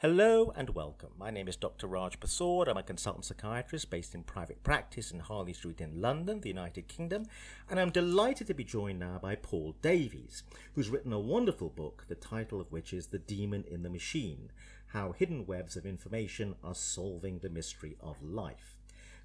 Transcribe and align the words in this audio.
Hello 0.00 0.52
and 0.56 0.70
welcome. 0.70 1.12
My 1.16 1.30
name 1.30 1.46
is 1.46 1.54
Dr. 1.54 1.86
Raj 1.86 2.18
Persaud. 2.18 2.66
I'm 2.66 2.76
a 2.76 2.82
consultant 2.82 3.24
psychiatrist 3.24 3.90
based 3.90 4.12
in 4.12 4.24
private 4.24 4.64
practice 4.64 5.12
in 5.12 5.20
Harley 5.20 5.52
Street 5.52 5.80
in 5.80 6.00
London, 6.00 6.40
the 6.40 6.48
United 6.48 6.88
Kingdom, 6.88 7.26
and 7.70 7.78
I'm 7.78 7.90
delighted 7.90 8.48
to 8.48 8.54
be 8.54 8.64
joined 8.64 8.98
now 8.98 9.20
by 9.22 9.36
Paul 9.36 9.76
Davies, 9.82 10.42
who's 10.74 10.90
written 10.90 11.12
a 11.12 11.20
wonderful 11.20 11.68
book, 11.68 12.06
the 12.08 12.16
title 12.16 12.60
of 12.60 12.72
which 12.72 12.92
is 12.92 13.06
The 13.06 13.20
Demon 13.20 13.64
in 13.70 13.84
the 13.84 13.88
Machine 13.88 14.50
How 14.88 15.12
Hidden 15.12 15.46
Webs 15.46 15.76
of 15.76 15.86
Information 15.86 16.56
Are 16.64 16.74
Solving 16.74 17.38
the 17.38 17.48
Mystery 17.48 17.96
of 18.00 18.20
Life. 18.20 18.73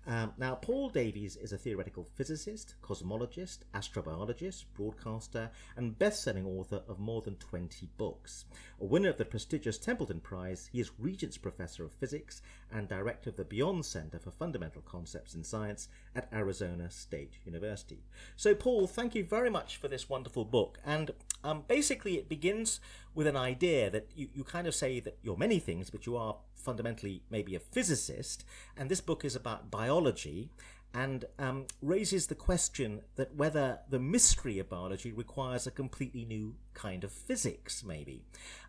Um, 0.07 0.33
now, 0.37 0.55
Paul 0.55 0.89
Davies 0.89 1.35
is 1.35 1.51
a 1.51 1.57
theoretical 1.57 2.03
physicist, 2.03 2.75
cosmologist, 2.81 3.59
astrobiologist, 3.73 4.65
broadcaster, 4.73 5.51
and 5.75 5.99
best 5.99 6.23
selling 6.23 6.45
author 6.45 6.81
of 6.87 6.99
more 6.99 7.21
than 7.21 7.35
20 7.35 7.89
books. 7.97 8.45
A 8.81 8.85
winner 8.85 9.09
of 9.09 9.17
the 9.17 9.25
prestigious 9.25 9.77
Templeton 9.77 10.19
Prize, 10.19 10.69
he 10.71 10.79
is 10.79 10.91
Regents 10.97 11.37
Professor 11.37 11.83
of 11.83 11.91
Physics 11.91 12.41
and 12.71 12.87
Director 12.87 13.29
of 13.29 13.35
the 13.35 13.43
Beyond 13.43 13.85
Center 13.85 14.19
for 14.19 14.31
Fundamental 14.31 14.81
Concepts 14.81 15.35
in 15.35 15.43
Science 15.43 15.89
at 16.15 16.29
Arizona 16.33 16.89
State 16.89 17.33
University. 17.45 18.03
So, 18.35 18.55
Paul, 18.55 18.87
thank 18.87 19.15
you 19.15 19.23
very 19.23 19.49
much 19.49 19.77
for 19.77 19.87
this 19.87 20.09
wonderful 20.09 20.45
book. 20.45 20.79
And 20.85 21.11
um, 21.43 21.63
basically, 21.67 22.15
it 22.15 22.29
begins 22.29 22.79
with 23.13 23.27
an 23.27 23.37
idea 23.37 23.89
that 23.89 24.07
you, 24.15 24.29
you 24.33 24.43
kind 24.43 24.67
of 24.67 24.73
say 24.73 24.99
that 25.01 25.17
you're 25.21 25.37
many 25.37 25.59
things, 25.59 25.89
but 25.89 26.05
you 26.05 26.15
are 26.15 26.37
fundamentally 26.59 27.23
maybe 27.29 27.55
a 27.55 27.59
physicist. 27.59 28.45
And 28.77 28.89
this 28.89 29.01
book 29.01 29.25
is 29.25 29.35
about 29.35 29.71
biology 29.71 30.49
and 30.93 31.25
um, 31.37 31.65
raises 31.81 32.27
the 32.27 32.35
question 32.35 33.01
that 33.15 33.35
whether 33.35 33.79
the 33.89 33.99
mystery 33.99 34.57
of 34.57 34.69
biology 34.69 35.11
requires 35.11 35.67
a 35.67 35.71
completely 35.71 36.25
new 36.25 36.55
kind 36.73 37.03
of 37.03 37.11
physics, 37.11 37.83
maybe. 37.83 38.23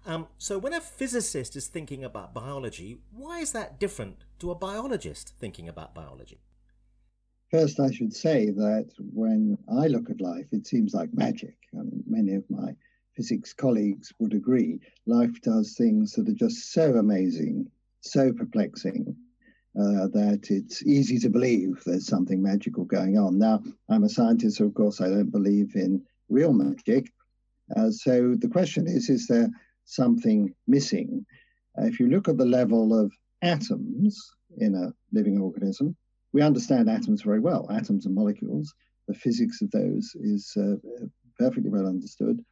Um, 0.05 0.27
so, 0.37 0.59
when 0.59 0.75
a 0.75 0.81
physicist 0.81 1.57
is 1.57 1.67
thinking 1.67 2.05
about 2.05 2.35
biology, 2.35 2.99
why 3.11 3.39
is 3.39 3.53
that 3.53 3.81
different 3.81 4.25
to 4.41 4.51
a 4.51 4.55
biologist 4.55 5.33
thinking 5.39 5.69
about 5.69 5.95
biology? 5.95 6.41
First, 7.51 7.81
I 7.81 7.91
should 7.91 8.15
say 8.15 8.51
that 8.51 8.91
when 9.13 9.59
I 9.69 9.89
look 9.89 10.09
at 10.09 10.21
life, 10.21 10.47
it 10.53 10.67
seems 10.67 10.95
like 10.95 11.13
magic. 11.13 11.57
and 11.73 12.05
many 12.07 12.35
of 12.35 12.45
my 12.51 12.77
physics 13.17 13.53
colleagues 13.53 14.13
would 14.19 14.35
agree. 14.35 14.79
Life 15.07 15.41
does 15.43 15.75
things 15.75 16.13
that 16.13 16.29
are 16.29 16.35
just 16.35 16.73
so 16.73 16.95
amazing, 16.95 17.71
so 18.01 18.33
perplexing, 18.33 19.17
uh, 19.79 20.09
that 20.09 20.47
it's 20.51 20.83
easy 20.83 21.19
to 21.19 21.31
believe 21.31 21.81
there's 21.87 22.07
something 22.07 22.43
magical 22.43 22.85
going 22.85 23.17
on. 23.19 23.39
Now, 23.39 23.63
I'm 23.89 24.05
a 24.05 24.09
scientist, 24.09 24.57
so 24.57 24.67
of 24.67 24.75
course 24.75 25.01
I 25.01 25.09
don't 25.09 25.31
believe 25.31 25.77
in 25.77 26.03
real 26.29 26.53
magic. 26.53 27.13
Uh, 27.77 27.91
so 27.91 28.35
the 28.37 28.49
question 28.49 28.87
is 28.89 29.09
is 29.09 29.27
there 29.27 29.49
something 29.85 30.55
missing? 30.67 31.25
Uh, 31.79 31.85
if 31.85 32.01
you 32.01 32.09
look 32.09 32.29
at 32.29 32.37
the 32.37 32.45
level 32.45 32.99
of 32.99 33.13
atoms 33.43 34.33
in 34.59 34.75
a 34.75 34.93
living 35.13 35.41
organism, 35.41 35.97
we 36.33 36.43
understand 36.43 36.91
atoms 36.91 37.23
very 37.23 37.41
well, 37.41 37.71
atoms 37.71 38.07
and 38.07 38.15
molecules. 38.15 38.75
The 39.09 39.15
physics 39.15 39.63
of 39.63 39.71
those 39.71 40.15
is 40.21 40.57
uh, 40.57 40.77
perfectly 41.39 41.71
well 41.71 41.87
understood. 41.87 42.45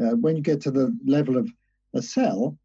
Uh, 0.00 0.16
when 0.16 0.36
you 0.36 0.42
get 0.42 0.60
to 0.62 0.70
the 0.70 0.96
level 1.04 1.36
of 1.36 1.48
a 1.94 2.02
cell, 2.02 2.58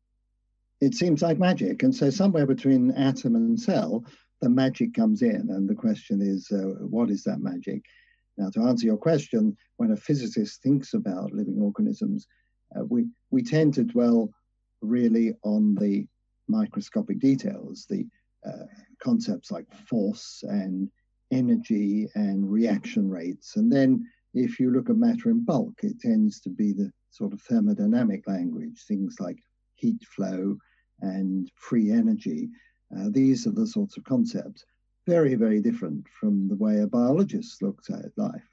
it 0.82 0.96
seems 0.96 1.22
like 1.22 1.38
magic. 1.38 1.84
And 1.84 1.96
so, 1.96 2.10
somewhere 2.10 2.48
between 2.48 2.92
atom 2.92 3.36
and 3.36 3.60
cell, 3.60 4.04
the 4.42 4.50
magic 4.50 4.96
comes 4.96 5.22
in. 5.22 5.50
And 5.52 5.70
the 5.70 5.76
question 5.76 6.22
is, 6.22 6.52
uh, 6.52 6.84
what 6.86 7.12
is 7.12 7.24
that 7.24 7.40
magic? 7.40 7.84
Now, 8.38 8.50
to 8.50 8.62
answer 8.64 8.88
your 8.88 8.98
question, 8.98 9.56
when 9.78 9.92
a 9.92 9.96
physicist 9.96 10.64
thinks 10.64 10.96
about 10.96 11.32
living 11.32 11.60
organisms, 11.62 12.28
uh, 12.76 12.84
we, 12.86 13.06
we 13.30 13.44
tend 13.44 13.76
to 13.76 13.84
dwell 13.84 14.32
really 14.82 15.36
on 15.44 15.76
the 15.76 16.08
microscopic 16.48 17.20
details, 17.20 17.86
the 17.88 18.08
uh, 18.46 18.66
concepts 19.00 19.52
like 19.52 19.72
force 19.88 20.44
and 20.48 20.90
energy 21.32 22.08
and 22.16 22.52
reaction 22.52 23.08
rates. 23.10 23.56
And 23.56 23.72
then 23.72 24.08
if 24.34 24.60
you 24.60 24.72
look 24.72 24.90
at 24.90 24.96
matter 24.96 25.30
in 25.30 25.46
bulk, 25.46 25.74
it 25.84 26.00
tends 26.00 26.40
to 26.42 26.50
be 26.50 26.74
the 26.74 26.92
sort 27.12 27.34
of 27.34 27.44
thermodynamic 27.44 28.24
language, 28.26 28.82
things 28.88 29.18
like 29.20 29.38
heat 29.76 30.04
flow 30.16 30.58
and 31.02 31.52
free 31.56 31.92
energy. 31.92 32.50
Uh, 32.96 33.10
these 33.10 33.48
are 33.48 33.52
the 33.52 33.68
sorts 33.68 33.98
of 33.98 34.04
concepts, 34.04 34.66
very, 35.08 35.36
very 35.36 35.62
different 35.62 36.08
from 36.10 36.48
the 36.48 36.56
way 36.56 36.80
a 36.80 36.88
biologist 36.88 37.62
looks 37.62 37.90
at 37.90 38.18
life. 38.18 38.44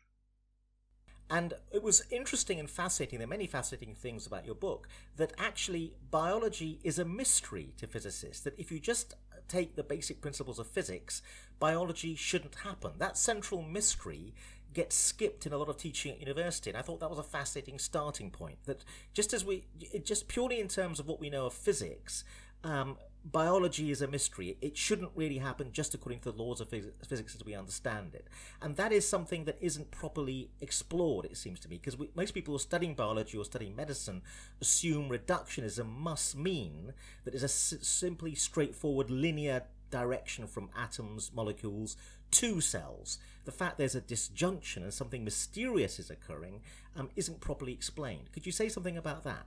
And 1.31 1.55
it 1.71 1.83
was 1.83 2.05
interesting 2.11 2.59
and 2.59 2.71
fascinating. 2.71 3.19
There 3.19 3.27
are 3.27 3.29
many 3.29 3.47
fascinating 3.47 3.95
things 3.95 4.27
about 4.27 4.47
your 4.47 4.55
book 4.55 4.89
that 5.17 5.35
actually 5.37 5.93
biology 6.11 6.81
is 6.83 6.99
a 6.99 7.05
mystery 7.05 7.75
to 7.77 7.87
physicists. 7.87 8.43
That 8.45 8.59
if 8.59 8.73
you 8.73 8.81
just 8.81 9.15
take 9.47 9.77
the 9.77 9.83
basic 9.83 10.21
principles 10.21 10.59
of 10.59 10.67
physics, 10.67 11.21
biology 11.59 12.15
shouldn't 12.15 12.55
happen. 12.57 12.93
That 12.99 13.19
central 13.19 13.63
mystery 13.63 14.35
gets 14.75 14.95
skipped 14.97 15.47
in 15.47 15.53
a 15.53 15.59
lot 15.59 15.69
of 15.69 15.77
teaching 15.77 16.13
at 16.13 16.21
university. 16.21 16.71
And 16.71 16.79
I 16.79 16.83
thought 16.83 17.01
that 17.01 17.11
was 17.11 17.19
a 17.19 17.23
fascinating 17.23 17.79
starting 17.79 18.31
point. 18.31 18.59
That 18.67 18.85
just 19.15 19.33
as 19.33 19.45
we, 19.45 19.65
just 20.05 20.29
purely 20.29 20.61
in 20.61 20.69
terms 20.69 21.01
of 21.01 21.07
what 21.07 21.21
we 21.21 21.31
know 21.31 21.47
of 21.47 21.55
physics, 21.55 22.25
um, 22.65 22.97
biology 23.25 23.91
is 23.91 24.01
a 24.03 24.07
mystery. 24.07 24.57
It 24.61 24.77
shouldn't 24.77 25.11
really 25.15 25.39
happen 25.39 25.73
just 25.73 25.95
according 25.95 26.21
to 26.21 26.33
the 26.33 26.43
laws 26.43 26.61
of 26.61 26.71
phys- 26.71 26.93
physics 27.07 27.35
as 27.35 27.45
we 27.45 27.55
understand 27.55 28.15
it. 28.15 28.27
And 28.63 28.77
that 28.77 28.93
is 28.93 29.09
something 29.09 29.45
that 29.45 29.59
isn't 29.61 29.91
properly 29.91 30.51
explored, 30.61 31.25
it 31.27 31.37
seems 31.37 31.61
to 31.61 31.69
me, 31.69 31.81
because 31.83 31.97
most 32.15 32.33
people 32.33 32.53
who 32.53 32.57
are 32.57 32.61
studying 32.61 32.95
biology 32.95 33.37
or 33.37 33.45
studying 33.45 33.77
medicine 33.77 34.23
assume 34.61 35.09
reductionism 35.09 35.89
must 35.89 36.37
mean 36.37 36.93
that 37.25 37.35
it's 37.35 37.43
a 37.43 37.47
s- 37.47 37.75
simply 37.83 38.35
straightforward 38.35 39.11
linear 39.11 39.65
direction 39.91 40.47
from 40.47 40.71
atoms, 40.77 41.31
molecules 41.35 41.97
to 42.31 42.61
cells. 42.61 43.19
The 43.49 43.53
fact 43.53 43.79
there's 43.79 43.95
a 43.95 44.03
disjunction 44.03 44.83
and 44.83 44.93
something 44.93 45.25
mysterious 45.25 45.99
is 45.99 46.11
occurring 46.11 46.61
um, 46.95 47.09
isn't 47.17 47.41
properly 47.41 47.73
explained. 47.73 48.31
Could 48.31 48.45
you 48.45 48.53
say 48.53 48.69
something 48.69 48.99
about 48.99 49.25
that? 49.25 49.47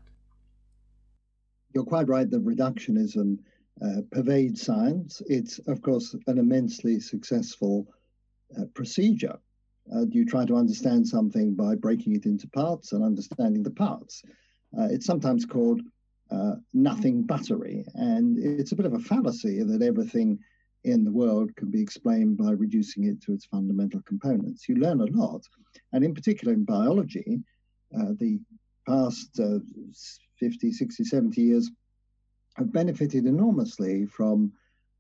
You're 1.76 1.84
quite 1.84 2.08
right 2.08 2.28
that 2.28 2.44
reductionism 2.44 3.38
uh, 3.80 4.02
pervades 4.12 4.64
science. 4.64 5.22
It's, 5.28 5.60
of 5.68 5.84
course, 5.84 6.16
an 6.26 6.40
immensely 6.40 7.00
successful 7.00 7.86
uh, 8.60 8.64
procedure. 8.74 9.38
Uh, 9.96 10.08
you 10.10 10.26
try 10.26 10.46
to 10.46 10.56
understand 10.56 11.08
something 11.08 11.54
by 11.54 11.76
breaking 11.76 12.16
it 12.16 12.26
into 12.26 12.48
parts 12.48 12.94
and 12.94 13.04
understanding 13.04 13.62
the 13.62 13.70
parts. 13.70 14.24
Uh, 14.76 14.88
it's 14.90 15.06
sometimes 15.06 15.46
called 15.46 15.80
uh, 16.32 16.56
nothing 16.74 17.22
buttery, 17.22 17.86
and 17.94 18.40
it's 18.40 18.72
a 18.72 18.76
bit 18.76 18.88
of 18.88 18.96
a 18.96 19.00
fallacy 19.00 19.62
that 19.62 19.84
everything 19.84 20.40
in 20.84 21.04
the 21.04 21.12
world 21.12 21.56
can 21.56 21.70
be 21.70 21.82
explained 21.82 22.38
by 22.38 22.52
reducing 22.52 23.06
it 23.06 23.22
to 23.22 23.34
its 23.34 23.46
fundamental 23.46 24.02
components. 24.02 24.68
You 24.68 24.76
learn 24.76 25.02
a 25.02 25.06
lot, 25.06 25.44
and 25.94 26.04
in 26.04 26.14
particular 26.14 26.54
in 26.54 26.64
biology, 26.64 27.42
uh, 27.96 28.14
the 28.20 28.40
past 28.88 29.40
uh, 29.40 29.60
50, 30.40 30.72
60, 30.72 31.04
70 31.04 31.42
years 31.42 31.72
have 32.56 32.74
benefited 32.74 33.26
enormously 33.26 34.06
from 34.06 34.52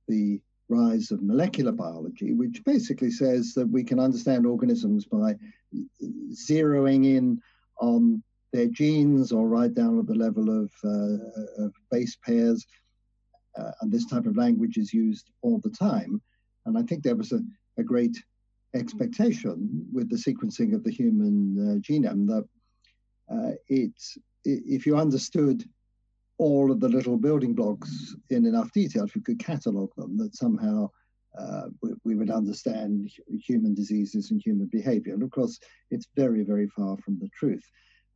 the 0.08 0.40
rise 0.70 1.12
of 1.12 1.22
molecular 1.22 1.72
biology, 1.72 2.34
which 2.34 2.64
basically 2.64 3.12
says 3.12 3.54
that 3.54 3.68
we 3.68 3.84
can 3.84 4.00
understand 4.00 4.46
organisms 4.46 5.06
by 5.06 5.36
zeroing 6.32 7.06
in 7.06 7.42
on 7.82 8.24
their 8.54 8.68
genes 8.68 9.32
or 9.32 9.48
right 9.48 9.74
down 9.74 10.00
at 10.00 10.08
the 10.08 10.16
level 10.16 10.64
of, 10.64 10.72
uh, 10.84 11.64
of 11.64 11.74
base 11.90 12.18
pairs 12.24 12.66
uh, 13.58 13.72
and 13.82 13.92
this 13.92 14.06
type 14.06 14.26
of 14.26 14.38
language 14.38 14.78
is 14.78 14.94
used 14.94 15.30
all 15.42 15.60
the 15.60 15.70
time. 15.70 16.22
And 16.66 16.78
I 16.78 16.84
think 16.84 17.04
there 17.04 17.16
was 17.16 17.32
a, 17.32 17.42
a 17.78 17.84
great 17.84 18.16
expectation 18.74 19.86
with 19.92 20.10
the 20.10 20.16
sequencing 20.16 20.74
of 20.74 20.84
the 20.84 20.92
human 20.92 21.58
uh, 21.60 21.80
genome 21.80 22.28
that 22.28 22.48
uh, 23.32 23.56
it's 23.68 24.18
if 24.44 24.86
you 24.86 24.98
understood 24.98 25.64
all 26.38 26.72
of 26.72 26.80
the 26.80 26.90
little 26.90 27.18
building 27.18 27.54
blocks 27.54 28.16
in 28.32 28.46
enough 28.46 28.72
detail, 28.72 29.04
if 29.04 29.16
you 29.16 29.22
could 29.22 29.38
catalog 29.38 29.92
them, 29.96 30.18
that 30.18 30.36
somehow 30.36 30.90
uh, 31.38 31.68
we, 31.84 31.92
we, 32.04 32.16
would 32.16 32.32
understand 32.32 33.12
human 33.46 33.76
diseases 33.76 34.32
and 34.32 34.42
human 34.44 34.68
behavior. 34.72 35.14
And 35.14 35.22
of 35.22 35.30
course, 35.30 35.60
it's 35.92 36.08
very, 36.16 36.44
very 36.44 36.68
far 36.76 36.98
from 36.98 37.20
the 37.20 37.30
truth. 37.38 37.64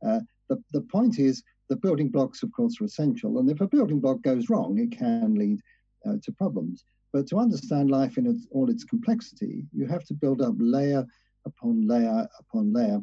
Uh, 0.04 0.20
the, 0.48 0.60
the 0.72 0.82
point 0.82 1.18
is 1.18 1.42
the 1.68 1.76
building 1.76 2.08
blocks, 2.08 2.42
of 2.42 2.52
course, 2.52 2.80
are 2.80 2.84
essential. 2.84 3.38
And 3.38 3.50
if 3.50 3.60
a 3.60 3.68
building 3.68 4.00
block 4.00 4.22
goes 4.22 4.48
wrong, 4.48 4.78
it 4.78 4.96
can 4.96 5.34
lead 5.34 5.60
uh, 6.06 6.14
to 6.22 6.32
problems. 6.32 6.84
But 7.12 7.26
to 7.28 7.38
understand 7.38 7.90
life 7.90 8.18
in 8.18 8.26
its, 8.26 8.46
all 8.50 8.70
its 8.70 8.84
complexity, 8.84 9.64
you 9.72 9.86
have 9.86 10.04
to 10.04 10.14
build 10.14 10.42
up 10.42 10.54
layer 10.58 11.04
upon 11.44 11.86
layer 11.86 12.28
upon 12.38 12.72
layer. 12.72 13.00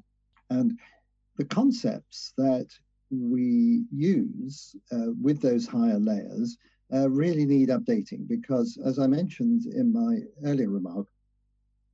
And 0.50 0.78
the 1.38 1.46
concepts 1.46 2.34
that 2.38 2.68
we 3.10 3.86
use 3.92 4.76
uh, 4.92 5.12
with 5.22 5.42
those 5.42 5.66
higher 5.66 6.00
layers 6.00 6.58
uh, 6.94 7.10
really 7.10 7.46
need 7.46 7.70
updating 7.70 8.28
because, 8.28 8.78
as 8.86 9.00
I 9.00 9.08
mentioned 9.08 9.66
in 9.66 9.92
my 9.92 10.20
earlier 10.46 10.70
remark, 10.70 11.08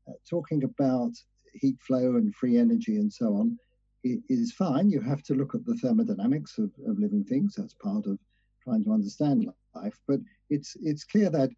uh, 0.08 0.14
talking 0.30 0.64
about 0.64 1.12
heat 1.54 1.78
flow 1.80 2.16
and 2.16 2.36
free 2.36 2.58
energy 2.58 2.98
and 2.98 3.12
so 3.12 3.36
on 3.36 3.58
is 4.04 4.54
fine. 4.54 4.90
You 4.90 5.02
have 5.02 5.24
to 5.24 5.36
look 5.36 5.56
at 5.56 5.66
the 5.66 5.76
thermodynamics 5.76 6.58
of, 6.58 6.72
of 6.88 7.00
living 7.00 7.24
things. 7.24 7.56
That's 7.56 7.74
part 7.74 8.06
of 8.06 8.18
trying 8.64 8.84
to 8.84 8.94
understand 8.94 9.48
life, 9.76 10.00
but 10.08 10.20
it's 10.50 10.76
it's 10.82 11.04
clear 11.04 11.30
that 11.30 11.50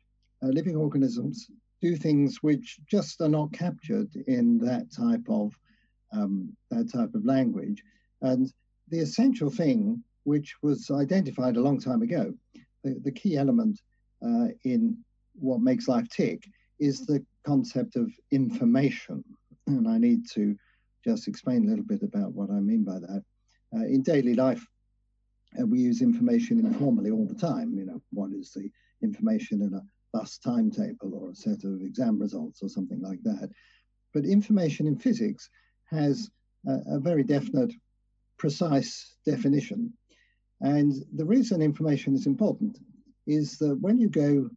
uh, 0.43 0.47
living 0.47 0.75
organisms 0.75 1.49
do 1.81 1.95
things 1.95 2.37
which 2.41 2.79
just 2.89 3.21
are 3.21 3.29
not 3.29 3.51
captured 3.53 4.09
in 4.27 4.59
that 4.59 4.91
type 4.91 5.27
of 5.29 5.53
um, 6.13 6.55
that 6.69 6.91
type 6.91 7.13
of 7.15 7.25
language. 7.25 7.83
And 8.21 8.51
the 8.89 8.99
essential 8.99 9.49
thing, 9.49 10.03
which 10.23 10.55
was 10.61 10.91
identified 10.91 11.57
a 11.57 11.61
long 11.61 11.79
time 11.79 12.01
ago, 12.01 12.33
the, 12.83 12.99
the 13.03 13.11
key 13.11 13.37
element 13.37 13.79
uh, 14.23 14.49
in 14.63 14.97
what 15.33 15.61
makes 15.61 15.87
life 15.87 16.07
tick 16.09 16.43
is 16.79 17.05
the 17.05 17.23
concept 17.45 17.95
of 17.95 18.11
information. 18.31 19.23
And 19.67 19.87
I 19.87 19.97
need 19.97 20.27
to 20.33 20.55
just 21.03 21.27
explain 21.27 21.65
a 21.65 21.69
little 21.69 21.85
bit 21.85 22.03
about 22.03 22.33
what 22.33 22.49
I 22.49 22.59
mean 22.59 22.83
by 22.83 22.99
that. 22.99 23.23
Uh, 23.73 23.85
in 23.85 24.01
daily 24.01 24.35
life, 24.35 24.65
uh, 25.59 25.65
we 25.65 25.79
use 25.79 26.01
information 26.01 26.59
informally 26.59 27.11
all 27.11 27.25
the 27.25 27.35
time. 27.35 27.73
You 27.73 27.85
know, 27.85 28.01
what 28.11 28.31
is 28.31 28.51
the 28.51 28.69
information 29.01 29.61
in 29.61 29.73
a 29.73 29.81
bus 30.13 30.37
timetable 30.37 31.13
or 31.15 31.31
a 31.31 31.35
set 31.35 31.63
of 31.63 31.81
exam 31.81 32.19
results 32.19 32.61
or 32.61 32.69
something 32.69 33.01
like 33.01 33.21
that? 33.23 33.49
But 34.13 34.25
information 34.25 34.87
in 34.87 34.97
physics 34.97 35.49
has 35.85 36.29
a, 36.67 36.95
a 36.95 36.99
very 36.99 37.23
definite, 37.23 37.73
precise 38.37 39.15
definition. 39.25 39.93
And 40.61 40.93
the 41.15 41.25
reason 41.25 41.61
information 41.61 42.13
is 42.13 42.27
important 42.27 42.77
is 43.25 43.57
that 43.57 43.75
when 43.81 43.97
you 43.97 44.09
go 44.09 44.49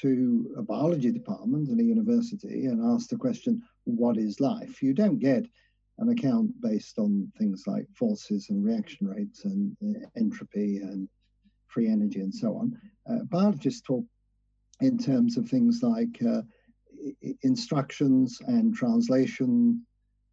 to 0.00 0.54
a 0.56 0.62
biology 0.62 1.10
department 1.10 1.68
in 1.68 1.80
a 1.80 1.82
university 1.82 2.66
and 2.66 2.84
ask 2.94 3.08
the 3.08 3.16
question, 3.16 3.62
what 3.84 4.16
is 4.16 4.40
life? 4.40 4.82
You 4.82 4.94
don't 4.94 5.18
get 5.18 5.46
an 5.98 6.10
account 6.10 6.50
based 6.60 6.98
on 6.98 7.30
things 7.38 7.64
like 7.66 7.86
forces 7.94 8.50
and 8.50 8.64
reaction 8.64 9.06
rates 9.06 9.44
and 9.44 9.76
uh, 9.84 10.06
entropy 10.16 10.78
and 10.78 11.08
free 11.66 11.88
energy 11.88 12.20
and 12.20 12.34
so 12.34 12.56
on. 12.56 12.76
Uh, 13.10 13.24
biologists 13.24 13.82
talk 13.82 14.04
in 14.80 14.96
terms 14.96 15.36
of 15.36 15.48
things 15.48 15.80
like 15.82 16.22
uh, 16.26 16.42
instructions 17.42 18.40
and 18.46 18.74
translation 18.74 19.84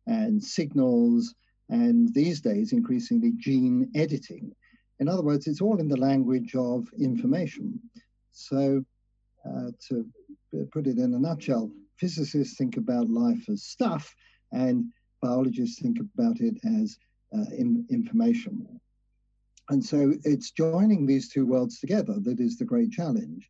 and 0.07 0.43
signals, 0.43 1.33
and 1.69 2.13
these 2.13 2.41
days, 2.41 2.73
increasingly, 2.73 3.31
gene 3.37 3.89
editing. 3.95 4.51
In 4.99 5.09
other 5.09 5.23
words, 5.23 5.47
it's 5.47 5.61
all 5.61 5.79
in 5.79 5.87
the 5.87 5.97
language 5.97 6.53
of 6.55 6.87
information. 6.99 7.79
So, 8.31 8.83
uh, 9.45 9.71
to 9.89 10.05
put 10.71 10.87
it 10.87 10.97
in 10.97 11.13
a 11.13 11.19
nutshell, 11.19 11.71
physicists 11.97 12.57
think 12.57 12.77
about 12.77 13.09
life 13.09 13.49
as 13.49 13.63
stuff, 13.63 14.13
and 14.51 14.85
biologists 15.27 15.81
think 15.81 15.97
about 15.99 16.39
it 16.39 16.57
as 16.79 16.97
uh, 17.35 17.49
in, 17.61 17.85
information. 17.89 18.53
And 19.69 19.83
so 19.83 20.13
it's 20.23 20.51
joining 20.51 21.05
these 21.05 21.27
two 21.29 21.45
worlds 21.45 21.79
together 21.79 22.15
that 22.27 22.39
is 22.39 22.57
the 22.57 22.65
great 22.73 22.91
challenge. 22.91 23.49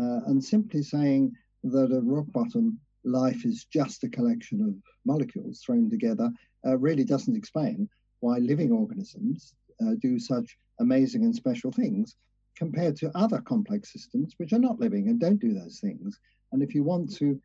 Uh, 0.00 0.20
and 0.28 0.44
simply 0.44 0.82
saying 0.82 1.32
that 1.64 1.90
at 1.90 2.04
rock 2.04 2.26
bottom, 2.38 2.78
life 3.04 3.44
is 3.44 3.66
just 3.78 4.04
a 4.04 4.08
collection 4.08 4.58
of 4.68 4.74
molecules 5.04 5.60
thrown 5.64 5.88
together 5.90 6.30
uh, 6.66 6.76
really 6.78 7.04
doesn't 7.04 7.36
explain 7.36 7.88
why 8.20 8.38
living 8.38 8.70
organisms 8.72 9.54
uh, 9.82 9.94
do 10.00 10.18
such 10.18 10.56
amazing 10.80 11.24
and 11.24 11.34
special 11.34 11.72
things 11.72 12.16
compared 12.56 12.96
to 12.96 13.10
other 13.14 13.40
complex 13.40 13.92
systems 13.92 14.34
which 14.38 14.52
are 14.52 14.66
not 14.66 14.80
living 14.80 15.08
and 15.08 15.20
don't 15.20 15.40
do 15.40 15.52
those 15.54 15.78
things. 15.80 16.18
And 16.52 16.62
if 16.62 16.74
you 16.74 16.82
want 16.84 17.14
to 17.16 17.40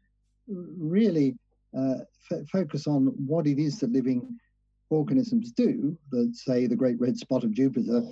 really 0.48 1.38
Uh, 1.78 2.00
f- 2.32 2.48
focus 2.50 2.88
on 2.88 3.08
what 3.26 3.48
it 3.48 3.60
is 3.60 3.80
that 3.80 3.92
living 3.92 4.40
organisms 4.90 5.52
do, 5.52 5.98
that 6.12 6.36
say 6.36 6.68
the 6.68 6.76
great 6.76 7.00
red 7.00 7.18
spot 7.18 7.44
of 7.44 7.54
Jupiter, 7.54 8.04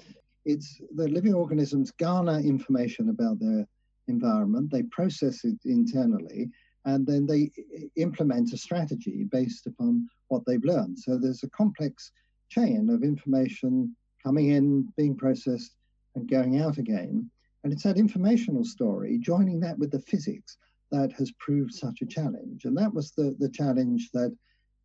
it's 0.46 0.80
the 0.96 1.08
living 1.08 1.34
organisms 1.34 1.92
garner 1.92 2.40
information 2.40 3.10
about 3.10 3.40
their 3.40 3.68
environment, 4.08 4.72
they 4.72 4.84
process 4.84 5.44
it 5.44 5.58
internally, 5.66 6.50
and 6.86 7.06
then 7.06 7.26
they 7.26 7.52
implement 7.98 8.54
a 8.54 8.58
strategy 8.58 9.26
based 9.26 9.68
upon 9.68 10.08
what 10.30 10.44
they've 10.46 10.64
learned. 10.64 10.98
So 10.98 11.18
there's 11.18 11.44
a 11.44 11.50
complex 11.50 12.12
chain 12.50 12.90
of 12.90 13.04
information 13.04 13.96
coming 14.24 14.50
in, 14.50 14.92
being 14.98 15.16
processed, 15.16 15.76
and 16.16 16.30
going 16.30 16.62
out 16.62 16.78
again. 16.78 17.30
And 17.64 17.74
it's 17.74 17.84
that 17.84 17.98
informational 17.98 18.64
story, 18.64 19.18
joining 19.20 19.60
that 19.60 19.78
with 19.78 19.92
the 19.92 20.00
physics, 20.00 20.58
that 20.92 21.12
has 21.14 21.32
proved 21.40 21.74
such 21.74 22.02
a 22.02 22.06
challenge. 22.06 22.66
And 22.66 22.78
that 22.78 22.94
was 22.94 23.12
the, 23.12 23.36
the 23.40 23.50
challenge 23.50 24.10
that 24.14 24.36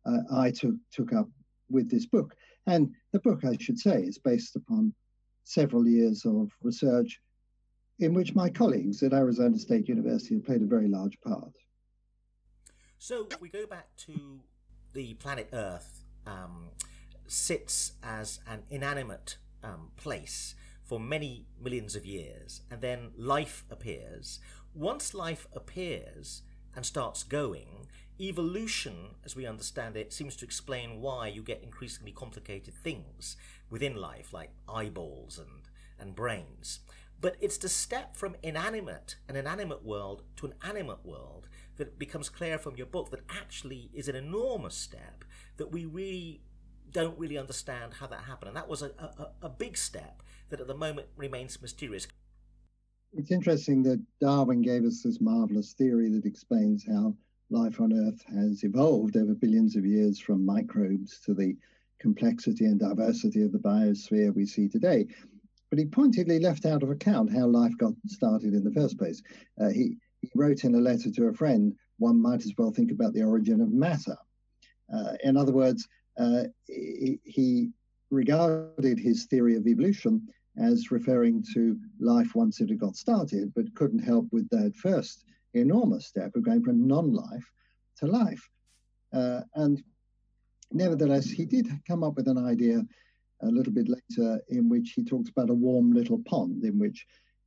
uh, 0.05 0.35
I 0.35 0.51
took, 0.51 0.75
took 0.91 1.13
up 1.13 1.27
with 1.69 1.89
this 1.89 2.05
book. 2.05 2.35
And 2.67 2.93
the 3.11 3.19
book, 3.19 3.43
I 3.45 3.57
should 3.59 3.79
say, 3.79 4.01
is 4.01 4.17
based 4.17 4.55
upon 4.55 4.93
several 5.43 5.87
years 5.87 6.25
of 6.25 6.51
research 6.61 7.19
in 7.99 8.13
which 8.13 8.35
my 8.35 8.49
colleagues 8.49 9.03
at 9.03 9.13
Arizona 9.13 9.57
State 9.57 9.87
University 9.87 10.35
have 10.35 10.45
played 10.45 10.61
a 10.61 10.65
very 10.65 10.87
large 10.87 11.19
part. 11.21 11.51
So 12.97 13.27
we 13.39 13.49
go 13.49 13.65
back 13.65 13.95
to 13.97 14.41
the 14.93 15.13
planet 15.15 15.49
Earth 15.53 16.03
um, 16.25 16.69
sits 17.27 17.93
as 18.03 18.39
an 18.47 18.63
inanimate 18.69 19.37
um, 19.63 19.91
place 19.97 20.55
for 20.83 20.99
many 20.99 21.45
millions 21.59 21.95
of 21.95 22.05
years, 22.05 22.61
and 22.69 22.81
then 22.81 23.11
life 23.17 23.65
appears. 23.71 24.39
Once 24.75 25.13
life 25.13 25.47
appears 25.53 26.41
and 26.75 26.85
starts 26.85 27.23
going, 27.23 27.87
evolution, 28.19 29.15
as 29.23 29.33
we 29.33 29.45
understand 29.45 29.95
it, 29.95 30.11
seems 30.11 30.35
to 30.35 30.43
explain 30.43 30.99
why 30.99 31.27
you 31.27 31.41
get 31.41 31.63
increasingly 31.63 32.11
complicated 32.11 32.73
things 32.73 33.37
within 33.69 33.95
life, 33.95 34.33
like 34.33 34.49
eyeballs 34.67 35.39
and, 35.39 35.69
and 35.97 36.13
brains. 36.13 36.81
But 37.21 37.37
it's 37.39 37.57
the 37.57 37.69
step 37.69 38.17
from 38.17 38.35
inanimate, 38.43 39.15
an 39.29 39.37
inanimate 39.37 39.85
world, 39.85 40.23
to 40.35 40.47
an 40.47 40.55
animate 40.61 41.05
world 41.05 41.47
that 41.77 41.97
becomes 41.97 42.27
clear 42.27 42.57
from 42.57 42.75
your 42.75 42.85
book 42.85 43.11
that 43.11 43.21
actually 43.29 43.89
is 43.93 44.09
an 44.09 44.15
enormous 44.17 44.75
step 44.75 45.23
that 45.55 45.71
we 45.71 45.85
really 45.85 46.41
don't 46.91 47.17
really 47.17 47.37
understand 47.37 47.93
how 48.01 48.07
that 48.07 48.25
happened. 48.25 48.49
And 48.49 48.57
that 48.57 48.67
was 48.67 48.81
a, 48.81 48.91
a, 48.99 49.45
a 49.45 49.49
big 49.49 49.77
step 49.77 50.21
that 50.49 50.59
at 50.59 50.67
the 50.67 50.75
moment 50.75 51.07
remains 51.15 51.61
mysterious. 51.61 52.07
It's 53.17 53.31
interesting 53.31 53.81
that 53.83 54.03
Darwin 54.19 54.61
gave 54.61 54.83
us 54.83 55.01
this 55.01 55.21
marvelous 55.21 55.71
theory 55.71 56.09
that 56.09 56.25
explains 56.25 56.85
how 56.85 57.15
life 57.49 57.79
on 57.79 57.93
Earth 57.93 58.21
has 58.27 58.63
evolved 58.65 59.15
over 59.15 59.33
billions 59.33 59.77
of 59.77 59.85
years 59.85 60.19
from 60.19 60.45
microbes 60.45 61.21
to 61.21 61.33
the 61.33 61.55
complexity 61.99 62.65
and 62.65 62.77
diversity 62.77 63.41
of 63.43 63.53
the 63.53 63.59
biosphere 63.59 64.35
we 64.35 64.45
see 64.45 64.67
today. 64.67 65.07
But 65.69 65.79
he 65.79 65.85
pointedly 65.85 66.39
left 66.39 66.65
out 66.65 66.83
of 66.83 66.89
account 66.89 67.31
how 67.31 67.47
life 67.47 67.77
got 67.77 67.93
started 68.05 68.53
in 68.53 68.65
the 68.65 68.73
first 68.73 68.97
place. 68.97 69.21
Uh, 69.61 69.69
he, 69.69 69.95
he 70.21 70.29
wrote 70.35 70.65
in 70.65 70.75
a 70.75 70.79
letter 70.79 71.09
to 71.09 71.27
a 71.27 71.33
friend, 71.33 71.73
one 71.99 72.21
might 72.21 72.43
as 72.43 72.53
well 72.57 72.71
think 72.71 72.91
about 72.91 73.13
the 73.13 73.23
origin 73.23 73.61
of 73.61 73.71
matter. 73.71 74.17
Uh, 74.93 75.13
in 75.23 75.37
other 75.37 75.53
words, 75.53 75.87
uh, 76.19 76.43
he, 76.67 77.19
he 77.23 77.69
regarded 78.11 78.99
his 78.99 79.25
theory 79.25 79.55
of 79.55 79.67
evolution 79.67 80.27
as 80.57 80.91
referring 80.91 81.43
to 81.53 81.77
life 81.99 82.35
once 82.35 82.61
it 82.61 82.69
had 82.69 82.79
got 82.79 82.95
started, 82.95 83.53
but 83.55 83.73
couldn't 83.75 83.99
help 83.99 84.27
with 84.31 84.47
that 84.49 84.75
first 84.75 85.25
enormous 85.53 86.07
step 86.07 86.35
of 86.35 86.43
going 86.43 86.63
from 86.63 86.87
non 86.87 87.13
life 87.13 87.49
to 87.97 88.07
life. 88.07 88.49
Uh, 89.13 89.41
and 89.55 89.83
nevertheless, 90.71 91.29
he 91.29 91.45
did 91.45 91.67
come 91.87 92.03
up 92.03 92.15
with 92.15 92.27
an 92.27 92.37
idea 92.37 92.81
a 93.41 93.47
little 93.47 93.73
bit 93.73 93.87
later 93.89 94.41
in 94.49 94.69
which 94.69 94.93
he 94.95 95.03
talks 95.03 95.29
about 95.29 95.49
a 95.49 95.53
warm 95.53 95.93
little 95.93 96.21
pond 96.25 96.63
in 96.63 96.79
which 96.79 97.05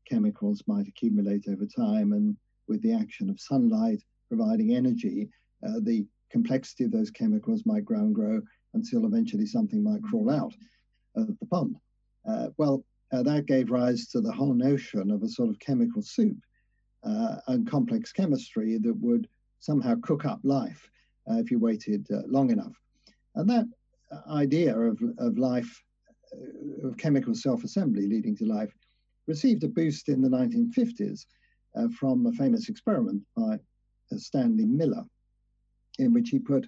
chemicals 0.09 0.63
might 0.67 0.89
accumulate 0.89 1.47
over 1.49 1.67
time 1.67 2.13
and 2.13 2.37
with 2.69 2.83
the 2.83 2.93
action 2.93 3.31
of 3.31 3.41
sunlight 3.41 4.03
providing 4.29 4.75
energy, 4.75 5.29
uh, 5.67 5.81
the 5.83 6.07
complexity 6.31 6.85
of 6.85 6.93
those 6.93 7.11
chemicals 7.11 7.65
might 7.65 7.85
grow 7.85 8.01
and 8.01 8.15
grow 8.15 8.41
until 8.75 9.07
eventually 9.07 9.47
something 9.47 9.83
might 9.83 10.03
crawl 10.03 10.31
out 10.31 10.55
of 11.17 11.27
the 11.39 11.47
pond. 11.47 11.77
Uh, 12.29 12.49
well, 12.59 12.85
uh, 13.13 13.23
that 13.23 13.47
gave 13.47 13.71
rise 13.71 14.07
to 14.09 14.21
the 14.21 14.33
whole 14.33 14.55
notion 14.55 15.11
of 15.11 15.23
a 15.23 15.29
sort 15.29 15.49
of 15.49 15.59
chemical 15.59 16.03
soup 16.03 16.37
uh, 17.05 17.37
and 17.49 17.71
complex 17.71 18.13
chemistry 18.13 18.79
that 18.79 18.97
would 19.01 19.29
somehow 19.61 19.95
cook 20.03 20.25
up 20.25 20.41
life 20.43 20.91
uh, 21.31 21.37
if 21.37 21.51
you 21.51 21.59
waited 21.59 22.07
uh, 22.13 22.23
long 22.27 22.51
enough. 22.51 22.75
And 23.35 23.49
that 23.51 23.67
idea 24.31 24.79
of, 24.79 25.01
of 25.19 25.39
life, 25.39 25.83
uh, 26.33 26.89
of 26.89 26.97
chemical 26.97 27.35
self 27.35 27.65
assembly 27.65 28.07
leading 28.07 28.37
to 28.37 28.45
life, 28.45 28.73
received 29.27 29.65
a 29.65 29.69
boost 29.69 30.09
in 30.09 30.23
the 30.23 30.29
1950s 30.29 31.27
uh, 31.77 31.89
from 31.99 32.27
a 32.27 32.33
famous 32.33 32.69
experiment 32.69 33.23
by 33.37 33.55
uh, 34.13 34.17
Stanley 34.17 34.65
Miller, 34.65 35.05
in 35.99 36.13
which 36.13 36.31
he 36.31 36.39
put 36.39 36.67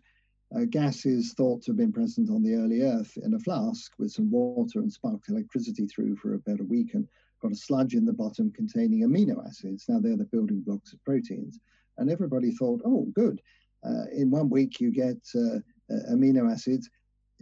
uh, 0.56 0.64
gases 0.68 1.32
thought 1.34 1.62
to 1.62 1.70
have 1.70 1.76
been 1.76 1.92
present 1.92 2.30
on 2.30 2.42
the 2.42 2.54
early 2.54 2.82
Earth 2.82 3.16
in 3.22 3.34
a 3.34 3.38
flask 3.38 3.92
with 3.98 4.10
some 4.10 4.30
water 4.30 4.80
and 4.80 4.92
sparked 4.92 5.28
electricity 5.28 5.86
through 5.86 6.16
for 6.16 6.34
about 6.34 6.60
a 6.60 6.64
week 6.64 6.94
and 6.94 7.06
got 7.40 7.52
a 7.52 7.56
sludge 7.56 7.94
in 7.94 8.04
the 8.04 8.12
bottom 8.12 8.50
containing 8.52 9.00
amino 9.00 9.46
acids. 9.46 9.86
Now 9.88 10.00
they're 10.00 10.16
the 10.16 10.24
building 10.24 10.60
blocks 10.60 10.92
of 10.92 11.04
proteins. 11.04 11.58
And 11.98 12.10
everybody 12.10 12.50
thought, 12.52 12.82
oh, 12.84 13.06
good. 13.14 13.40
Uh, 13.84 14.04
in 14.12 14.30
one 14.30 14.50
week, 14.50 14.80
you 14.80 14.90
get 14.90 15.18
uh, 15.34 15.56
uh 15.92 16.12
amino 16.12 16.50
acids. 16.50 16.90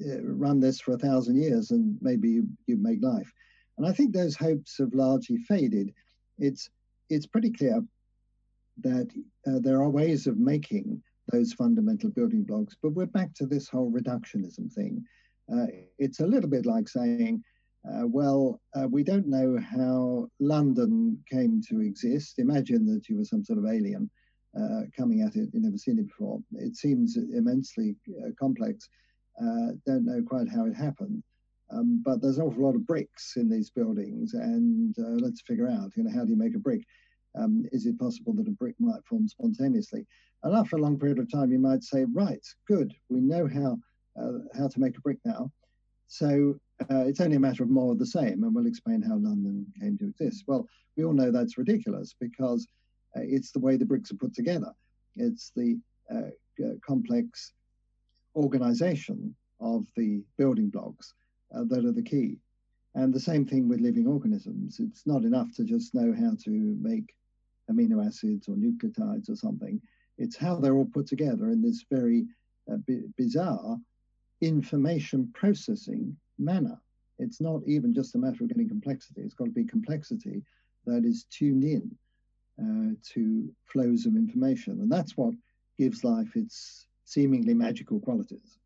Uh, 0.01 0.23
run 0.23 0.61
this 0.61 0.81
for 0.81 0.93
a 0.93 0.99
thousand 0.99 1.37
years 1.37 1.73
and 1.73 1.99
maybe 2.01 2.29
you, 2.29 2.47
you 2.67 2.77
make 2.77 3.03
life. 3.03 3.33
And 3.79 3.87
I 3.87 3.93
think 3.93 4.13
those 4.13 4.37
hopes 4.37 4.79
have 4.79 4.95
largely 4.95 5.39
faded 5.39 5.93
it's 6.39 6.71
it's 7.11 7.27
pretty 7.27 7.51
clear 7.51 7.83
that 8.81 9.09
uh, 9.47 9.59
there 9.61 9.83
are 9.83 9.91
ways 9.91 10.27
of 10.27 10.39
making 10.39 11.03
those 11.33 11.53
fundamental 11.53 12.11
building 12.11 12.43
blocks, 12.43 12.77
but 12.83 12.93
we're 12.93 13.07
back 13.07 13.35
to 13.35 13.47
this 13.47 13.69
whole 13.69 13.91
reductionism 13.93 14.73
thing. 14.73 15.05
Uh, 15.53 15.67
it's 15.99 16.21
a 16.21 16.27
little 16.27 16.51
bit 16.51 16.67
like 16.67 16.89
saying, 16.89 17.43
uh, 17.89 18.07
well, 18.07 18.61
uh, 18.75 18.87
we 18.89 19.03
don't 19.03 19.27
know 19.27 19.59
how 19.59 20.29
London 20.41 21.19
came 21.31 21.63
to 21.69 21.81
exist. 21.81 22.39
Imagine 22.39 22.87
that 22.87 23.09
you 23.09 23.17
were 23.17 23.25
some 23.25 23.45
sort 23.45 23.59
of 23.59 23.67
alien 23.67 24.11
uh, 24.59 24.83
coming 24.97 25.23
at 25.23 25.37
it, 25.37 25.49
you've 25.53 25.63
never 25.63 25.79
seen 25.79 25.99
it 25.99 26.09
before. 26.09 26.41
It 26.55 26.77
seems 26.77 27.17
immensely 27.17 27.97
uh, 28.21 28.31
complex. 28.39 28.89
Uh, 29.41 29.73
don't 29.87 30.05
know 30.05 30.23
quite 30.27 30.49
how 30.49 30.67
it 30.67 30.75
happened. 30.75 31.23
Um, 31.71 32.03
but 32.05 32.21
there's 32.21 32.39
an 32.39 32.45
awful 32.45 32.65
lot 32.65 32.75
of 32.75 32.87
bricks 32.87 33.35
in 33.37 33.49
these 33.51 33.69
buildings, 33.69 34.33
and 34.33 34.95
let's 34.97 35.43
figure 35.43 35.69
out, 35.69 35.93
you 35.97 36.03
know, 36.03 36.11
how 36.11 36.25
do 36.25 36.31
you 36.31 36.37
make 36.37 36.55
a 36.55 36.59
brick? 36.59 36.83
Um, 37.35 37.65
is 37.73 37.87
it 37.87 37.99
possible 37.99 38.33
that 38.35 38.49
a 38.49 38.53
brick 38.53 38.75
might 38.79 39.05
form 39.05 39.29
spontaneously? 39.29 40.07
And 40.43 40.55
after 40.55 40.77
a 40.77 40.81
long 40.81 40.99
period 40.99 41.19
of 41.19 41.31
time, 41.31 41.53
you 41.53 41.59
might 41.59 41.83
say, 41.83 42.05
right, 42.13 42.45
good, 42.67 42.95
we 43.09 43.21
know 43.21 43.47
how 43.47 43.79
uh, 44.21 44.39
how 44.57 44.69
to 44.69 44.81
make 44.81 44.97
a 44.97 45.01
brick 45.01 45.19
now. 45.25 45.51
So 46.09 46.59
uh, 46.91 47.05
it's 47.07 47.21
only 47.21 47.37
a 47.37 47.41
matter 47.41 47.63
of 47.63 47.71
more 47.71 47.93
of 47.93 47.99
the 47.99 48.07
same, 48.07 48.43
and 48.43 48.55
we'll 48.55 48.67
explain 48.67 49.03
how 49.03 49.17
London 49.17 49.67
came 49.79 49.99
to 49.99 50.09
exist. 50.09 50.45
Well, 50.47 50.67
we 50.97 51.05
all 51.05 51.13
know 51.13 51.31
that's 51.31 51.59
ridiculous 51.59 52.15
because 52.19 52.67
uh, 53.17 53.21
it's 53.23 53.53
the 53.53 53.61
way 53.61 53.77
the 53.77 53.85
bricks 53.85 54.11
are 54.11 54.17
put 54.17 54.35
together. 54.35 54.73
It's 55.17 55.53
the 55.55 55.79
uh, 56.11 56.31
complex 56.87 57.53
organization 58.35 59.35
of 59.61 59.87
the 59.97 60.23
building 60.37 60.71
blocks 60.71 61.15
uh, 61.55 61.65
that 61.69 61.85
are 61.85 61.93
the 61.93 62.03
key. 62.03 62.39
And 62.95 63.13
the 63.13 63.21
same 63.21 63.45
thing 63.45 63.69
with 63.69 63.81
living 63.81 64.07
organisms. 64.07 64.81
It's 64.81 65.07
not 65.07 65.23
enough 65.23 65.53
to 65.57 65.65
just 65.65 65.95
know 65.95 66.13
how 66.13 66.33
to 66.45 66.51
make 66.81 67.15
amino 67.71 68.05
acids 68.05 68.49
or 68.49 68.55
nucleotides 68.55 69.31
or 69.31 69.37
something. 69.37 69.81
It's 70.19 70.37
how 70.37 70.57
they're 70.57 70.75
all 70.75 70.91
put 70.93 71.07
together 71.07 71.51
in 71.51 71.63
this 71.63 71.85
very 71.91 72.27
uh, 72.71 72.77
bizarre 73.17 73.79
information 74.41 75.31
processing 75.35 76.17
manner. 76.39 76.81
It's 77.19 77.41
not 77.41 77.63
even 77.67 77.93
just 77.93 78.15
a 78.15 78.19
matter 78.19 78.45
of 78.45 78.49
getting 78.49 78.69
complexity. 78.69 79.23
It's 79.23 79.35
got 79.35 79.47
to 79.47 79.51
be 79.51 79.65
complexity 79.65 80.43
that 80.87 81.05
is 81.05 81.25
tuned 81.31 81.65
in 81.65 81.91
uh, 82.61 82.95
to 83.15 83.53
flows 83.65 84.07
of 84.07 84.15
information. 84.15 84.81
And 84.81 84.91
that's 84.91 85.17
what 85.17 85.35
gives 85.79 86.05
life 86.05 86.37
its 86.37 86.87
seemingly 87.05 87.55
magical 87.55 88.01
qualities. 88.01 88.58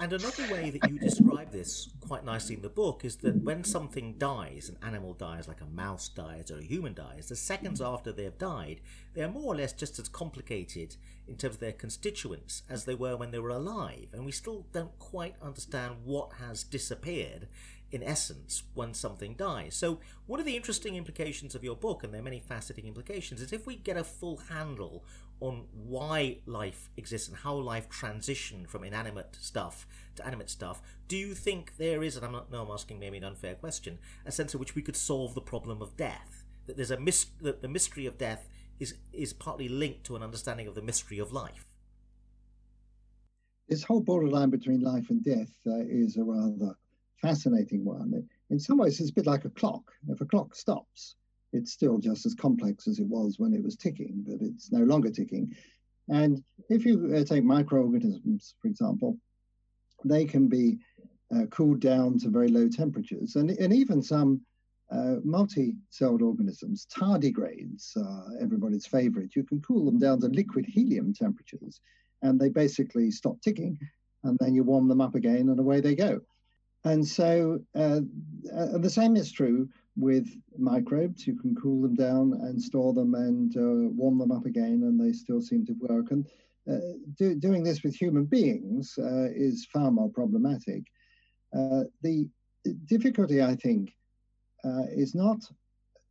And 0.00 0.12
another 0.12 0.44
way 0.52 0.70
that 0.70 0.88
you 0.88 0.96
describe 0.96 1.50
this 1.50 1.88
quite 2.06 2.24
nicely 2.24 2.54
in 2.54 2.62
the 2.62 2.68
book 2.68 3.04
is 3.04 3.16
that 3.16 3.42
when 3.42 3.64
something 3.64 4.14
dies, 4.16 4.68
an 4.68 4.76
animal 4.86 5.12
dies, 5.12 5.48
like 5.48 5.60
a 5.60 5.66
mouse 5.66 6.08
dies 6.08 6.52
or 6.52 6.58
a 6.58 6.62
human 6.62 6.94
dies, 6.94 7.28
the 7.28 7.34
seconds 7.34 7.80
after 7.80 8.12
they 8.12 8.22
have 8.22 8.38
died, 8.38 8.80
they 9.14 9.22
are 9.22 9.28
more 9.28 9.52
or 9.52 9.56
less 9.56 9.72
just 9.72 9.98
as 9.98 10.08
complicated 10.08 10.94
in 11.26 11.34
terms 11.34 11.56
of 11.56 11.60
their 11.60 11.72
constituents 11.72 12.62
as 12.70 12.84
they 12.84 12.94
were 12.94 13.16
when 13.16 13.32
they 13.32 13.40
were 13.40 13.48
alive. 13.48 14.06
And 14.12 14.24
we 14.24 14.30
still 14.30 14.66
don't 14.72 14.96
quite 15.00 15.34
understand 15.42 15.96
what 16.04 16.34
has 16.34 16.62
disappeared 16.62 17.48
in 17.90 18.04
essence 18.04 18.62
when 18.74 18.94
something 18.94 19.34
dies. 19.34 19.74
So, 19.74 19.98
one 20.26 20.38
of 20.38 20.46
the 20.46 20.56
interesting 20.56 20.94
implications 20.94 21.54
of 21.54 21.64
your 21.64 21.74
book, 21.74 22.04
and 22.04 22.12
there 22.12 22.20
are 22.20 22.24
many 22.24 22.38
fascinating 22.38 22.86
implications, 22.86 23.40
is 23.40 23.52
if 23.52 23.66
we 23.66 23.74
get 23.74 23.96
a 23.96 24.04
full 24.04 24.36
handle 24.48 25.04
on 25.40 25.66
why 25.72 26.38
life 26.46 26.90
exists 26.96 27.28
and 27.28 27.36
how 27.36 27.54
life 27.54 27.88
transitioned 27.88 28.68
from 28.68 28.84
inanimate 28.84 29.36
stuff 29.40 29.86
to 30.16 30.26
animate 30.26 30.50
stuff, 30.50 30.82
do 31.06 31.16
you 31.16 31.34
think 31.34 31.76
there 31.76 32.02
is, 32.02 32.16
and 32.16 32.24
I'm 32.24 32.32
not, 32.32 32.50
no, 32.50 32.62
I'm 32.62 32.70
asking 32.70 32.98
maybe 32.98 33.18
an 33.18 33.24
unfair 33.24 33.54
question, 33.54 33.98
a 34.26 34.32
sense 34.32 34.54
in 34.54 34.60
which 34.60 34.74
we 34.74 34.82
could 34.82 34.96
solve 34.96 35.34
the 35.34 35.40
problem 35.40 35.80
of 35.80 35.96
death? 35.96 36.44
That 36.66 36.76
there's 36.76 36.90
a 36.90 37.00
mis- 37.00 37.26
that 37.40 37.62
the 37.62 37.68
mystery 37.68 38.06
of 38.06 38.18
death 38.18 38.48
is 38.78 38.94
is 39.12 39.32
partly 39.32 39.68
linked 39.68 40.04
to 40.04 40.16
an 40.16 40.22
understanding 40.22 40.66
of 40.66 40.74
the 40.74 40.82
mystery 40.82 41.18
of 41.18 41.32
life. 41.32 41.66
This 43.68 43.82
whole 43.82 44.00
borderline 44.00 44.50
between 44.50 44.80
life 44.80 45.10
and 45.10 45.22
death 45.22 45.52
uh, 45.66 45.80
is 45.88 46.16
a 46.16 46.24
rather 46.24 46.74
fascinating 47.20 47.84
one. 47.84 48.28
In 48.50 48.58
some 48.58 48.78
ways, 48.78 49.00
it's 49.00 49.10
a 49.10 49.14
bit 49.14 49.26
like 49.26 49.44
a 49.44 49.50
clock. 49.50 49.82
If 50.08 50.20
a 50.20 50.26
clock 50.26 50.54
stops, 50.54 51.16
it's 51.52 51.72
still 51.72 51.98
just 51.98 52.26
as 52.26 52.34
complex 52.34 52.86
as 52.86 52.98
it 52.98 53.06
was 53.06 53.38
when 53.38 53.54
it 53.54 53.62
was 53.62 53.76
ticking, 53.76 54.24
but 54.26 54.40
it's 54.40 54.70
no 54.72 54.84
longer 54.84 55.10
ticking. 55.10 55.54
And 56.08 56.42
if 56.68 56.84
you 56.84 57.14
uh, 57.14 57.24
take 57.24 57.44
microorganisms, 57.44 58.54
for 58.60 58.68
example, 58.68 59.18
they 60.04 60.24
can 60.24 60.48
be 60.48 60.78
uh, 61.34 61.46
cooled 61.46 61.80
down 61.80 62.18
to 62.18 62.30
very 62.30 62.48
low 62.48 62.68
temperatures. 62.68 63.36
And, 63.36 63.50
and 63.50 63.72
even 63.72 64.02
some 64.02 64.40
uh, 64.90 65.16
multi-celled 65.22 66.22
organisms, 66.22 66.86
tardigrades 66.94 67.96
are 67.96 68.24
everybody's 68.40 68.86
favorite. 68.86 69.36
You 69.36 69.44
can 69.44 69.60
cool 69.60 69.84
them 69.84 69.98
down 69.98 70.20
to 70.20 70.28
liquid 70.28 70.64
helium 70.66 71.12
temperatures, 71.12 71.80
and 72.22 72.40
they 72.40 72.48
basically 72.48 73.10
stop 73.10 73.40
ticking, 73.42 73.78
and 74.24 74.38
then 74.40 74.54
you 74.54 74.64
warm 74.64 74.88
them 74.88 75.00
up 75.00 75.14
again, 75.14 75.50
and 75.50 75.60
away 75.60 75.80
they 75.80 75.94
go. 75.94 76.20
And 76.84 77.06
so 77.06 77.58
uh, 77.74 78.00
uh, 78.54 78.78
the 78.78 78.90
same 78.90 79.16
is 79.16 79.30
true 79.30 79.68
with 79.98 80.28
microbes. 80.56 81.26
You 81.26 81.36
can 81.36 81.54
cool 81.56 81.82
them 81.82 81.96
down 81.96 82.32
and 82.42 82.60
store 82.60 82.92
them 82.94 83.14
and 83.14 83.56
uh, 83.56 83.88
warm 83.94 84.18
them 84.18 84.32
up 84.32 84.46
again, 84.46 84.82
and 84.84 84.98
they 85.00 85.12
still 85.12 85.40
seem 85.40 85.66
to 85.66 85.74
work. 85.80 86.10
And 86.12 86.26
uh, 86.70 86.96
do, 87.16 87.34
doing 87.34 87.62
this 87.64 87.82
with 87.82 87.94
human 87.94 88.24
beings 88.24 88.94
uh, 88.98 89.28
is 89.34 89.66
far 89.72 89.90
more 89.90 90.10
problematic. 90.10 90.84
Uh, 91.56 91.84
the 92.02 92.28
difficulty, 92.86 93.42
I 93.42 93.56
think, 93.56 93.94
is 94.90 95.14
not 95.14 95.38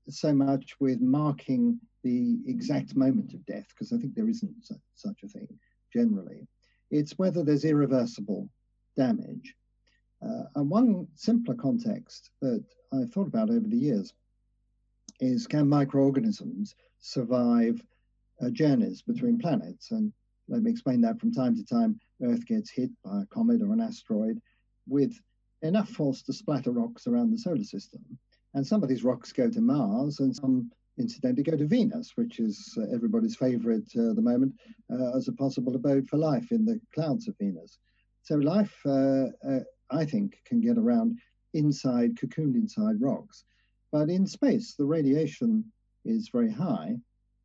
so 0.09 0.33
much 0.33 0.75
with 0.79 0.99
marking 1.01 1.79
the 2.03 2.39
exact 2.47 2.95
moment 2.95 3.33
of 3.33 3.45
death, 3.45 3.67
because 3.69 3.91
I 3.93 3.97
think 3.97 4.15
there 4.15 4.29
isn't 4.29 4.55
such 4.95 5.19
a 5.23 5.27
thing 5.27 5.47
generally. 5.93 6.47
It's 6.89 7.17
whether 7.17 7.43
there's 7.43 7.65
irreversible 7.65 8.49
damage. 8.95 9.53
Uh, 10.21 10.43
and 10.55 10.69
one 10.69 11.07
simpler 11.15 11.55
context 11.55 12.31
that 12.41 12.63
I've 12.93 13.11
thought 13.11 13.27
about 13.27 13.49
over 13.49 13.67
the 13.67 13.77
years 13.77 14.13
is 15.19 15.47
can 15.47 15.67
microorganisms 15.67 16.75
survive 16.99 17.81
uh, 18.41 18.49
journeys 18.49 19.01
between 19.01 19.37
planets? 19.37 19.91
And 19.91 20.11
let 20.47 20.63
me 20.63 20.71
explain 20.71 21.01
that 21.01 21.19
from 21.19 21.33
time 21.33 21.55
to 21.55 21.65
time, 21.65 21.99
Earth 22.23 22.45
gets 22.45 22.71
hit 22.71 22.89
by 23.03 23.21
a 23.21 23.25
comet 23.27 23.61
or 23.61 23.73
an 23.73 23.81
asteroid 23.81 24.41
with 24.87 25.19
enough 25.61 25.89
force 25.89 26.21
to 26.23 26.33
splatter 26.33 26.71
rocks 26.71 27.07
around 27.07 27.31
the 27.31 27.37
solar 27.37 27.63
system. 27.63 28.01
And 28.53 28.65
some 28.65 28.81
of 28.81 28.89
these 28.89 29.03
rocks 29.03 29.31
go 29.31 29.49
to 29.49 29.61
Mars, 29.61 30.19
and 30.19 30.35
some 30.35 30.71
incidentally 30.97 31.43
go 31.43 31.57
to 31.57 31.67
Venus, 31.67 32.13
which 32.15 32.39
is 32.39 32.77
uh, 32.77 32.85
everybody's 32.93 33.35
favorite 33.35 33.89
uh, 33.95 34.09
at 34.09 34.15
the 34.15 34.21
moment 34.21 34.53
uh, 34.91 35.15
as 35.15 35.27
a 35.27 35.33
possible 35.33 35.75
abode 35.75 36.07
for 36.07 36.17
life 36.17 36.51
in 36.51 36.65
the 36.65 36.79
clouds 36.93 37.27
of 37.27 37.35
Venus. 37.37 37.77
So 38.23 38.35
life 38.35 38.75
uh, 38.85 39.27
uh, 39.47 39.59
I 39.89 40.05
think, 40.05 40.39
can 40.45 40.61
get 40.61 40.77
around 40.77 41.19
inside, 41.53 42.15
cocooned 42.15 42.55
inside 42.55 43.01
rocks. 43.01 43.45
But 43.91 44.09
in 44.09 44.27
space, 44.27 44.73
the 44.73 44.85
radiation 44.85 45.63
is 46.05 46.29
very 46.29 46.51
high. 46.51 46.97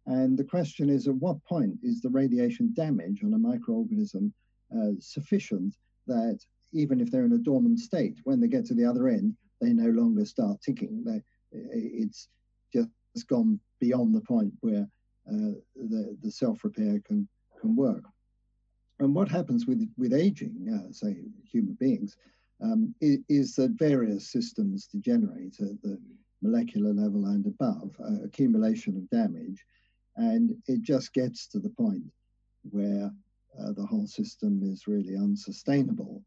And 0.07 0.37
the 0.37 0.45
question 0.45 0.91
is 0.91 1.07
at 1.07 1.15
what 1.15 1.43
point 1.45 1.79
is 1.83 2.01
the 2.01 2.11
radiation 2.11 2.73
damage 2.75 3.23
on 3.23 3.35
a 3.35 3.39
microorganism 3.39 4.33
uh, 4.77 4.93
sufficient 4.99 5.75
that 6.07 6.41
even 6.73 7.01
if 7.01 7.11
they're 7.11 7.25
in 7.25 7.33
a 7.35 7.39
dormant 7.39 7.79
state, 7.79 8.19
when 8.25 8.41
they 8.41 8.49
get 8.49 8.65
to 8.67 8.75
the 8.75 8.85
other 8.85 9.09
end, 9.09 9.37
they 9.61 9.73
no 9.73 9.91
longer 9.91 10.25
start 10.25 10.61
ticking? 10.61 11.05
They, 11.05 11.23
it's 11.53 12.29
just 12.73 12.89
gone 13.29 13.61
beyond 13.81 14.15
the 14.15 14.21
point 14.23 14.53
where 14.61 14.89
uh, 15.29 15.55
the, 15.77 16.17
the 16.23 16.31
self 16.31 16.65
repair 16.65 17.01
can, 17.07 17.29
can 17.61 17.77
work. 17.77 18.03
And 19.03 19.17
what 19.17 19.29
happens 19.29 19.67
with, 19.67 19.85
with 19.99 20.15
aging, 20.15 20.55
uh, 20.73 20.93
say 20.93 21.17
human 21.45 21.75
beings, 21.75 22.17
um, 22.63 22.95
is, 23.01 23.19
is, 23.29 23.55
that 23.57 23.73
various 23.73 24.31
systems 24.31 24.87
degenerate 24.87 25.59
at 25.59 25.83
the 25.83 25.99
molecular 26.41 26.95
level 26.95 27.27
and 27.27 27.45
above, 27.45 27.97
uh, 27.99 28.23
accumulation 28.25 28.97
of 28.97 29.11
damage, 29.11 29.65
and 30.15 30.55
it 30.69 30.83
just 30.83 31.13
gets 31.15 31.49
to 31.49 31.59
the 31.59 31.71
point 31.71 32.05
where 32.71 33.11
uh, 33.61 33.73
the 33.73 33.85
whole 33.85 34.07
system 34.07 34.61
is 34.63 34.87
really 34.87 35.17
unsustainable. 35.17 36.23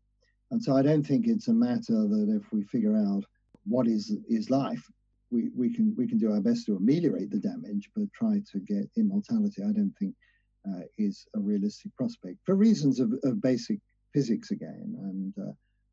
And 0.51 0.61
so 0.61 0.75
I 0.75 0.81
don't 0.81 1.07
think 1.07 1.27
it's 1.27 1.47
a 1.47 1.53
matter 1.53 2.07
that 2.09 2.41
if 2.41 2.51
we 2.51 2.63
figure 2.63 2.97
out 2.97 3.23
what 3.65 3.87
is 3.87 4.17
is 4.27 4.49
life, 4.49 4.85
we, 5.31 5.49
we 5.55 5.73
can 5.73 5.95
we 5.97 6.07
can 6.07 6.17
do 6.17 6.33
our 6.33 6.41
best 6.41 6.65
to 6.65 6.75
ameliorate 6.75 7.31
the 7.31 7.39
damage, 7.39 7.89
but 7.95 8.11
try 8.11 8.41
to 8.51 8.59
get 8.59 8.89
immortality. 8.97 9.63
I 9.63 9.71
don't 9.71 9.95
think 9.97 10.13
uh, 10.67 10.81
is 10.97 11.25
a 11.35 11.39
realistic 11.39 11.95
prospect 11.95 12.37
for 12.45 12.55
reasons 12.55 12.99
of, 12.99 13.13
of 13.23 13.41
basic 13.41 13.79
physics 14.13 14.51
again, 14.51 14.95
and 15.01 15.33
uh, 15.47 15.51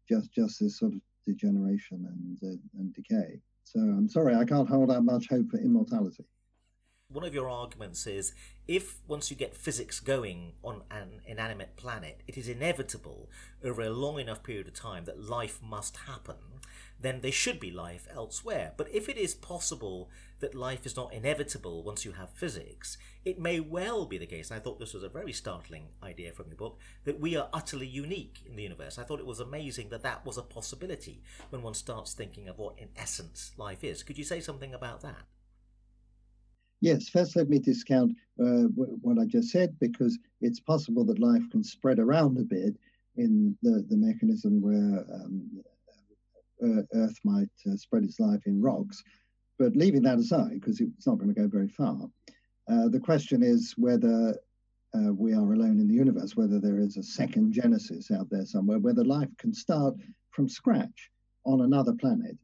just 0.09 0.33
just 0.33 0.61
this 0.61 0.79
sort 0.79 0.93
of 0.93 1.01
degeneration 1.27 2.07
and 2.09 2.53
uh, 2.53 2.79
and 2.79 2.95
decay. 2.95 3.41
So 3.65 3.81
I'm 3.81 4.09
sorry, 4.09 4.35
I 4.35 4.45
can't 4.45 4.69
hold 4.69 4.91
out 4.91 5.05
much 5.05 5.29
hope 5.29 5.51
for 5.51 5.59
immortality. 5.59 6.25
One 7.13 7.25
of 7.25 7.35
your 7.35 7.49
arguments 7.49 8.07
is 8.07 8.33
if 8.67 9.01
once 9.09 9.31
you 9.31 9.37
get 9.37 9.57
physics 9.57 10.01
going 10.01 10.53
on 10.63 10.83
an 10.91 11.21
inanimate 11.27 11.77
planet, 11.77 12.21
it 12.27 12.37
is 12.37 12.49
inevitable 12.49 13.29
over 13.65 13.83
a 13.83 13.91
long 13.91 14.21
enough 14.21 14.43
period 14.43 14.69
of 14.69 14.75
time 14.75 15.05
that 15.05 15.23
life 15.23 15.61
must 15.63 15.97
happen, 16.09 16.37
then 17.01 17.21
there 17.21 17.33
should 17.33 17.59
be 17.59 17.71
life 17.71 18.07
elsewhere. 18.15 18.73
But 18.77 18.89
if 18.93 19.09
it 19.09 19.17
is 19.17 19.35
possible 19.35 20.09
that 20.39 20.55
life 20.55 20.87
is 20.87 20.97
not 20.97 21.13
inevitable 21.13 21.83
once 21.83 22.05
you 22.05 22.13
have 22.13 22.31
physics, 22.31 22.97
it 23.25 23.39
may 23.39 23.61
well 23.61 24.07
be 24.07 24.19
the 24.19 24.27
case, 24.27 24.51
and 24.51 24.59
I 24.59 24.63
thought 24.63 24.79
this 24.79 24.95
was 24.95 25.03
a 25.03 25.09
very 25.09 25.33
startling 25.33 25.89
idea 26.03 26.33
from 26.33 26.47
your 26.49 26.57
book, 26.57 26.79
that 27.05 27.21
we 27.21 27.37
are 27.37 27.49
utterly 27.53 27.87
unique 27.87 28.41
in 28.47 28.57
the 28.57 28.63
universe. 28.63 28.99
I 28.99 29.05
thought 29.05 29.21
it 29.21 29.27
was 29.27 29.41
amazing 29.41 29.89
that 29.91 30.03
that 30.03 30.25
was 30.25 30.39
a 30.39 30.43
possibility 30.43 31.23
when 31.51 31.63
one 31.63 31.75
starts 31.75 32.15
thinking 32.15 32.49
of 32.49 32.59
what, 32.59 32.79
in 32.79 32.89
essence, 32.97 33.53
life 33.57 33.83
is. 33.83 34.03
Could 34.03 34.19
you 34.19 34.25
say 34.25 34.41
something 34.41 34.73
about 34.73 35.01
that? 35.03 35.27
Yes, 36.83 37.09
first 37.09 37.37
let 37.37 37.49
me 37.49 37.61
discount 37.61 38.11
uh, 38.41 38.65
what 38.75 39.17
I 39.17 39.25
just 39.25 39.51
said 39.51 39.79
because 39.79 40.19
it's 40.41 40.59
possible 40.59 41.05
that 41.05 41.21
life 41.21 41.49
can 41.53 41.63
spread 41.63 42.01
around 42.01 42.37
a 42.39 42.43
bit 42.43 42.77
in 43.15 43.57
the, 43.63 43.87
the 43.89 43.97
mechanism 43.97 44.61
where 44.61 45.05
um, 45.15 45.63
Earth 46.93 47.21
might 47.23 47.49
uh, 47.71 47.77
spread 47.77 48.03
its 48.03 48.19
life 48.19 48.41
in 48.47 48.61
rocks. 48.61 49.01
But 49.61 49.77
leaving 49.77 50.03
that 50.03 50.19
aside, 50.19 50.55
because 50.55 50.81
it's 50.81 51.07
not 51.07 51.19
going 51.19 51.33
to 51.33 51.41
go 51.41 51.47
very 51.47 51.69
far, 51.69 52.11
uh, 52.69 52.89
the 52.89 52.99
question 52.99 53.45
is 53.45 53.75
whether 53.77 54.37
uh, 54.93 55.13
we 55.13 55.35
are 55.35 55.53
alone 55.53 55.79
in 55.79 55.87
the 55.87 55.95
universe, 55.95 56.35
whether 56.35 56.59
there 56.59 56.81
is 56.81 56.97
a 56.97 57.03
second 57.05 57.53
Genesis 57.53 58.11
out 58.11 58.29
there 58.29 58.45
somewhere, 58.45 58.81
whether 58.81 59.05
life 59.05 59.31
can 59.39 59.55
start 59.55 59.95
from 60.33 60.49
scratch 60.49 61.11
on 61.45 61.61
another 61.61 61.93
planet 61.93 62.37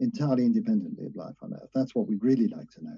entirely 0.00 0.46
independently 0.46 1.04
of 1.04 1.14
life 1.14 1.36
on 1.42 1.52
Earth. 1.52 1.68
That's 1.74 1.94
what 1.94 2.06
we'd 2.06 2.24
really 2.24 2.48
like 2.48 2.70
to 2.70 2.84
know. 2.84 2.96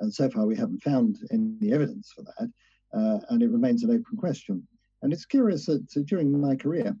And 0.00 0.12
so 0.12 0.28
far, 0.30 0.46
we 0.46 0.56
haven't 0.56 0.82
found 0.82 1.18
any 1.30 1.72
evidence 1.72 2.12
for 2.14 2.22
that. 2.22 2.50
Uh, 2.96 3.18
and 3.30 3.42
it 3.42 3.50
remains 3.50 3.82
an 3.82 3.90
open 3.90 4.16
question. 4.16 4.66
And 5.02 5.12
it's 5.12 5.26
curious 5.26 5.66
that 5.66 5.86
uh, 5.96 6.00
during 6.06 6.40
my 6.40 6.56
career, 6.56 6.96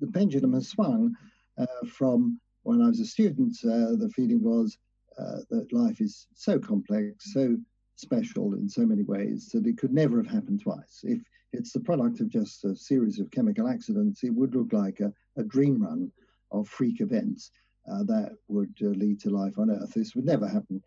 the 0.00 0.08
pendulum 0.08 0.54
has 0.54 0.68
swung 0.68 1.14
uh, 1.58 1.86
from 1.86 2.40
when 2.64 2.82
I 2.82 2.88
was 2.88 3.00
a 3.00 3.06
student, 3.06 3.56
uh, 3.64 3.94
the 3.96 4.10
feeling 4.14 4.42
was 4.42 4.76
uh, 5.18 5.38
that 5.50 5.72
life 5.72 6.00
is 6.00 6.26
so 6.34 6.58
complex, 6.58 7.32
so 7.32 7.56
special 7.96 8.54
in 8.54 8.68
so 8.68 8.84
many 8.84 9.02
ways 9.02 9.50
that 9.52 9.66
it 9.66 9.78
could 9.78 9.92
never 9.92 10.16
have 10.16 10.30
happened 10.30 10.62
twice. 10.62 11.00
If 11.04 11.20
it's 11.52 11.72
the 11.72 11.80
product 11.80 12.20
of 12.20 12.28
just 12.28 12.64
a 12.64 12.74
series 12.74 13.20
of 13.20 13.30
chemical 13.30 13.68
accidents, 13.68 14.24
it 14.24 14.34
would 14.34 14.54
look 14.54 14.72
like 14.72 15.00
a, 15.00 15.12
a 15.36 15.44
dream 15.44 15.82
run 15.82 16.10
of 16.50 16.68
freak 16.68 17.00
events 17.00 17.50
uh, 17.90 18.02
that 18.04 18.32
would 18.48 18.74
lead 18.80 19.20
to 19.20 19.30
life 19.30 19.58
on 19.58 19.70
Earth. 19.70 19.92
This 19.94 20.14
would 20.14 20.24
never 20.24 20.48
happen 20.48 20.82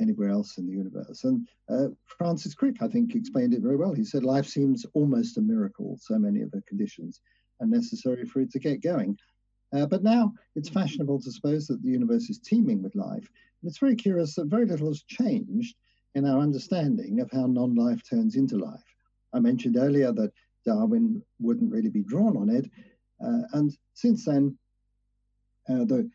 anywhere 0.00 0.30
else 0.30 0.58
in 0.58 0.66
the 0.66 0.72
universe. 0.72 1.24
And 1.24 1.48
uh, 1.68 1.88
Francis 2.04 2.54
Crick, 2.54 2.76
I 2.80 2.88
think, 2.88 3.14
explained 3.14 3.54
it 3.54 3.62
very 3.62 3.76
well. 3.76 3.92
He 3.92 4.04
said 4.04 4.24
life 4.24 4.46
seems 4.46 4.84
almost 4.94 5.38
a 5.38 5.40
miracle, 5.40 5.96
so 6.00 6.18
many 6.18 6.42
of 6.42 6.50
the 6.50 6.62
conditions 6.62 7.20
are 7.60 7.66
necessary 7.66 8.24
for 8.24 8.40
it 8.40 8.50
to 8.52 8.58
get 8.58 8.82
going. 8.82 9.16
Uh, 9.72 9.86
but 9.86 10.02
now 10.02 10.32
it's 10.56 10.68
fashionable 10.68 11.20
to 11.20 11.30
suppose 11.30 11.66
that 11.68 11.82
the 11.82 11.90
universe 11.90 12.28
is 12.28 12.40
teeming 12.40 12.82
with 12.82 12.94
life. 12.96 13.28
And 13.62 13.68
it's 13.68 13.78
very 13.78 13.94
curious 13.94 14.34
that 14.34 14.46
very 14.46 14.66
little 14.66 14.88
has 14.88 15.02
changed 15.02 15.76
in 16.14 16.26
our 16.26 16.40
understanding 16.40 17.20
of 17.20 17.30
how 17.30 17.46
non 17.46 17.74
life 17.74 18.02
turns 18.08 18.34
into 18.34 18.56
life. 18.58 18.82
I 19.32 19.38
mentioned 19.38 19.76
earlier 19.76 20.12
that 20.12 20.32
Darwin 20.66 21.22
wouldn't 21.38 21.70
really 21.70 21.90
be 21.90 22.02
drawn 22.02 22.36
on 22.36 22.50
it. 22.50 22.68
Uh, 23.24 23.42
and 23.52 23.76
since 23.94 24.24
then, 24.24 24.58
uh, 25.68 25.84
the, 25.84 26.10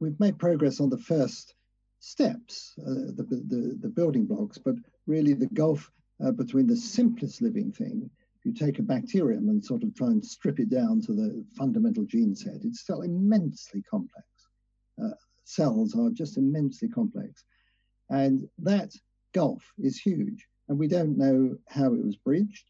we've 0.00 0.18
made 0.18 0.38
progress 0.38 0.80
on 0.80 0.90
the 0.90 0.98
first 0.98 1.54
steps, 2.00 2.74
uh, 2.80 3.12
the, 3.16 3.26
the, 3.48 3.78
the, 3.80 3.88
building 3.88 4.24
blocks, 4.24 4.58
but 4.58 4.76
really 5.06 5.32
the 5.32 5.46
gulf 5.46 5.90
uh, 6.24 6.30
between 6.30 6.66
the 6.66 6.76
simplest 6.76 7.42
living 7.42 7.72
thing 7.72 8.08
If 8.38 8.46
you 8.46 8.52
take 8.52 8.78
a 8.78 8.82
bacterium 8.82 9.48
and 9.48 9.64
sort 9.64 9.82
of 9.82 9.94
try 9.94 10.08
and 10.08 10.24
strip 10.24 10.60
it 10.60 10.70
down 10.70 11.00
to 11.02 11.12
the 11.12 11.44
fundamental 11.56 12.04
gene 12.04 12.34
set, 12.34 12.64
it's 12.64 12.80
still 12.80 13.02
immensely 13.02 13.82
complex. 13.82 14.26
Uh, 15.02 15.10
cells 15.44 15.94
are 15.94 16.10
just 16.10 16.36
immensely 16.36 16.88
complex. 16.88 17.44
And 18.10 18.48
that 18.58 18.92
gulf 19.32 19.64
is 19.78 20.00
huge. 20.00 20.46
And 20.68 20.78
we 20.78 20.88
don't 20.88 21.16
know 21.16 21.56
how 21.68 21.92
it 21.94 22.04
was 22.04 22.16
bridged. 22.16 22.64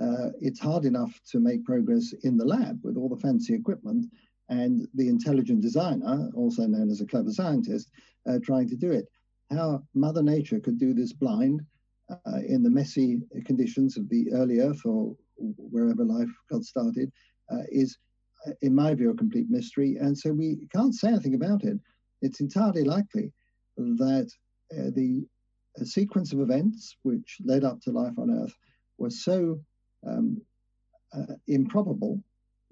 Uh, 0.00 0.30
it's 0.40 0.60
hard 0.60 0.84
enough 0.84 1.20
to 1.30 1.40
make 1.40 1.64
progress 1.64 2.14
in 2.22 2.38
the 2.38 2.44
lab 2.44 2.80
with 2.82 2.96
all 2.96 3.08
the 3.08 3.20
fancy 3.20 3.54
equipment 3.54 4.06
and 4.50 4.86
the 4.94 5.08
intelligent 5.08 5.62
designer, 5.62 6.28
also 6.34 6.66
known 6.66 6.90
as 6.90 7.00
a 7.00 7.06
clever 7.06 7.30
scientist, 7.30 7.90
uh, 8.28 8.38
trying 8.42 8.68
to 8.68 8.76
do 8.76 8.90
it. 8.90 9.06
How 9.50 9.82
Mother 9.94 10.22
Nature 10.22 10.60
could 10.60 10.78
do 10.78 10.92
this 10.92 11.12
blind 11.12 11.60
uh, 12.10 12.40
in 12.46 12.62
the 12.62 12.70
messy 12.70 13.20
conditions 13.44 13.96
of 13.96 14.08
the 14.08 14.32
early 14.32 14.60
Earth 14.60 14.84
or 14.84 15.16
wherever 15.36 16.04
life 16.04 16.28
got 16.50 16.64
started 16.64 17.10
uh, 17.50 17.62
is, 17.70 17.96
uh, 18.46 18.52
in 18.62 18.74
my 18.74 18.92
view, 18.94 19.10
a 19.10 19.16
complete 19.16 19.48
mystery. 19.48 19.96
And 20.00 20.18
so 20.18 20.32
we 20.32 20.68
can't 20.72 20.94
say 20.94 21.08
anything 21.08 21.34
about 21.34 21.64
it. 21.64 21.78
It's 22.20 22.40
entirely 22.40 22.84
likely 22.84 23.32
that 23.76 24.30
uh, 24.76 24.90
the 24.94 25.24
sequence 25.84 26.32
of 26.32 26.40
events 26.40 26.96
which 27.02 27.38
led 27.44 27.64
up 27.64 27.80
to 27.82 27.90
life 27.92 28.18
on 28.18 28.30
Earth 28.30 28.54
was 28.98 29.24
so 29.24 29.60
um, 30.06 30.40
uh, 31.12 31.34
improbable 31.46 32.22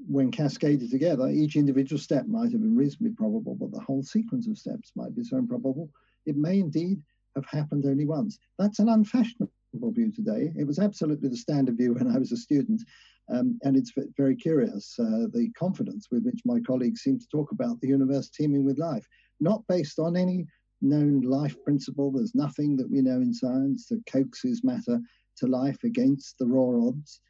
when 0.06 0.30
cascaded 0.30 0.90
together, 0.90 1.28
each 1.28 1.56
individual 1.56 1.98
step 1.98 2.26
might 2.26 2.52
have 2.52 2.60
been 2.60 2.76
reasonably 2.76 3.14
probable, 3.14 3.54
but 3.54 3.72
the 3.72 3.80
whole 3.80 4.02
sequence 4.02 4.46
of 4.46 4.58
steps 4.58 4.92
might 4.94 5.14
be 5.14 5.24
so 5.24 5.36
improbable, 5.36 5.90
it 6.26 6.36
may 6.36 6.60
indeed 6.60 7.02
have 7.34 7.46
happened 7.46 7.84
only 7.86 8.04
once. 8.04 8.38
That's 8.58 8.78
an 8.78 8.88
unfashionable 8.88 9.50
view 9.74 10.12
today. 10.12 10.52
It 10.56 10.66
was 10.66 10.78
absolutely 10.78 11.28
the 11.28 11.36
standard 11.36 11.76
view 11.76 11.94
when 11.94 12.08
I 12.08 12.18
was 12.18 12.32
a 12.32 12.36
student. 12.36 12.82
Um, 13.30 13.58
and 13.62 13.76
it's 13.76 13.92
very 14.16 14.36
curious 14.36 14.94
uh, 14.98 15.26
the 15.32 15.50
confidence 15.58 16.08
with 16.10 16.24
which 16.24 16.40
my 16.46 16.60
colleagues 16.60 17.02
seem 17.02 17.18
to 17.18 17.28
talk 17.30 17.52
about 17.52 17.78
the 17.80 17.88
universe 17.88 18.30
teeming 18.30 18.64
with 18.64 18.78
life, 18.78 19.06
not 19.40 19.66
based 19.68 19.98
on 19.98 20.16
any 20.16 20.46
known 20.80 21.20
life 21.20 21.62
principle. 21.64 22.10
There's 22.10 22.34
nothing 22.34 22.76
that 22.76 22.90
we 22.90 23.02
know 23.02 23.16
in 23.16 23.34
science 23.34 23.86
that 23.88 24.06
coaxes 24.06 24.64
matter 24.64 25.00
to 25.38 25.46
life 25.46 25.84
against 25.84 26.38
the 26.38 26.46
raw 26.46 26.88
odds. 26.88 27.20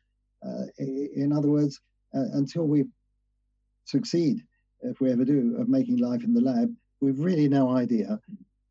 Uh, 0.47 0.67
in 0.79 1.33
other 1.33 1.49
words, 1.49 1.81
until 2.13 2.67
we 2.67 2.85
succeed, 3.85 4.43
if 4.83 5.01
we 5.01 5.11
ever 5.11 5.25
do, 5.25 5.57
of 5.59 5.69
making 5.69 5.99
life 5.99 6.25
in 6.25 6.35
the 6.35 6.41
lab, 6.41 6.75
we've 7.01 7.21
really 7.21 7.49
no 7.49 7.77
idea 7.77 8.21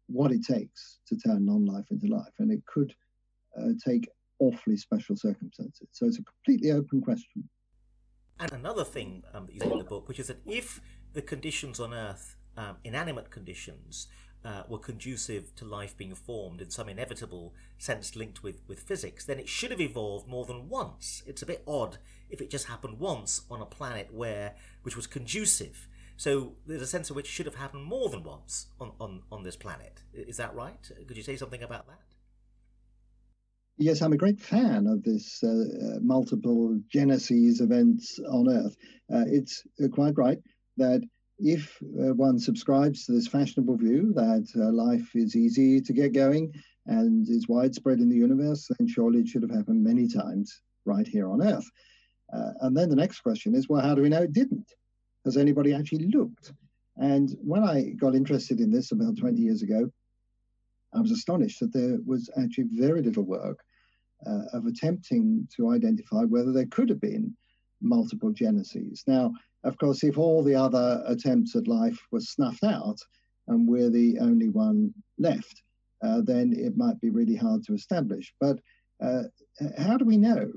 what 0.07 0.31
it 0.31 0.43
takes 0.45 0.99
to 1.07 1.17
turn 1.17 1.45
non-life 1.45 1.85
into 1.91 2.07
life, 2.07 2.33
and 2.39 2.51
it 2.51 2.65
could 2.65 2.93
uh, 3.59 3.69
take 3.85 4.09
awfully 4.39 4.77
special 4.77 5.15
circumstances. 5.15 5.87
So 5.91 6.05
it's 6.05 6.19
a 6.19 6.23
completely 6.23 6.71
open 6.71 7.01
question. 7.01 7.49
And 8.39 8.51
another 8.51 8.83
thing 8.83 9.23
um, 9.33 9.47
that 9.47 9.53
you 9.53 9.59
say 9.59 9.71
in 9.71 9.79
the 9.79 9.83
book, 9.83 10.07
which 10.07 10.19
is 10.19 10.27
that 10.27 10.41
if 10.45 10.79
the 11.13 11.21
conditions 11.21 11.79
on 11.79 11.93
Earth, 11.93 12.35
um, 12.55 12.77
inanimate 12.83 13.31
conditions, 13.31 14.07
uh, 14.45 14.63
were 14.67 14.77
conducive 14.77 15.55
to 15.55 15.65
life 15.65 15.97
being 15.97 16.15
formed 16.15 16.61
in 16.61 16.69
some 16.69 16.89
inevitable 16.89 17.53
sense 17.77 18.15
linked 18.15 18.43
with, 18.43 18.61
with 18.67 18.79
physics, 18.79 19.25
then 19.25 19.39
it 19.39 19.49
should 19.49 19.71
have 19.71 19.81
evolved 19.81 20.27
more 20.27 20.45
than 20.45 20.69
once. 20.69 21.23
It's 21.25 21.41
a 21.41 21.45
bit 21.45 21.63
odd 21.67 21.97
if 22.29 22.41
it 22.41 22.49
just 22.49 22.67
happened 22.67 22.99
once 22.99 23.41
on 23.49 23.61
a 23.61 23.65
planet 23.65 24.13
where 24.13 24.55
which 24.83 24.95
was 24.95 25.07
conducive 25.07 25.87
so 26.17 26.53
there's 26.65 26.81
a 26.81 26.87
sense 26.87 27.11
in 27.11 27.15
which 27.15 27.27
should 27.27 27.45
have 27.45 27.55
happened 27.55 27.83
more 27.83 28.09
than 28.09 28.23
once 28.23 28.67
on, 28.81 28.91
on, 28.99 29.21
on 29.31 29.43
this 29.43 29.55
planet. 29.55 30.01
Is 30.13 30.37
that 30.37 30.55
right? 30.55 30.91
Could 31.07 31.15
you 31.15 31.23
say 31.23 31.37
something 31.37 31.61
about 31.61 31.87
that? 31.87 31.99
Yes, 33.77 34.01
I'm 34.01 34.13
a 34.13 34.17
great 34.17 34.39
fan 34.39 34.87
of 34.87 35.03
this 35.03 35.43
uh, 35.43 35.47
uh 35.47 35.99
multiple 36.01 36.79
genesis 36.91 37.61
events 37.61 38.19
on 38.27 38.49
Earth. 38.49 38.75
Uh, 39.13 39.25
it's 39.27 39.61
uh, 39.83 39.87
quite 39.89 40.17
right 40.17 40.39
that 40.77 41.01
if 41.39 41.77
uh, 41.99 42.13
one 42.13 42.39
subscribes 42.39 43.05
to 43.05 43.11
this 43.11 43.27
fashionable 43.27 43.77
view 43.77 44.13
that 44.13 44.47
uh, 44.55 44.71
life 44.71 45.15
is 45.15 45.35
easy 45.35 45.79
to 45.81 45.93
get 45.93 46.13
going 46.13 46.53
and 46.87 47.27
is 47.29 47.47
widespread 47.47 47.99
in 47.99 48.09
the 48.09 48.15
universe, 48.15 48.67
then 48.77 48.87
surely 48.87 49.19
it 49.19 49.27
should 49.27 49.43
have 49.43 49.51
happened 49.51 49.83
many 49.83 50.07
times 50.07 50.61
right 50.85 51.07
here 51.07 51.29
on 51.29 51.41
Earth. 51.41 51.69
and 52.61 52.75
then 52.75 52.89
the 52.89 52.95
next 52.95 53.19
question 53.21 53.53
is, 53.55 53.69
well, 53.69 53.81
how 53.81 53.93
do 53.93 54.01
we 54.01 54.09
know 54.09 54.23
it 54.23 54.33
didn't? 54.33 54.73
has 55.27 55.37
anybody 55.37 55.73
actually 55.73 56.07
looked? 56.07 56.53
And 56.95 57.37
when 57.43 57.63
I 57.63 57.91
got 57.99 58.15
interested 58.15 58.59
in 58.59 58.71
this 58.71 58.91
about 58.91 59.17
20 59.17 59.39
years 59.39 59.61
ago, 59.61 59.91
I 60.93 61.01
was 61.01 61.11
astonished 61.11 61.59
that 61.59 61.73
there 61.73 61.97
was 62.05 62.29
actually 62.41 62.65
very 62.71 63.01
little 63.01 63.23
work 63.23 63.59
uh, 64.25 64.45
of 64.53 64.65
attempting 64.65 65.47
to 65.55 65.71
identify 65.71 66.23
whether 66.23 66.51
there 66.51 66.65
could 66.65 66.89
have 66.89 67.01
been 67.01 67.35
multiple 67.81 68.31
geneses. 68.31 69.03
Now, 69.05 69.33
of 69.63 69.77
course, 69.77 70.03
if 70.03 70.17
all 70.17 70.43
the 70.43 70.55
other 70.55 71.03
attempts 71.07 71.55
at 71.55 71.67
life 71.67 71.99
were 72.11 72.19
snuffed 72.19 72.63
out 72.63 72.99
and 73.47 73.67
we're 73.67 73.89
the 73.89 74.19
only 74.19 74.49
one 74.49 74.93
left, 75.17 75.63
uh, 76.03 76.21
then 76.21 76.53
it 76.53 76.77
might 76.77 76.99
be 77.01 77.09
really 77.09 77.35
hard 77.35 77.63
to 77.65 77.73
establish. 77.73 78.33
But 78.39 78.59
uh, 79.03 79.23
how 79.77 79.97
do 79.97 80.05
we 80.05 80.17
know 80.17 80.51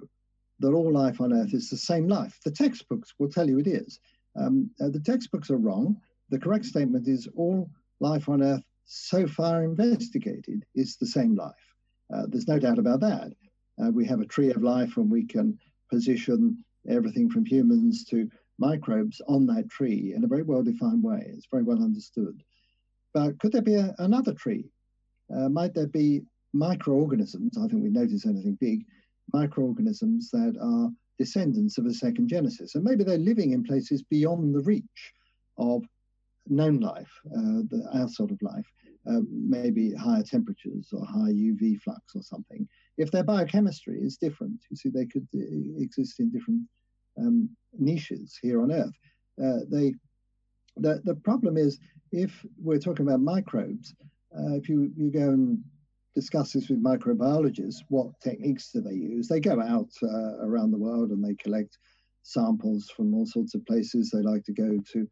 that 0.60 0.72
all 0.72 0.92
life 0.92 1.20
on 1.20 1.32
Earth 1.32 1.54
is 1.54 1.70
the 1.70 1.76
same 1.76 2.08
life? 2.08 2.38
The 2.44 2.50
textbooks 2.50 3.14
will 3.18 3.30
tell 3.30 3.48
you 3.48 3.58
it 3.58 3.66
is. 3.66 3.98
Um, 4.36 4.70
uh, 4.80 4.88
the 4.88 5.00
textbooks 5.00 5.50
are 5.50 5.56
wrong. 5.56 5.96
The 6.28 6.38
correct 6.38 6.66
statement 6.66 7.08
is 7.08 7.28
all 7.36 7.70
life 8.00 8.28
on 8.28 8.42
Earth 8.42 8.62
so 8.84 9.26
far 9.26 9.62
investigated 9.62 10.64
is 10.74 10.96
the 10.96 11.06
same 11.06 11.34
life. 11.34 11.54
Uh, 12.12 12.24
there's 12.28 12.48
no 12.48 12.58
doubt 12.58 12.78
about 12.78 13.00
that. 13.00 13.32
Uh, 13.82 13.90
we 13.90 14.04
have 14.04 14.20
a 14.20 14.26
tree 14.26 14.50
of 14.50 14.62
life 14.62 14.96
and 14.96 15.10
we 15.10 15.24
can 15.24 15.58
position 15.90 16.64
everything 16.88 17.30
from 17.30 17.44
humans 17.44 18.04
to 18.04 18.28
microbes 18.60 19.20
on 19.26 19.46
that 19.46 19.68
tree 19.68 20.12
in 20.14 20.22
a 20.22 20.28
very 20.28 20.42
well 20.42 20.62
defined 20.62 21.02
way. 21.02 21.24
It's 21.34 21.48
very 21.50 21.62
well 21.64 21.82
understood. 21.82 22.42
But 23.12 23.38
could 23.40 23.52
there 23.52 23.62
be 23.62 23.74
a, 23.74 23.94
another 23.98 24.34
tree? 24.34 24.70
Uh, 25.34 25.48
might 25.48 25.74
there 25.74 25.88
be 25.88 26.22
microorganisms? 26.52 27.56
I 27.56 27.66
think 27.66 27.82
we 27.82 27.90
notice 27.90 28.26
anything 28.26 28.58
big, 28.60 28.84
microorganisms 29.32 30.30
that 30.30 30.56
are 30.60 30.90
descendants 31.18 31.78
of 31.78 31.86
a 31.86 31.94
second 31.94 32.28
Genesis. 32.28 32.74
And 32.74 32.84
maybe 32.84 33.02
they're 33.04 33.18
living 33.18 33.52
in 33.52 33.64
places 33.64 34.02
beyond 34.02 34.54
the 34.54 34.60
reach 34.62 35.12
of 35.58 35.84
known 36.46 36.80
life, 36.80 37.12
uh, 37.26 37.62
the, 37.70 37.88
our 37.94 38.08
sort 38.08 38.30
of 38.30 38.40
life, 38.42 38.66
uh, 39.08 39.20
maybe 39.30 39.94
higher 39.94 40.22
temperatures 40.22 40.88
or 40.92 41.04
high 41.04 41.32
UV 41.32 41.80
flux 41.80 42.14
or 42.14 42.22
something. 42.22 42.68
If 42.98 43.10
their 43.10 43.24
biochemistry 43.24 44.00
is 44.00 44.16
different, 44.16 44.60
you 44.70 44.76
see, 44.76 44.90
they 44.90 45.06
could 45.06 45.26
uh, 45.34 45.82
exist 45.82 46.20
in 46.20 46.30
different 46.30 46.62
um, 47.18 47.50
niches 47.80 48.38
here 48.40 48.62
on 48.62 48.72
Earth. 48.72 48.96
Uh, 49.42 49.60
they, 49.70 49.94
the, 50.76 51.00
the 51.04 51.14
problem 51.16 51.56
is 51.56 51.78
if 52.12 52.44
we're 52.62 52.78
talking 52.78 53.06
about 53.06 53.20
microbes, 53.20 53.94
uh, 54.36 54.54
if 54.54 54.68
you, 54.68 54.92
you 54.96 55.10
go 55.10 55.30
and 55.30 55.62
discuss 56.14 56.52
this 56.52 56.68
with 56.68 56.82
microbiologists, 56.82 57.82
what 57.88 58.08
techniques 58.22 58.70
do 58.72 58.80
they 58.80 58.94
use? 58.94 59.28
They 59.28 59.40
go 59.40 59.60
out 59.60 59.90
uh, 60.02 60.44
around 60.44 60.70
the 60.70 60.78
world 60.78 61.10
and 61.10 61.24
they 61.24 61.34
collect 61.34 61.78
samples 62.22 62.90
from 62.94 63.14
all 63.14 63.26
sorts 63.26 63.54
of 63.54 63.64
places. 63.66 64.10
They 64.10 64.22
like 64.22 64.44
to 64.44 64.52
go 64.52 64.78
to 64.92 65.08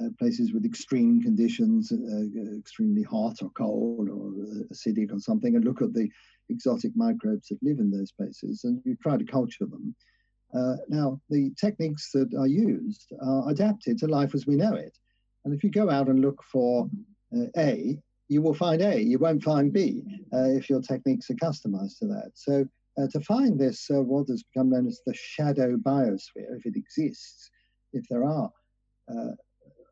uh, 0.00 0.08
places 0.18 0.52
with 0.52 0.64
extreme 0.64 1.22
conditions, 1.22 1.92
uh, 1.92 2.58
extremely 2.58 3.02
hot 3.02 3.36
or 3.42 3.50
cold 3.50 4.08
or 4.08 4.32
acidic 4.72 5.12
or 5.12 5.18
something, 5.18 5.54
and 5.54 5.64
look 5.64 5.82
at 5.82 5.92
the 5.92 6.08
exotic 6.48 6.92
microbes 6.96 7.48
that 7.48 7.62
live 7.62 7.78
in 7.78 7.90
those 7.90 8.12
places 8.12 8.64
and 8.64 8.80
you 8.84 8.96
try 9.02 9.16
to 9.16 9.24
culture 9.24 9.66
them. 9.66 9.94
Uh, 10.54 10.76
now, 10.88 11.20
the 11.30 11.50
techniques 11.58 12.10
that 12.12 12.34
are 12.38 12.46
used 12.46 13.12
are 13.22 13.48
adapted 13.50 13.98
to 13.98 14.06
life 14.06 14.34
as 14.34 14.46
we 14.46 14.56
know 14.56 14.74
it. 14.74 14.96
And 15.44 15.54
if 15.54 15.64
you 15.64 15.70
go 15.70 15.90
out 15.90 16.08
and 16.08 16.20
look 16.20 16.42
for 16.50 16.88
uh, 17.36 17.46
A, 17.56 17.98
you 18.28 18.42
will 18.42 18.54
find 18.54 18.82
A, 18.82 19.00
you 19.00 19.18
won't 19.18 19.42
find 19.42 19.72
B 19.72 20.02
uh, 20.32 20.50
if 20.50 20.70
your 20.70 20.80
techniques 20.80 21.30
are 21.30 21.34
customized 21.34 21.98
to 21.98 22.06
that. 22.08 22.32
So 22.34 22.66
uh, 22.98 23.06
to 23.12 23.20
find 23.20 23.58
this, 23.58 23.90
uh, 23.90 24.02
what 24.02 24.28
has 24.28 24.42
become 24.42 24.70
known 24.70 24.86
as 24.86 25.00
the 25.06 25.14
shadow 25.14 25.76
biosphere, 25.76 26.56
if 26.56 26.66
it 26.66 26.76
exists, 26.76 27.50
if 27.92 28.06
there 28.08 28.24
are 28.24 28.50
uh, 29.10 29.32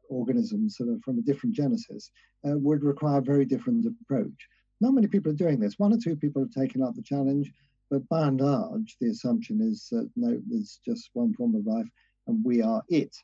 organisms 0.08 0.76
from 0.76 1.18
a 1.18 1.22
different 1.22 1.54
genesis, 1.54 2.10
would 2.44 2.82
require 2.82 3.18
a 3.18 3.22
very 3.22 3.44
different 3.44 3.86
approach. 4.02 4.48
Not 4.80 4.94
many 4.94 5.06
people 5.06 5.30
are 5.30 5.36
doing 5.36 5.60
this. 5.60 5.78
One 5.78 5.92
or 5.92 5.98
two 5.98 6.16
people 6.16 6.42
have 6.42 6.50
taken 6.50 6.82
up 6.82 6.94
the 6.94 7.02
challenge, 7.02 7.52
but 7.90 8.08
by 8.08 8.28
and 8.28 8.40
large, 8.40 8.96
the 9.00 9.08
assumption 9.08 9.60
is 9.60 9.88
that 9.90 10.08
no, 10.16 10.40
there's 10.46 10.80
just 10.84 11.10
one 11.12 11.34
form 11.34 11.54
of 11.54 11.66
life 11.66 11.88
and 12.26 12.42
we 12.44 12.62
are 12.62 12.82
it. 12.88 13.14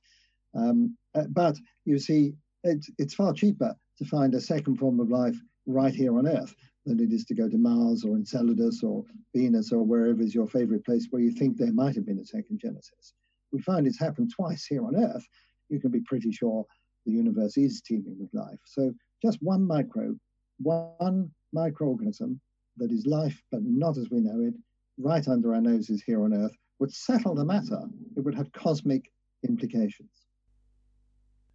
Um, 0.55 0.97
but 1.31 1.57
you 1.85 1.99
see, 1.99 2.35
it's, 2.65 2.91
it's 2.99 3.15
far 3.15 3.33
cheaper 3.33 3.77
to 3.99 4.05
find 4.05 4.35
a 4.35 4.41
second 4.41 4.77
form 4.77 4.99
of 4.99 5.11
life 5.11 5.37
right 5.67 5.95
here 5.95 6.19
on 6.19 6.27
Earth 6.27 6.55
than 6.85 7.01
it 7.01 7.13
is 7.13 7.25
to 7.27 7.35
go 7.35 7.49
to 7.49 7.59
Mars 7.59 8.05
or 8.05 8.17
Enceladus 8.17 8.83
or 8.83 9.05
Venus 9.35 9.73
or 9.73 9.83
wherever 9.83 10.21
is 10.21 10.35
your 10.35 10.47
favorite 10.47 10.85
place 10.85 11.07
where 11.11 11.23
you 11.23 11.31
think 11.31 11.57
there 11.57 11.73
might 11.73 11.95
have 11.95 12.07
been 12.07 12.19
a 12.19 12.25
second 12.25 12.59
Genesis. 12.61 13.15
We 13.53 13.61
find 13.61 13.87
it's 13.87 13.99
happened 13.99 14.33
twice 14.35 14.67
here 14.67 14.85
on 14.85 14.97
Earth. 14.97 15.27
You 15.69 15.81
can 15.81 15.91
be 15.91 16.01
pretty 16.01 16.33
sure 16.33 16.65
the 17.05 17.13
universe 17.13 17.57
is 17.57 17.81
teeming 17.81 18.17
with 18.19 18.35
life. 18.35 18.59
So 18.65 18.93
just 19.23 19.39
one 19.41 19.67
microbe, 19.67 20.19
one 20.59 21.31
microorganism 21.55 22.39
that 22.77 22.91
is 22.91 23.07
life 23.07 23.43
but 23.51 23.62
not 23.62 23.97
as 23.97 24.09
we 24.11 24.21
know 24.21 24.41
it, 24.41 24.55
right 24.99 25.27
under 25.29 25.55
our 25.55 25.61
noses 25.61 26.03
here 26.03 26.23
on 26.23 26.33
Earth, 26.33 26.57
would 26.79 26.93
settle 26.93 27.35
the 27.35 27.45
matter. 27.45 27.81
It 28.17 28.21
would 28.21 28.35
have 28.35 28.53
cosmic 28.53 29.11
implications. 29.47 30.11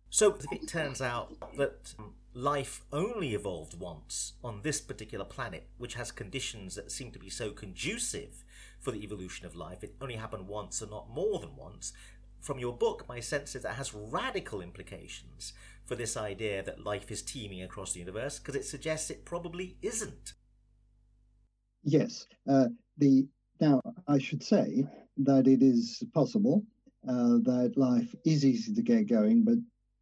So 0.09 0.35
if 0.35 0.51
it 0.51 0.67
turns 0.67 1.01
out 1.01 1.33
that 1.57 1.93
life 2.33 2.81
only 2.91 3.33
evolved 3.33 3.79
once 3.79 4.33
on 4.43 4.61
this 4.61 4.81
particular 4.81 5.23
planet, 5.23 5.67
which 5.77 5.93
has 5.93 6.11
conditions 6.11 6.75
that 6.75 6.91
seem 6.91 7.11
to 7.11 7.19
be 7.19 7.29
so 7.29 7.51
conducive 7.51 8.43
for 8.79 8.91
the 8.91 9.03
evolution 9.03 9.45
of 9.45 9.55
life, 9.55 9.83
it 9.83 9.95
only 10.01 10.15
happened 10.15 10.47
once 10.47 10.81
and 10.81 10.91
not 10.91 11.09
more 11.09 11.39
than 11.39 11.55
once. 11.55 11.93
From 12.41 12.59
your 12.59 12.73
book, 12.73 13.05
my 13.07 13.19
sense 13.19 13.55
is 13.55 13.63
that 13.63 13.75
has 13.75 13.93
radical 13.93 14.61
implications 14.61 15.53
for 15.85 15.95
this 15.95 16.17
idea 16.17 16.61
that 16.63 16.83
life 16.83 17.11
is 17.11 17.21
teeming 17.21 17.61
across 17.61 17.93
the 17.93 17.99
universe, 17.99 18.39
because 18.39 18.55
it 18.55 18.65
suggests 18.65 19.09
it 19.09 19.23
probably 19.23 19.77
isn't. 19.81 20.33
Yes. 21.83 22.27
Uh, 22.49 22.67
the 22.97 23.27
now 23.59 23.81
I 24.07 24.17
should 24.17 24.43
say 24.43 24.85
that 25.17 25.47
it 25.47 25.61
is 25.61 26.03
possible 26.13 26.63
uh, 27.07 27.37
that 27.43 27.73
life 27.75 28.13
is 28.25 28.45
easy 28.45 28.73
to 28.73 28.81
get 28.81 29.07
going, 29.07 29.43
but 29.43 29.57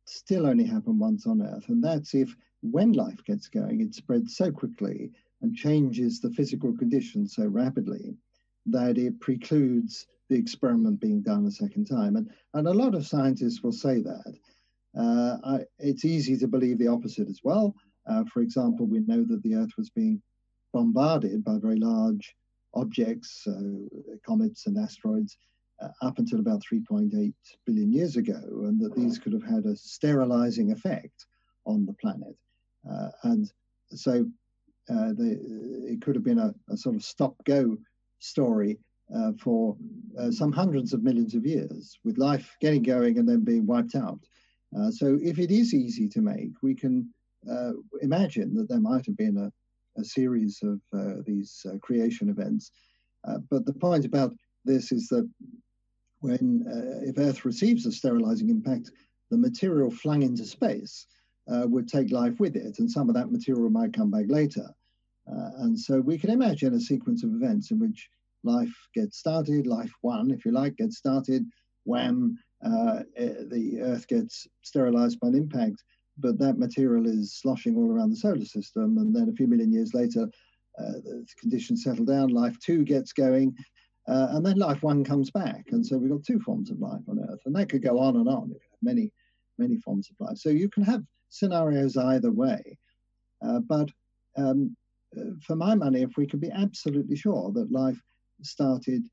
still 0.05 0.47
only 0.47 0.65
happen 0.65 0.97
once 0.97 1.27
on 1.27 1.41
Earth. 1.41 1.69
And 1.69 1.83
that's 1.83 2.13
if, 2.13 2.35
when 2.61 2.93
life 2.93 3.23
gets 3.25 3.47
going, 3.47 3.81
it 3.81 3.93
spreads 3.93 4.35
so 4.35 4.51
quickly 4.51 5.11
and 5.41 5.55
changes 5.55 6.19
the 6.19 6.31
physical 6.31 6.75
conditions 6.75 7.35
so 7.35 7.45
rapidly 7.45 8.17
that 8.65 8.97
it 8.97 9.19
precludes 9.19 10.05
the 10.29 10.35
experiment 10.35 10.99
being 10.99 11.21
done 11.21 11.45
a 11.45 11.51
second 11.51 11.85
time. 11.85 12.15
And, 12.15 12.29
and 12.53 12.67
a 12.67 12.73
lot 12.73 12.95
of 12.95 13.07
scientists 13.07 13.63
will 13.63 13.71
say 13.71 14.01
that. 14.01 14.33
Uh, 14.97 15.37
I, 15.43 15.59
it's 15.77 16.05
easy 16.05 16.37
to 16.37 16.47
believe 16.47 16.77
the 16.77 16.87
opposite 16.87 17.29
as 17.29 17.39
well. 17.43 17.75
Uh, 18.07 18.23
for 18.25 18.41
example, 18.41 18.85
we 18.85 18.99
know 18.99 19.23
that 19.23 19.41
the 19.43 19.55
Earth 19.55 19.71
was 19.77 19.89
being 19.89 20.21
bombarded 20.73 21.43
by 21.43 21.57
very 21.57 21.77
large 21.77 22.35
objects, 22.73 23.47
uh, 23.47 24.15
comets 24.25 24.67
and 24.67 24.77
asteroids, 24.77 25.37
uh, 25.81 25.89
up 26.01 26.19
until 26.19 26.39
about 26.39 26.61
3.8 26.71 27.33
billion 27.65 27.91
years 27.91 28.17
ago, 28.17 28.41
and 28.65 28.79
that 28.79 28.95
these 28.95 29.17
could 29.17 29.33
have 29.33 29.43
had 29.43 29.65
a 29.65 29.75
sterilizing 29.75 30.71
effect 30.71 31.25
on 31.65 31.85
the 31.85 31.93
planet. 31.93 32.35
Uh, 32.89 33.09
and 33.23 33.51
so 33.91 34.25
uh, 34.89 35.13
the, 35.13 35.39
it 35.87 36.01
could 36.01 36.15
have 36.15 36.23
been 36.23 36.39
a, 36.39 36.53
a 36.69 36.77
sort 36.77 36.95
of 36.95 37.03
stop 37.03 37.35
go 37.45 37.77
story 38.19 38.77
uh, 39.15 39.31
for 39.41 39.75
uh, 40.19 40.31
some 40.31 40.51
hundreds 40.51 40.93
of 40.93 41.03
millions 41.03 41.33
of 41.33 41.45
years, 41.45 41.97
with 42.03 42.17
life 42.17 42.55
getting 42.61 42.83
going 42.83 43.17
and 43.17 43.27
then 43.27 43.43
being 43.43 43.65
wiped 43.65 43.95
out. 43.95 44.19
Uh, 44.77 44.91
so, 44.91 45.17
if 45.21 45.39
it 45.39 45.49
is 45.49 45.73
easy 45.73 46.07
to 46.07 46.21
make, 46.21 46.51
we 46.61 46.75
can 46.75 47.11
imagine 48.01 48.53
that 48.53 48.67
there 48.67 48.81
might 48.81 49.05
have 49.05 49.15
been 49.15 49.37
a, 49.37 49.51
a 49.99 50.03
series 50.03 50.61
of 50.63 50.79
these 51.25 51.65
creation 51.81 52.29
events. 52.29 52.71
but 53.49 53.65
the 53.65 53.73
point 53.73 54.05
about 54.05 54.33
this 54.65 54.91
is 54.91 55.07
that 55.07 55.29
when 56.21 56.65
uh, 56.67 56.99
if 57.07 57.17
Earth 57.17 57.45
receives 57.45 57.85
a 57.85 57.91
sterilizing 57.91 58.49
impact, 58.49 58.91
the 59.31 59.37
material 59.37 59.89
flung 59.89 60.23
into 60.23 60.45
space 60.45 61.07
uh, 61.51 61.65
would 61.67 61.87
take 61.87 62.11
life 62.11 62.39
with 62.39 62.55
it, 62.55 62.79
and 62.79 62.89
some 62.89 63.09
of 63.09 63.15
that 63.15 63.31
material 63.31 63.69
might 63.69 63.93
come 63.93 64.11
back 64.11 64.25
later. 64.27 64.67
Uh, 65.31 65.49
and 65.59 65.79
so 65.79 65.99
we 65.99 66.17
can 66.17 66.29
imagine 66.29 66.73
a 66.73 66.79
sequence 66.79 67.23
of 67.23 67.33
events 67.33 67.71
in 67.71 67.79
which 67.79 68.09
life 68.43 68.73
gets 68.93 69.17
started, 69.17 69.67
life 69.67 69.91
one, 70.01 70.31
if 70.31 70.45
you 70.45 70.51
like, 70.51 70.75
gets 70.77 70.97
started, 70.97 71.45
wham, 71.85 72.37
uh, 72.65 73.03
eh, 73.15 73.33
the 73.49 73.79
Earth 73.81 74.07
gets 74.07 74.47
sterilized 74.63 75.19
by 75.19 75.27
an 75.27 75.35
impact, 75.35 75.83
but 76.19 76.37
that 76.39 76.57
material 76.57 77.05
is 77.07 77.33
sloshing 77.33 77.75
all 77.75 77.91
around 77.91 78.09
the 78.11 78.15
solar 78.15 78.45
system, 78.45 78.97
and 78.97 79.15
then 79.15 79.29
a 79.29 79.33
few 79.33 79.47
million 79.47 79.71
years 79.71 79.93
later, 79.93 80.29
uh, 80.79 80.93
the 81.03 81.25
conditions 81.39 81.83
settle 81.83 82.05
down, 82.05 82.29
life 82.29 82.57
two 82.59 82.83
gets 82.83 83.11
going, 83.11 83.55
uh, 84.07 84.29
and 84.31 84.45
then 84.45 84.57
life 84.57 84.81
one 84.81 85.03
comes 85.03 85.29
back. 85.29 85.65
And 85.71 85.85
so 85.85 85.97
we've 85.97 86.11
got 86.11 86.23
two 86.23 86.39
forms 86.39 86.71
of 86.71 86.79
life 86.79 87.01
on 87.07 87.19
Earth. 87.29 87.41
And 87.45 87.55
that 87.55 87.69
could 87.69 87.83
go 87.83 87.99
on 87.99 88.15
and 88.15 88.27
on. 88.27 88.55
Many, 88.81 89.11
many 89.57 89.77
forms 89.77 90.09
of 90.09 90.25
life. 90.25 90.37
So 90.37 90.49
you 90.49 90.69
can 90.69 90.83
have 90.83 91.03
scenarios 91.29 91.97
either 91.97 92.31
way. 92.31 92.77
Uh, 93.45 93.59
but 93.59 93.89
um, 94.37 94.75
uh, 95.17 95.31
for 95.45 95.55
my 95.55 95.75
money, 95.75 96.01
if 96.01 96.17
we 96.17 96.25
could 96.25 96.41
be 96.41 96.51
absolutely 96.51 97.15
sure 97.15 97.51
that 97.53 97.71
life 97.71 98.01
started 98.41 99.03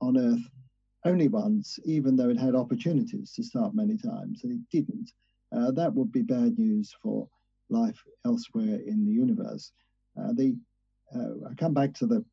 on 0.00 0.18
Earth 0.18 0.42
only 1.06 1.28
once, 1.28 1.78
even 1.84 2.16
though 2.16 2.28
it 2.28 2.38
had 2.38 2.54
opportunities 2.54 3.32
to 3.32 3.42
start 3.42 3.74
many 3.74 3.96
times, 3.96 4.42
and 4.42 4.52
it 4.52 4.60
didn't, 4.70 5.10
uh, 5.54 5.70
that 5.70 5.94
would 5.94 6.10
be 6.12 6.22
bad 6.22 6.58
news 6.58 6.94
for 7.02 7.28
life 7.70 8.02
elsewhere 8.26 8.80
in 8.86 9.04
the 9.04 9.12
universe. 9.12 9.72
Uh, 10.18 10.32
the 10.32 10.56
uh, 11.14 11.48
I 11.50 11.54
come 11.54 11.74
back 11.74 11.94
to 11.94 12.06
the 12.06 12.24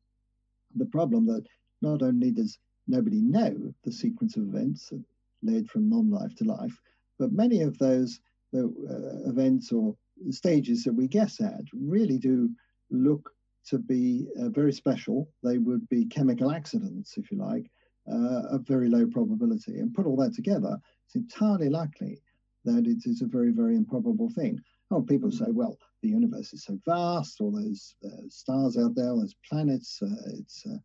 the 0.76 0.86
problem 0.86 1.26
that 1.26 1.44
not 1.82 2.02
only 2.02 2.30
does 2.30 2.58
nobody 2.88 3.20
know 3.20 3.72
the 3.84 3.92
sequence 3.92 4.36
of 4.36 4.44
events 4.44 4.88
that 4.88 5.02
led 5.42 5.68
from 5.68 5.88
non-life 5.88 6.34
to 6.36 6.44
life, 6.44 6.76
but 7.18 7.32
many 7.32 7.60
of 7.62 7.78
those 7.78 8.20
the, 8.52 8.64
uh, 8.64 9.28
events 9.28 9.72
or 9.72 9.96
stages 10.30 10.84
that 10.84 10.92
we 10.92 11.06
guess 11.06 11.40
at 11.40 11.62
really 11.72 12.18
do 12.18 12.50
look 12.90 13.30
to 13.66 13.78
be 13.78 14.26
uh, 14.40 14.48
very 14.48 14.72
special. 14.72 15.28
They 15.42 15.58
would 15.58 15.88
be 15.88 16.06
chemical 16.06 16.50
accidents, 16.50 17.16
if 17.16 17.30
you 17.30 17.38
like, 17.38 17.70
of 18.06 18.66
very 18.66 18.88
low 18.88 19.06
probability. 19.06 19.78
And 19.78 19.94
put 19.94 20.06
all 20.06 20.16
that 20.16 20.34
together, 20.34 20.76
it's 21.06 21.14
entirely 21.14 21.68
likely 21.68 22.21
that 22.64 22.86
it 22.86 23.08
is 23.08 23.22
a 23.22 23.26
very, 23.26 23.50
very 23.50 23.76
improbable 23.76 24.30
thing. 24.30 24.60
Oh, 24.90 25.02
people 25.02 25.30
say, 25.30 25.46
well, 25.48 25.76
the 26.02 26.08
universe 26.08 26.52
is 26.52 26.64
so 26.64 26.78
vast, 26.86 27.40
all 27.40 27.52
those 27.52 27.94
uh, 28.04 28.28
stars 28.28 28.76
out 28.76 28.94
there, 28.94 29.10
all 29.10 29.20
those 29.20 29.36
planets, 29.48 30.00
uh, 30.02 30.30
it's 30.38 30.64
uh, 30.66 30.76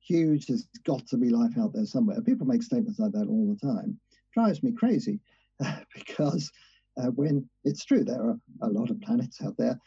huge. 0.00 0.46
There's 0.46 0.66
got 0.84 1.06
to 1.08 1.16
be 1.16 1.30
life 1.30 1.56
out 1.58 1.72
there 1.72 1.86
somewhere. 1.86 2.20
People 2.22 2.46
make 2.46 2.62
statements 2.62 2.98
like 2.98 3.12
that 3.12 3.28
all 3.28 3.46
the 3.46 3.66
time. 3.66 3.98
Drives 4.34 4.62
me 4.62 4.72
crazy 4.72 5.20
because 5.94 6.50
uh, 6.96 7.08
when 7.08 7.48
it's 7.64 7.84
true, 7.84 8.04
there 8.04 8.22
are 8.22 8.38
a 8.62 8.68
lot 8.68 8.90
of 8.90 9.00
planets 9.00 9.40
out 9.42 9.56
there, 9.56 9.78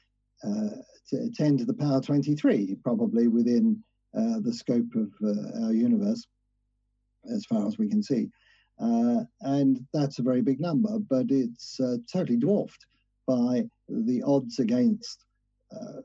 uh, 0.44 0.70
10 1.36 1.58
to 1.58 1.66
the 1.66 1.74
power 1.74 2.02
23, 2.02 2.78
probably 2.84 3.28
within 3.28 3.84
uh, 4.18 4.40
the 4.40 4.54
scope 4.54 4.96
of 4.96 5.12
our 5.64 5.74
universe, 5.74 6.26
as 7.34 7.46
far 7.46 7.68
as 7.68 7.78
we 7.78 7.90
can 7.90 8.02
see. 8.02 8.30
And 8.80 9.86
that's 9.94 10.20
a 10.20 10.24
very 10.24 10.42
big 10.42 10.60
number, 10.60 11.00
but 11.00 11.28
it's 11.30 11.80
totally 12.12 12.38
dwarfed 12.38 12.86
by 13.28 13.64
the 13.90 14.22
odds 14.24 14.60
against 14.60 15.26
uh, 15.72 16.02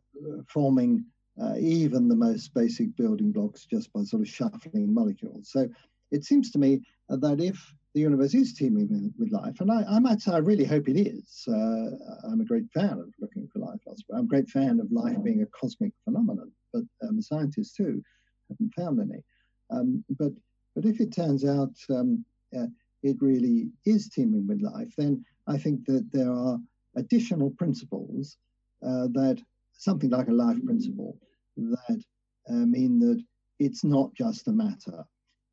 forming 0.48 1.04
uh, 1.40 1.54
even 1.58 2.08
the 2.08 2.16
most 2.16 2.52
basic 2.54 2.94
building 2.96 3.32
blocks 3.32 3.64
just 3.64 3.92
by 3.92 4.02
sort 4.02 4.22
of 4.22 4.28
shuffling 4.28 4.92
molecules. 4.92 5.50
So 5.50 5.68
it 6.10 6.24
seems 6.24 6.50
to 6.50 6.58
me 6.58 6.82
that 7.08 7.40
if 7.40 7.74
the 7.94 8.00
universe 8.00 8.34
is 8.34 8.52
teeming 8.52 9.12
with, 9.18 9.32
life, 9.32 9.60
and 9.60 9.70
I, 9.70 9.84
I, 9.88 9.98
might 9.98 10.20
say 10.20 10.32
I 10.32 10.38
really 10.38 10.64
hope 10.64 10.88
it 10.88 10.98
is. 10.98 11.44
Uh, 11.48 11.90
I'm 12.30 12.40
a 12.40 12.44
great 12.44 12.70
fan 12.72 12.92
of 12.92 13.12
looking 13.20 13.48
for 13.52 13.58
life 13.60 13.80
elsewhere. 13.86 14.18
I'm 14.18 14.26
a 14.26 14.28
great 14.28 14.48
fan 14.48 14.80
of 14.80 14.92
life 14.92 15.16
being 15.24 15.42
a 15.42 15.46
cosmic 15.46 15.92
phenomenon, 16.04 16.52
but 16.72 16.82
um, 17.02 17.20
scientists 17.20 17.72
too 17.72 18.02
haven't 18.48 18.74
found 18.74 19.00
any. 19.00 19.22
Um, 19.70 20.04
but 20.18 20.32
but 20.74 20.84
if 20.84 21.00
it 21.00 21.12
turns 21.12 21.44
out 21.44 21.74
um, 21.90 22.24
uh, 22.56 22.66
it 23.02 23.16
really 23.20 23.70
is 23.86 24.08
teeming 24.08 24.46
with 24.46 24.60
life, 24.60 24.92
then 24.96 25.24
I 25.46 25.58
think 25.58 25.86
that 25.86 26.08
there 26.12 26.32
are 26.32 26.58
additional 26.96 27.50
principles 27.50 28.36
uh, 28.82 29.08
that 29.12 29.42
something 29.72 30.10
like 30.10 30.28
a 30.28 30.32
life 30.32 30.62
principle 30.64 31.18
that 31.56 32.02
uh, 32.48 32.52
mean 32.52 32.98
that 33.00 33.22
it's 33.58 33.84
not 33.84 34.14
just 34.14 34.48
a 34.48 34.52
matter 34.52 35.04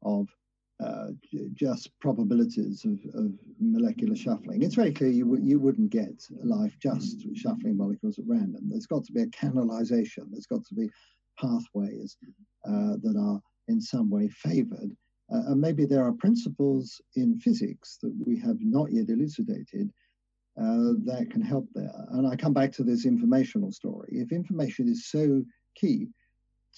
of 0.04 0.28
uh, 0.84 1.08
just 1.54 1.90
probabilities 2.00 2.86
of, 2.86 3.00
of, 3.16 3.32
molecular 3.60 4.16
shuffling. 4.16 4.62
It's 4.62 4.76
very 4.76 4.92
clear 4.92 5.10
you, 5.10 5.26
w- 5.26 5.44
you 5.44 5.60
wouldn't 5.60 5.90
get 5.90 6.24
life 6.44 6.78
just 6.80 7.26
shuffling 7.36 7.76
molecules 7.76 8.20
at 8.20 8.26
random. 8.28 8.70
There's 8.70 8.86
got 8.86 9.04
to 9.06 9.12
be 9.12 9.24
a 9.24 9.28
canalization, 9.28 10.30
there's 10.30 10.46
got 10.46 10.64
to 10.66 10.76
be 10.76 10.88
pathways 11.40 12.18
uh, 12.68 12.98
that 13.02 13.16
are 13.20 13.42
in 13.68 13.82
some 13.82 14.12
way 14.12 14.28
favored. 14.28 14.96
Uh, 15.34 15.52
and 15.52 15.62
maybe 15.62 15.86
there 15.86 16.06
are 16.06 16.14
principles 16.14 17.02
in 17.16 17.40
physics 17.40 17.98
that 18.02 18.14
we 18.26 18.40
have 18.40 18.58
not 18.62 18.92
yet 18.92 19.10
elucidated 19.10 19.92
uh, 20.60 20.94
that 21.06 21.28
can 21.30 21.42
help 21.42 21.68
there. 21.76 21.92
And 22.12 22.26
I 22.28 22.36
come 22.36 22.54
back 22.54 22.72
to 22.74 22.84
this 22.84 23.06
informational 23.06 23.72
story. 23.72 24.10
If 24.12 24.32
information 24.32 24.88
is 24.88 25.10
so 25.10 25.44
key 25.76 26.08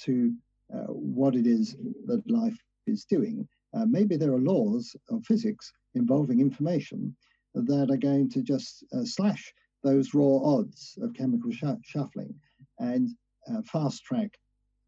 to 0.01 0.33
uh, 0.73 0.87
what 0.87 1.35
it 1.35 1.47
is 1.47 1.75
that 2.05 2.29
life 2.29 2.57
is 2.87 3.05
doing, 3.05 3.47
uh, 3.73 3.85
maybe 3.85 4.17
there 4.17 4.33
are 4.33 4.39
laws 4.39 4.95
of 5.09 5.23
physics 5.25 5.71
involving 5.95 6.41
information 6.41 7.15
that 7.53 7.89
are 7.89 7.97
going 7.97 8.29
to 8.31 8.41
just 8.41 8.83
uh, 8.93 9.03
slash 9.03 9.53
those 9.83 10.13
raw 10.13 10.37
odds 10.43 10.97
of 11.01 11.13
chemical 11.13 11.51
sh- 11.51 11.63
shuffling 11.83 12.33
and 12.79 13.09
uh, 13.49 13.61
fast 13.61 14.03
track 14.03 14.29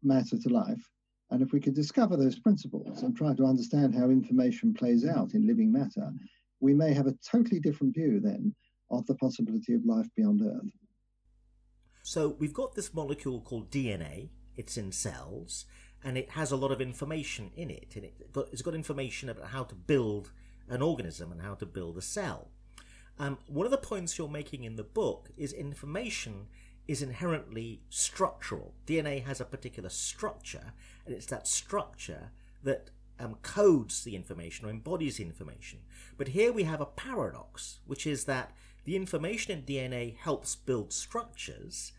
matter 0.02 0.38
to 0.38 0.48
life. 0.48 0.82
And 1.32 1.40
if 1.40 1.52
we 1.52 1.60
could 1.60 1.74
discover 1.74 2.14
those 2.14 2.38
principles 2.38 3.02
and 3.02 3.16
try 3.16 3.34
to 3.34 3.46
understand 3.46 3.94
how 3.94 4.10
information 4.10 4.74
plays 4.74 5.06
out 5.06 5.32
in 5.32 5.46
living 5.46 5.72
matter, 5.72 6.12
we 6.60 6.74
may 6.74 6.92
have 6.92 7.06
a 7.06 7.16
totally 7.26 7.58
different 7.58 7.94
view 7.94 8.20
then 8.20 8.54
of 8.90 9.06
the 9.06 9.14
possibility 9.14 9.72
of 9.72 9.82
life 9.86 10.06
beyond 10.14 10.42
Earth. 10.42 10.70
So 12.02 12.36
we've 12.38 12.52
got 12.52 12.74
this 12.74 12.92
molecule 12.92 13.40
called 13.40 13.70
DNA. 13.70 14.28
It's 14.56 14.76
in 14.76 14.92
cells, 14.92 15.64
and 16.04 16.18
it 16.18 16.28
has 16.32 16.52
a 16.52 16.56
lot 16.56 16.70
of 16.70 16.82
information 16.82 17.50
in 17.56 17.70
it. 17.70 17.96
And 17.96 18.10
it's 18.52 18.60
got 18.60 18.74
information 18.74 19.30
about 19.30 19.46
how 19.46 19.64
to 19.64 19.74
build 19.74 20.32
an 20.68 20.82
organism 20.82 21.32
and 21.32 21.40
how 21.40 21.54
to 21.54 21.64
build 21.64 21.96
a 21.96 22.02
cell. 22.02 22.48
Um, 23.18 23.38
one 23.46 23.64
of 23.64 23.72
the 23.72 23.78
points 23.78 24.18
you're 24.18 24.28
making 24.28 24.64
in 24.64 24.76
the 24.76 24.84
book 24.84 25.30
is 25.38 25.54
information 25.54 26.48
is 26.88 27.02
inherently 27.02 27.80
structural. 27.88 28.74
DNA 28.86 29.24
has 29.24 29.40
a 29.40 29.44
particular 29.44 29.88
structure, 29.88 30.72
and 31.06 31.14
it's 31.14 31.26
that 31.26 31.46
structure 31.46 32.30
that 32.62 32.90
um, 33.18 33.36
codes 33.42 34.04
the 34.04 34.16
information 34.16 34.66
or 34.66 34.70
embodies 34.70 35.16
the 35.16 35.24
information. 35.24 35.80
But 36.16 36.28
here 36.28 36.52
we 36.52 36.64
have 36.64 36.80
a 36.80 36.86
paradox, 36.86 37.78
which 37.86 38.06
is 38.06 38.24
that 38.24 38.52
the 38.84 38.96
information 38.96 39.52
in 39.52 39.62
DNA 39.64 40.16
helps 40.16 40.56
build 40.56 40.92
structures. 40.92 41.92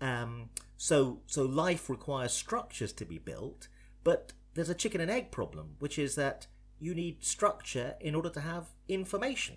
Um, 0.00 0.50
so, 0.76 1.20
so 1.26 1.44
life 1.44 1.88
requires 1.88 2.32
structures 2.32 2.92
to 2.94 3.04
be 3.04 3.18
built, 3.18 3.68
but 4.04 4.32
there's 4.54 4.68
a 4.68 4.74
chicken 4.74 5.00
and 5.00 5.10
egg 5.10 5.30
problem, 5.30 5.76
which 5.78 5.98
is 5.98 6.14
that 6.16 6.46
you 6.78 6.94
need 6.94 7.24
structure 7.24 7.94
in 8.00 8.14
order 8.14 8.28
to 8.30 8.40
have 8.40 8.66
information. 8.88 9.56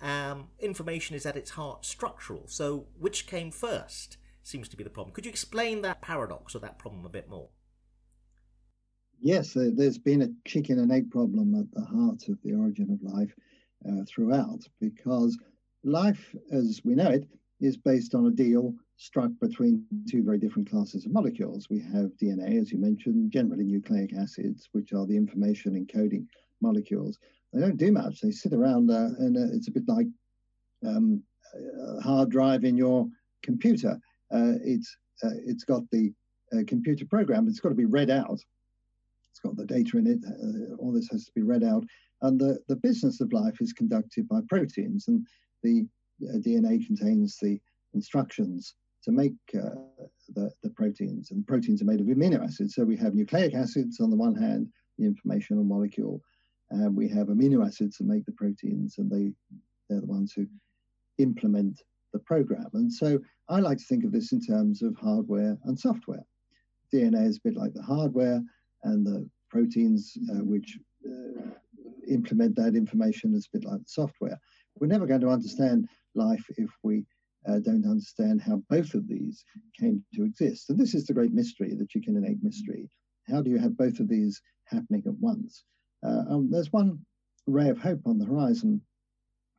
Um, 0.00 0.48
information 0.60 1.16
is 1.16 1.26
at 1.26 1.36
its 1.36 1.50
heart 1.50 1.84
structural. 1.84 2.44
So, 2.46 2.86
which 2.98 3.26
came 3.26 3.50
first 3.50 4.16
seems 4.42 4.68
to 4.68 4.76
be 4.76 4.84
the 4.84 4.90
problem. 4.90 5.12
Could 5.12 5.26
you 5.26 5.30
explain 5.30 5.82
that 5.82 6.00
paradox 6.00 6.54
or 6.54 6.60
that 6.60 6.78
problem 6.78 7.04
a 7.04 7.10
bit 7.10 7.28
more? 7.28 7.48
Yes, 9.20 9.52
there's 9.54 9.98
been 9.98 10.22
a 10.22 10.48
chicken 10.48 10.78
and 10.78 10.92
egg 10.92 11.10
problem 11.10 11.54
at 11.54 11.70
the 11.72 11.84
heart 11.84 12.28
of 12.28 12.38
the 12.42 12.54
origin 12.54 12.90
of 12.92 13.02
life 13.02 13.34
uh, 13.88 14.04
throughout 14.06 14.60
because 14.80 15.36
life 15.84 16.34
as 16.52 16.80
we 16.84 16.94
know 16.94 17.10
it 17.10 17.28
is 17.60 17.76
based 17.76 18.14
on 18.14 18.26
a 18.26 18.30
deal 18.30 18.74
struck 18.96 19.30
between 19.40 19.84
two 20.08 20.22
very 20.22 20.38
different 20.38 20.70
classes 20.70 21.04
of 21.04 21.12
molecules. 21.12 21.68
We 21.68 21.80
have 21.80 22.16
DNA, 22.20 22.60
as 22.60 22.70
you 22.70 22.78
mentioned, 22.78 23.32
generally 23.32 23.64
nucleic 23.64 24.12
acids, 24.14 24.68
which 24.72 24.92
are 24.92 25.06
the 25.06 25.16
information 25.16 25.74
encoding 25.74 26.26
molecules. 26.60 27.18
They 27.52 27.60
don't 27.60 27.76
do 27.76 27.92
much. 27.92 28.20
They 28.20 28.30
sit 28.30 28.52
around, 28.52 28.90
uh, 28.90 29.10
and 29.18 29.36
uh, 29.36 29.54
it's 29.54 29.68
a 29.68 29.72
bit 29.72 29.88
like 29.88 30.06
um, 30.86 31.22
a 31.54 32.00
hard 32.00 32.30
drive 32.30 32.64
in 32.64 32.76
your 32.76 33.08
computer. 33.42 33.98
Uh, 34.32 34.54
it's 34.62 34.96
uh, 35.22 35.30
it's 35.46 35.64
got 35.64 35.82
the 35.90 36.12
uh, 36.52 36.62
computer 36.66 37.06
program. 37.06 37.48
It's 37.48 37.60
got 37.60 37.70
to 37.70 37.74
be 37.74 37.86
read 37.86 38.10
out. 38.10 38.40
It's 39.30 39.40
got 39.40 39.56
the 39.56 39.66
data 39.66 39.98
in 39.98 40.06
it. 40.06 40.78
All 40.78 40.92
this 40.92 41.08
has 41.10 41.24
to 41.26 41.32
be 41.34 41.42
read 41.42 41.64
out. 41.64 41.84
And 42.22 42.38
the, 42.38 42.58
the 42.68 42.76
business 42.76 43.20
of 43.20 43.32
life 43.32 43.60
is 43.60 43.72
conducted 43.72 44.28
by 44.28 44.40
proteins. 44.48 45.06
And 45.08 45.26
the 45.62 45.86
DNA 46.20 46.84
contains 46.84 47.38
the 47.40 47.60
instructions 47.94 48.74
to 49.04 49.12
make 49.12 49.32
uh, 49.54 49.70
the, 50.34 50.50
the 50.62 50.70
proteins, 50.70 51.30
and 51.30 51.46
proteins 51.46 51.80
are 51.80 51.86
made 51.86 52.00
of 52.00 52.06
amino 52.06 52.42
acids. 52.42 52.74
So 52.74 52.84
we 52.84 52.96
have 52.96 53.14
nucleic 53.14 53.54
acids 53.54 54.00
on 54.00 54.10
the 54.10 54.16
one 54.16 54.34
hand, 54.34 54.68
the 54.98 55.06
informational 55.06 55.64
molecule, 55.64 56.20
and 56.70 56.94
we 56.94 57.08
have 57.08 57.28
amino 57.28 57.66
acids 57.66 57.98
that 57.98 58.06
make 58.06 58.24
the 58.26 58.32
proteins, 58.32 58.98
and 58.98 59.10
they 59.10 59.32
they're 59.88 60.00
the 60.00 60.06
ones 60.06 60.32
who 60.32 60.46
implement 61.18 61.82
the 62.12 62.18
program. 62.20 62.68
And 62.74 62.92
so 62.92 63.18
I 63.48 63.60
like 63.60 63.78
to 63.78 63.84
think 63.84 64.04
of 64.04 64.12
this 64.12 64.32
in 64.32 64.40
terms 64.40 64.82
of 64.82 64.96
hardware 64.96 65.56
and 65.64 65.78
software. 65.78 66.24
DNA 66.92 67.26
is 67.26 67.38
a 67.38 67.48
bit 67.48 67.56
like 67.56 67.74
the 67.74 67.82
hardware, 67.82 68.42
and 68.84 69.06
the 69.06 69.28
proteins 69.50 70.16
uh, 70.30 70.44
which 70.44 70.78
uh, 71.06 71.50
implement 72.08 72.56
that 72.56 72.76
information 72.76 73.34
is 73.34 73.46
a 73.46 73.58
bit 73.58 73.68
like 73.68 73.80
the 73.80 73.88
software. 73.88 74.38
We're 74.78 74.86
never 74.86 75.06
going 75.06 75.20
to 75.22 75.30
understand 75.30 75.88
life 76.14 76.44
if 76.56 76.70
we 76.82 77.04
uh, 77.48 77.58
don't 77.60 77.84
understand 77.86 78.40
how 78.40 78.62
both 78.68 78.94
of 78.94 79.08
these 79.08 79.44
came 79.78 80.04
to 80.14 80.24
exist. 80.24 80.70
And 80.70 80.78
this 80.78 80.94
is 80.94 81.06
the 81.06 81.14
great 81.14 81.32
mystery, 81.32 81.74
the 81.74 81.86
chicken 81.86 82.16
and 82.16 82.26
egg 82.26 82.38
mystery. 82.42 82.88
How 83.28 83.42
do 83.42 83.50
you 83.50 83.58
have 83.58 83.76
both 83.76 84.00
of 84.00 84.08
these 84.08 84.40
happening 84.64 85.02
at 85.06 85.14
once? 85.18 85.64
Uh, 86.04 86.22
um, 86.30 86.50
there's 86.50 86.72
one 86.72 86.98
ray 87.46 87.68
of 87.68 87.78
hope 87.78 88.00
on 88.06 88.18
the 88.18 88.24
horizon. 88.24 88.80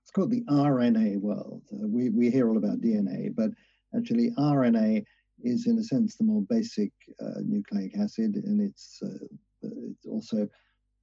It's 0.03 0.11
called 0.11 0.31
the 0.31 0.43
RNA 0.49 1.17
world. 1.17 1.63
Uh, 1.73 1.87
we, 1.87 2.09
we 2.09 2.29
hear 2.29 2.49
all 2.49 2.57
about 2.57 2.81
DNA, 2.81 3.33
but 3.35 3.51
actually, 3.95 4.31
RNA 4.37 5.03
is, 5.43 5.67
in 5.67 5.77
a 5.77 5.83
sense, 5.83 6.15
the 6.15 6.23
more 6.23 6.41
basic 6.49 6.91
uh, 7.21 7.41
nucleic 7.43 7.97
acid, 7.97 8.35
and 8.35 8.61
it's, 8.61 8.99
uh, 9.03 9.25
it 9.61 9.97
also 10.09 10.47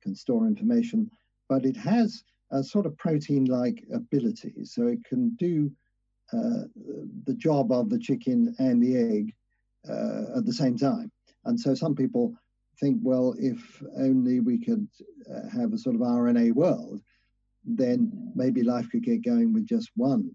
can 0.03 0.15
store 0.15 0.47
information, 0.47 1.11
but 1.49 1.65
it 1.65 1.77
has 1.77 2.23
a 2.53 2.63
sort 2.63 2.87
of 2.87 2.97
protein-like 2.97 3.85
ability, 3.93 4.65
so 4.65 4.87
it 4.87 5.05
can 5.05 5.35
do 5.37 5.71
uh, 6.33 6.65
the 7.25 7.35
job 7.35 7.71
of 7.71 7.89
the 7.89 7.99
chicken 7.99 8.55
and 8.59 8.83
the 8.83 8.97
egg 8.97 9.35
uh, 9.89 10.39
at 10.39 10.45
the 10.45 10.53
same 10.53 10.77
time. 10.77 11.11
And 11.45 11.59
so 11.59 11.75
some 11.75 11.95
people 11.95 12.35
think, 12.81 12.99
well, 13.03 13.35
if 13.39 13.83
only 13.97 14.41
we 14.41 14.59
could 14.59 14.87
uh, 15.31 15.49
have 15.59 15.73
a 15.73 15.79
sort 15.79 15.97
of 15.97 16.03
RNA 16.03 16.55
world, 16.55 17.01
then 17.65 18.33
maybe 18.35 18.63
life 18.63 18.89
could 18.91 19.03
get 19.03 19.25
going 19.25 19.53
with 19.53 19.67
just 19.67 19.91
one 19.97 20.31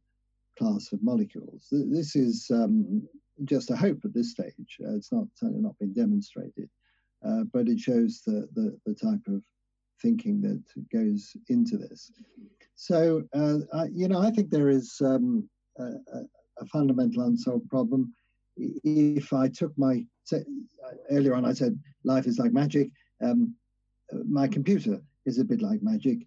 class 0.57 0.91
of 0.91 1.01
molecules. 1.01 1.67
This 1.71 2.15
is 2.15 2.49
um, 2.53 3.07
just 3.45 3.71
a 3.71 3.75
hope 3.75 3.99
at 4.03 4.13
this 4.13 4.31
stage. 4.31 4.77
Uh, 4.83 4.95
it's 4.95 5.11
not 5.11 5.27
certainly 5.35 5.61
not 5.61 5.77
been 5.79 5.93
demonstrated, 5.93 6.69
uh, 7.25 7.43
but 7.53 7.67
it 7.67 7.79
shows 7.79 8.21
the, 8.25 8.47
the, 8.53 8.77
the 8.85 8.93
type 8.93 9.21
of 9.27 9.41
thinking 10.01 10.41
that 10.41 10.61
goes 10.91 11.35
into 11.49 11.77
this. 11.77 12.11
So, 12.75 13.23
uh, 13.33 13.59
I, 13.73 13.85
you 13.93 14.07
know, 14.07 14.19
I 14.19 14.31
think 14.31 14.49
there 14.49 14.69
is 14.69 14.97
um, 15.01 15.47
a, 15.77 15.83
a 16.59 16.65
fundamental 16.65 17.23
unsolved 17.23 17.69
problem. 17.69 18.13
If 18.57 19.33
I 19.33 19.47
took 19.47 19.71
my 19.77 20.05
earlier 21.09 21.35
on, 21.35 21.45
I 21.45 21.53
said 21.53 21.79
life 22.03 22.27
is 22.27 22.39
like 22.39 22.53
magic. 22.53 22.89
Um, 23.21 23.55
my 24.27 24.47
computer 24.47 25.01
is 25.25 25.39
a 25.39 25.45
bit 25.45 25.61
like 25.61 25.81
magic. 25.81 26.19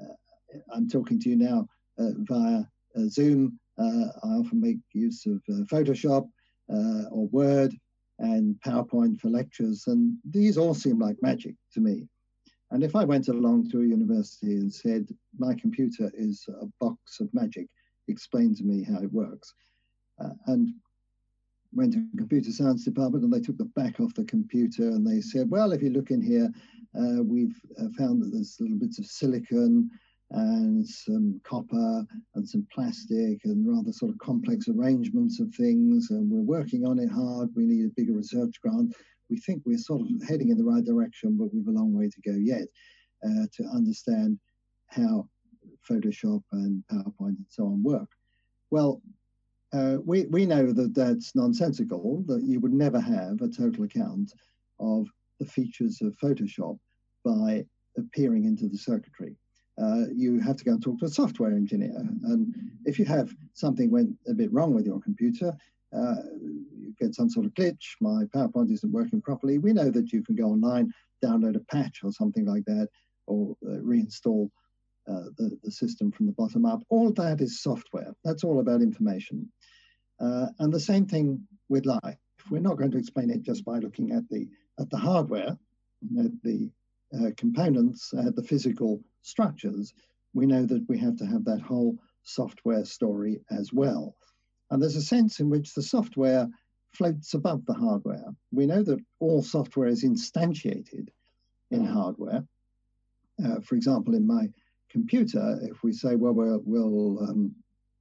Uh, 0.00 0.58
I'm 0.74 0.88
talking 0.88 1.18
to 1.20 1.30
you 1.30 1.36
now 1.36 1.66
uh, 1.98 2.12
via 2.18 2.64
uh, 2.96 3.08
Zoom. 3.08 3.58
I 3.78 4.34
often 4.40 4.60
make 4.60 4.78
use 4.92 5.24
of 5.26 5.40
Photoshop 5.66 6.28
or 6.68 7.26
Word 7.28 7.74
and 8.18 8.54
PowerPoint 8.66 9.18
for 9.18 9.30
lectures, 9.30 9.84
and 9.86 10.18
these 10.28 10.58
all 10.58 10.74
seem 10.74 10.98
like 10.98 11.16
magic 11.22 11.54
to 11.72 11.80
me. 11.80 12.06
And 12.70 12.84
if 12.84 12.94
I 12.94 13.04
went 13.04 13.28
along 13.28 13.70
to 13.70 13.80
a 13.80 13.86
university 13.86 14.52
and 14.56 14.72
said, 14.72 15.08
my 15.38 15.54
computer 15.54 16.10
is 16.14 16.46
a 16.60 16.66
box 16.78 17.20
of 17.20 17.32
magic, 17.32 17.68
explain 18.08 18.54
to 18.56 18.64
me 18.64 18.84
how 18.84 18.98
it 19.02 19.12
works. 19.12 19.54
Uh, 20.22 20.34
and 20.46 20.74
went 21.72 21.92
to 21.92 22.04
a 22.14 22.16
computer 22.16 22.50
science 22.50 22.84
department 22.84 23.24
and 23.24 23.32
they 23.32 23.40
took 23.40 23.58
the 23.58 23.64
back 23.76 24.00
off 24.00 24.14
the 24.14 24.24
computer 24.24 24.88
and 24.88 25.06
they 25.06 25.20
said, 25.20 25.50
well, 25.50 25.72
if 25.72 25.82
you 25.82 25.90
look 25.90 26.10
in 26.10 26.22
here, 26.22 26.48
uh, 26.98 27.22
we've 27.22 27.60
uh, 27.78 27.86
found 27.96 28.22
that 28.22 28.30
there's 28.32 28.56
little 28.60 28.78
bits 28.78 28.98
of 28.98 29.06
silicon 29.06 29.88
and 30.32 30.86
some 30.86 31.40
copper 31.44 32.04
and 32.34 32.48
some 32.48 32.66
plastic 32.72 33.40
and 33.44 33.66
rather 33.66 33.92
sort 33.92 34.10
of 34.10 34.18
complex 34.18 34.68
arrangements 34.68 35.40
of 35.40 35.52
things. 35.54 36.10
And 36.10 36.30
we're 36.30 36.40
working 36.40 36.86
on 36.86 36.98
it 36.98 37.10
hard. 37.10 37.50
We 37.54 37.66
need 37.66 37.84
a 37.84 37.94
bigger 37.96 38.12
research 38.12 38.54
grant 38.62 38.94
we 39.30 39.38
think 39.38 39.62
we're 39.64 39.78
sort 39.78 40.02
of 40.02 40.28
heading 40.28 40.50
in 40.50 40.58
the 40.58 40.64
right 40.64 40.84
direction, 40.84 41.36
but 41.38 41.54
we've 41.54 41.68
a 41.68 41.70
long 41.70 41.94
way 41.94 42.10
to 42.10 42.20
go 42.20 42.36
yet 42.36 42.66
uh, 43.24 43.46
to 43.52 43.64
understand 43.72 44.38
how 44.88 45.28
Photoshop 45.88 46.42
and 46.52 46.82
PowerPoint 46.92 47.36
and 47.38 47.46
so 47.48 47.66
on 47.66 47.82
work. 47.82 48.08
Well, 48.70 49.00
uh, 49.72 49.96
we, 50.04 50.24
we 50.26 50.46
know 50.46 50.72
that 50.72 50.94
that's 50.94 51.34
nonsensical, 51.34 52.24
that 52.26 52.42
you 52.42 52.60
would 52.60 52.72
never 52.72 53.00
have 53.00 53.40
a 53.40 53.48
total 53.48 53.84
account 53.84 54.32
of 54.78 55.06
the 55.38 55.46
features 55.46 56.00
of 56.02 56.16
Photoshop 56.22 56.78
by 57.24 57.64
peering 58.12 58.44
into 58.44 58.68
the 58.68 58.78
circuitry. 58.78 59.36
Uh, 59.80 60.04
you 60.14 60.40
have 60.40 60.56
to 60.56 60.64
go 60.64 60.72
and 60.72 60.82
talk 60.82 60.98
to 60.98 61.06
a 61.06 61.08
software 61.08 61.52
engineer. 61.52 61.94
And 61.96 62.54
if 62.84 62.98
you 62.98 63.04
have 63.06 63.34
something 63.54 63.90
went 63.90 64.14
a 64.28 64.34
bit 64.34 64.52
wrong 64.52 64.74
with 64.74 64.86
your 64.86 65.00
computer, 65.00 65.56
uh, 65.92 66.16
you 66.36 66.94
get 67.00 67.14
some 67.14 67.30
sort 67.30 67.46
of 67.46 67.54
glitch, 67.54 67.96
my 68.00 68.24
PowerPoint 68.34 68.70
isn't 68.72 68.92
working 68.92 69.20
properly, 69.22 69.58
we 69.58 69.72
know 69.72 69.90
that 69.90 70.12
you 70.12 70.22
can 70.22 70.34
go 70.34 70.44
online, 70.44 70.92
download 71.24 71.56
a 71.56 71.60
patch 71.60 72.00
or 72.02 72.12
something 72.12 72.44
like 72.44 72.64
that, 72.66 72.88
or 73.26 73.56
uh, 73.66 73.80
reinstall 73.80 74.50
uh, 75.08 75.30
the, 75.38 75.58
the 75.64 75.70
system 75.70 76.12
from 76.12 76.26
the 76.26 76.32
bottom 76.32 76.64
up. 76.66 76.82
All 76.90 77.10
that 77.12 77.40
is 77.40 77.62
software. 77.62 78.12
That's 78.24 78.44
all 78.44 78.60
about 78.60 78.82
information. 78.82 79.50
Uh, 80.20 80.46
and 80.58 80.72
the 80.72 80.80
same 80.80 81.06
thing 81.06 81.46
with 81.68 81.86
life. 81.86 82.18
We're 82.50 82.60
not 82.60 82.76
going 82.76 82.90
to 82.92 82.98
explain 82.98 83.30
it 83.30 83.42
just 83.42 83.64
by 83.64 83.78
looking 83.78 84.12
at 84.12 84.28
the 84.28 84.48
at 84.78 84.90
the 84.90 84.98
hardware, 84.98 85.58
at 86.18 86.42
the 86.42 86.70
uh, 87.14 87.30
components, 87.36 88.12
at 88.16 88.34
the 88.36 88.42
physical 88.42 89.02
structures. 89.22 89.92
We 90.32 90.46
know 90.46 90.64
that 90.66 90.88
we 90.88 90.98
have 90.98 91.16
to 91.16 91.26
have 91.26 91.44
that 91.44 91.60
whole 91.60 91.98
software 92.22 92.84
story 92.84 93.40
as 93.50 93.72
well. 93.72 94.14
And 94.70 94.80
there's 94.80 94.96
a 94.96 95.02
sense 95.02 95.40
in 95.40 95.50
which 95.50 95.74
the 95.74 95.82
software 95.82 96.48
floats 96.92 97.34
above 97.34 97.66
the 97.66 97.74
hardware. 97.74 98.26
We 98.52 98.66
know 98.66 98.82
that 98.82 99.00
all 99.18 99.42
software 99.42 99.88
is 99.88 100.04
instantiated 100.04 101.08
in 101.70 101.84
hardware. 101.84 102.44
Uh, 103.44 103.60
for 103.60 103.74
example, 103.74 104.14
in 104.14 104.26
my 104.26 104.48
computer, 104.90 105.58
if 105.62 105.82
we 105.82 105.92
say, 105.92 106.16
well, 106.16 106.32
we'll, 106.32 106.62
we'll 106.64 107.22
um, 107.28 107.54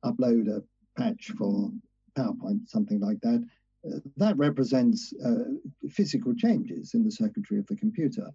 upload 0.04 0.48
a 0.48 0.64
patch 1.00 1.32
for 1.38 1.72
PowerPoint, 2.18 2.68
something 2.68 3.00
like 3.00 3.20
that, 3.22 3.44
uh, 3.88 4.00
that 4.18 4.38
represents 4.38 5.14
uh, 5.26 5.44
physical 5.90 6.34
changes 6.36 6.94
in 6.94 7.04
the 7.04 7.12
circuitry 7.12 7.60
of 7.60 7.68
the 7.68 7.76
computer. 7.76 8.30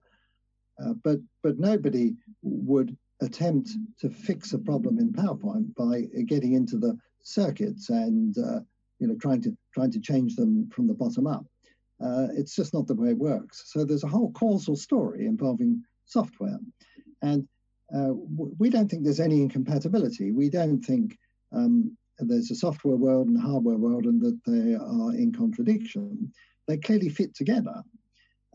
Uh, 0.83 0.95
but, 1.05 1.19
but 1.43 1.59
nobody 1.59 2.15
would 2.43 2.97
attempt 3.21 3.71
to 4.01 4.11
fix 4.11 4.53
a 4.53 4.59
problem 4.59 4.99
in 4.99 5.13
PowerPoint 5.13 5.75
by 5.75 6.03
getting 6.25 6.55
into 6.55 6.79
the 6.79 6.97
circuits 7.23 7.89
and 7.91 8.37
uh, 8.39 8.61
you 8.99 9.07
know 9.07 9.17
trying 9.21 9.43
to 9.43 9.57
trying 9.73 9.91
to 9.91 10.01
change 10.01 10.37
them 10.37 10.69
from 10.71 10.87
the 10.87 10.95
bottom 10.95 11.27
up. 11.27 11.45
Uh, 12.05 12.29
it's 12.37 12.55
just 12.55 12.75
not 12.75 12.87
the 12.87 12.95
way 12.95 13.11
it 13.11 13.19
works. 13.19 13.65
So 13.67 13.85
there's 13.85 14.05
a 14.05 14.09
whole 14.09 14.33
causal 14.33 14.77
story 14.77 15.27
involving 15.27 15.83
software, 16.07 16.59
and 17.23 17.49
uh, 17.95 18.11
we 18.59 18.71
don't 18.71 18.89
think 18.89 19.05
there's 19.05 19.21
any 19.21 19.43
incompatibility. 19.43 20.33
We 20.33 20.51
don't 20.51 20.83
think 20.83 21.17
um, 21.53 21.97
there's 22.19 22.51
a 22.51 22.55
software 22.55 22.97
world 22.97 23.29
and 23.29 23.37
a 23.37 23.41
hardware 23.41 23.79
world 23.79 24.05
and 24.05 24.21
that 24.23 24.39
they 24.47 24.75
are 24.75 25.15
in 25.15 25.33
contradiction. 25.33 26.33
They 26.67 26.79
clearly 26.79 27.09
fit 27.09 27.35
together 27.35 27.83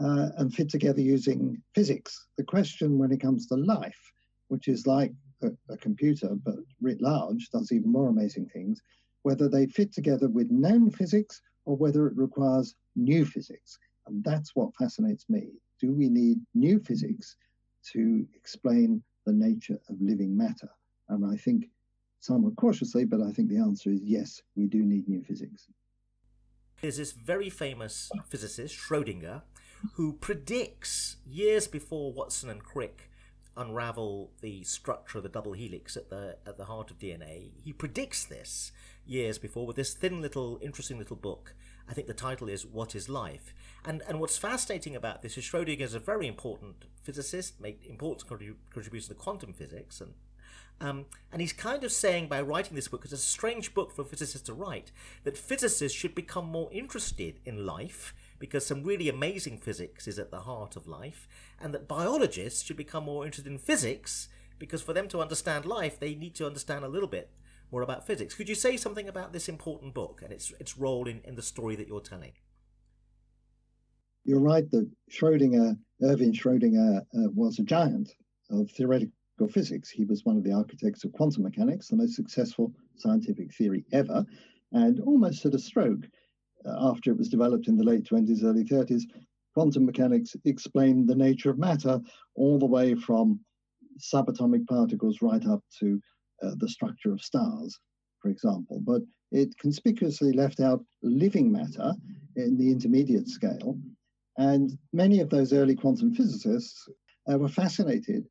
uh, 0.04 0.30
and 0.38 0.54
fit 0.54 0.70
together 0.70 1.02
using 1.02 1.62
physics. 1.76 2.28
The 2.38 2.44
question 2.44 2.98
when 2.98 3.12
it 3.12 3.22
comes 3.22 3.48
to 3.48 3.56
life, 3.56 4.12
which 4.48 4.68
is 4.68 4.88
like 4.88 5.14
a, 5.44 5.50
a 5.70 5.78
computer, 5.78 6.36
but 6.44 6.56
writ 6.82 7.02
large, 7.02 7.50
does 7.50 7.72
even 7.72 7.92
more 7.92 8.10
amazing 8.10 8.48
things, 8.48 8.82
whether 9.24 9.50
they 9.50 9.68
fit 9.68 9.94
together 9.94 10.30
with 10.30 10.50
known 10.50 10.90
physics 10.90 11.42
or 11.66 11.76
whether 11.76 12.08
it 12.08 12.18
requires 12.18 12.76
new 12.96 13.26
physics. 13.26 13.78
And 14.08 14.24
that's 14.24 14.56
what 14.56 14.76
fascinates 14.76 15.26
me. 15.30 15.50
Do 15.80 15.94
we 15.94 16.10
need 16.10 16.40
new 16.56 16.80
physics 16.80 17.36
to 17.92 18.26
explain 18.36 19.04
the 19.26 19.34
nature 19.34 19.80
of 19.90 20.02
living 20.02 20.36
matter? 20.36 20.70
And 21.10 21.26
I 21.26 21.36
think, 21.36 21.70
somewhat 22.20 22.56
cautiously, 22.56 23.06
but 23.06 23.22
I 23.22 23.32
think 23.32 23.50
the 23.50 23.58
answer 23.58 23.92
is 23.92 24.02
yes, 24.04 24.42
we 24.56 24.68
do 24.68 24.84
need 24.84 25.08
new 25.08 25.24
physics. 25.24 25.68
There's 26.82 26.98
this 26.98 27.12
very 27.12 27.50
famous 27.50 28.10
physicist, 28.30 28.78
Schrodinger, 28.78 29.42
who 29.94 30.14
predicts 30.14 31.18
years 31.26 31.68
before 31.68 32.14
Watson 32.14 32.50
and 32.50 32.64
Crick 32.64 33.10
unravel 33.58 34.32
the 34.42 34.64
structure 34.64 35.18
of 35.18 35.24
the 35.24 35.30
double 35.30 35.52
helix 35.52 35.98
at 35.98 36.10
the 36.10 36.38
at 36.46 36.58
the 36.58 36.66
heart 36.66 36.92
of 36.92 37.00
DNA. 37.00 37.52
He 37.64 37.74
predicts 37.74 38.24
this 38.24 38.72
years 39.06 39.38
before 39.38 39.66
with 39.66 39.76
this 39.76 39.94
thin 39.94 40.22
little 40.22 40.60
interesting 40.62 40.98
little 40.98 41.16
book. 41.16 41.56
I 41.90 41.94
think 41.94 42.08
the 42.08 42.14
title 42.14 42.48
is 42.48 42.66
What 42.66 42.96
is 42.96 43.10
Life? 43.10 43.54
And 43.84 44.02
and 44.08 44.20
what's 44.20 44.38
fascinating 44.38 44.96
about 44.96 45.22
this 45.22 45.38
is 45.38 45.44
Schrodinger 45.44 45.82
is 45.82 45.94
a 45.94 46.00
very 46.00 46.28
important 46.28 46.86
physicist, 47.04 47.60
made 47.60 47.80
important 47.86 48.30
contributions 48.70 49.10
to 49.10 49.16
quantum 49.16 49.54
physics 49.54 50.00
and 50.00 50.14
um, 50.82 51.06
and 51.32 51.42
he's 51.42 51.54
kind 51.54 51.84
of 51.84 51.92
saying 51.92 52.28
by 52.28 52.42
writing 52.42 52.76
this 52.76 52.88
book, 52.88 53.02
because 53.02 53.14
it's 53.14 53.24
a 53.24 53.28
strange 53.28 53.74
book 53.74 53.92
for 53.92 54.04
a 54.04 54.06
physicist 54.06 54.46
to 54.46 54.54
write, 54.54 54.92
that 55.24 55.38
physicists 55.38 55.98
should 55.98 56.16
become 56.16 56.46
more 56.46 56.70
interested 56.72 57.40
in 57.46 57.66
life 57.66 58.14
because 58.40 58.66
some 58.66 58.84
really 58.84 59.10
amazing 59.10 59.58
physics 59.58 60.08
is 60.08 60.18
at 60.18 60.32
the 60.32 60.42
heart 60.42 60.76
of 60.76 60.88
life, 60.88 61.28
and 61.60 61.74
that 61.74 61.88
biologists 61.88 62.64
should 62.64 62.78
become 62.78 63.04
more 63.04 63.26
interested 63.26 63.52
in 63.52 63.58
physics 63.58 64.30
because 64.58 64.82
for 64.82 64.94
them 64.94 65.08
to 65.10 65.22
understand 65.22 65.66
life, 65.66 66.00
they 66.00 66.16
need 66.16 66.36
to 66.36 66.46
understand 66.46 66.86
a 66.86 66.90
little 66.90 67.08
bit 67.08 67.30
more 67.72 67.82
about 67.82 68.08
physics. 68.08 68.36
Could 68.36 68.50
you 68.50 68.56
say 68.56 68.78
something 68.78 69.08
about 69.08 69.34
this 69.34 69.50
important 69.50 69.94
book 69.94 70.22
and 70.24 70.32
its 70.34 70.52
its 70.60 70.78
role 70.78 71.08
in, 71.08 71.22
in 71.24 71.36
the 71.36 71.42
story 71.42 71.76
that 71.76 71.88
you're 71.88 72.00
telling? 72.02 72.34
You're 74.26 74.40
right 74.40 74.70
that 74.72 74.90
Schrodinger, 75.12 75.78
Erwin 76.04 76.34
Schrodinger, 76.34 77.00
uh, 77.00 77.30
was 77.34 77.60
a 77.60 77.64
giant 77.64 78.12
of 78.50 78.70
theoretical 78.72 79.14
physics. 79.48 79.90
He 79.90 80.06
was 80.06 80.26
one 80.26 80.38
of 80.38 80.44
the 80.44 80.54
architects 80.54 81.04
of 81.04 81.14
quantum 81.14 81.44
mechanics, 81.44 81.88
the 81.88 81.96
most 81.96 82.16
successful 82.16 82.74
scientific 82.98 83.54
theory 83.54 83.86
ever, 83.92 84.26
and 84.72 85.00
almost 85.02 85.46
at 85.46 85.56
a 85.56 85.60
stroke 85.60 86.06
uh, 86.66 86.90
after 86.90 87.12
it 87.12 87.18
was 87.18 87.30
developed 87.30 87.68
in 87.68 87.78
the 87.78 87.84
late 87.84 88.04
20s, 88.04 88.44
early 88.44 88.64
30s, 88.64 89.04
quantum 89.54 89.86
mechanics 89.86 90.36
explained 90.46 91.08
the 91.08 91.16
nature 91.16 91.50
of 91.50 91.58
matter 91.58 92.00
all 92.36 92.60
the 92.60 92.66
way 92.66 92.96
from 92.96 93.40
subatomic 94.00 94.66
particles 94.68 95.22
right 95.22 95.46
up 95.48 95.64
to 95.80 96.00
uh, 96.44 96.52
the 96.58 96.70
structure 96.70 97.12
of 97.12 97.22
stars, 97.22 97.78
for 98.22 98.30
example. 98.30 98.82
But 98.82 99.02
it 99.32 99.58
conspicuously 99.58 100.34
left 100.34 100.60
out 100.60 100.84
living 101.02 101.52
matter 101.52 101.94
in 102.36 102.58
the 102.58 102.72
intermediate 102.72 103.28
scale. 103.28 103.78
And 104.38 104.78
many 104.94 105.20
of 105.20 105.30
those 105.30 105.52
early 105.54 105.76
quantum 105.76 106.14
physicists 106.14 106.88
uh, 107.32 107.38
were 107.38 107.50
fascinated 107.50 108.26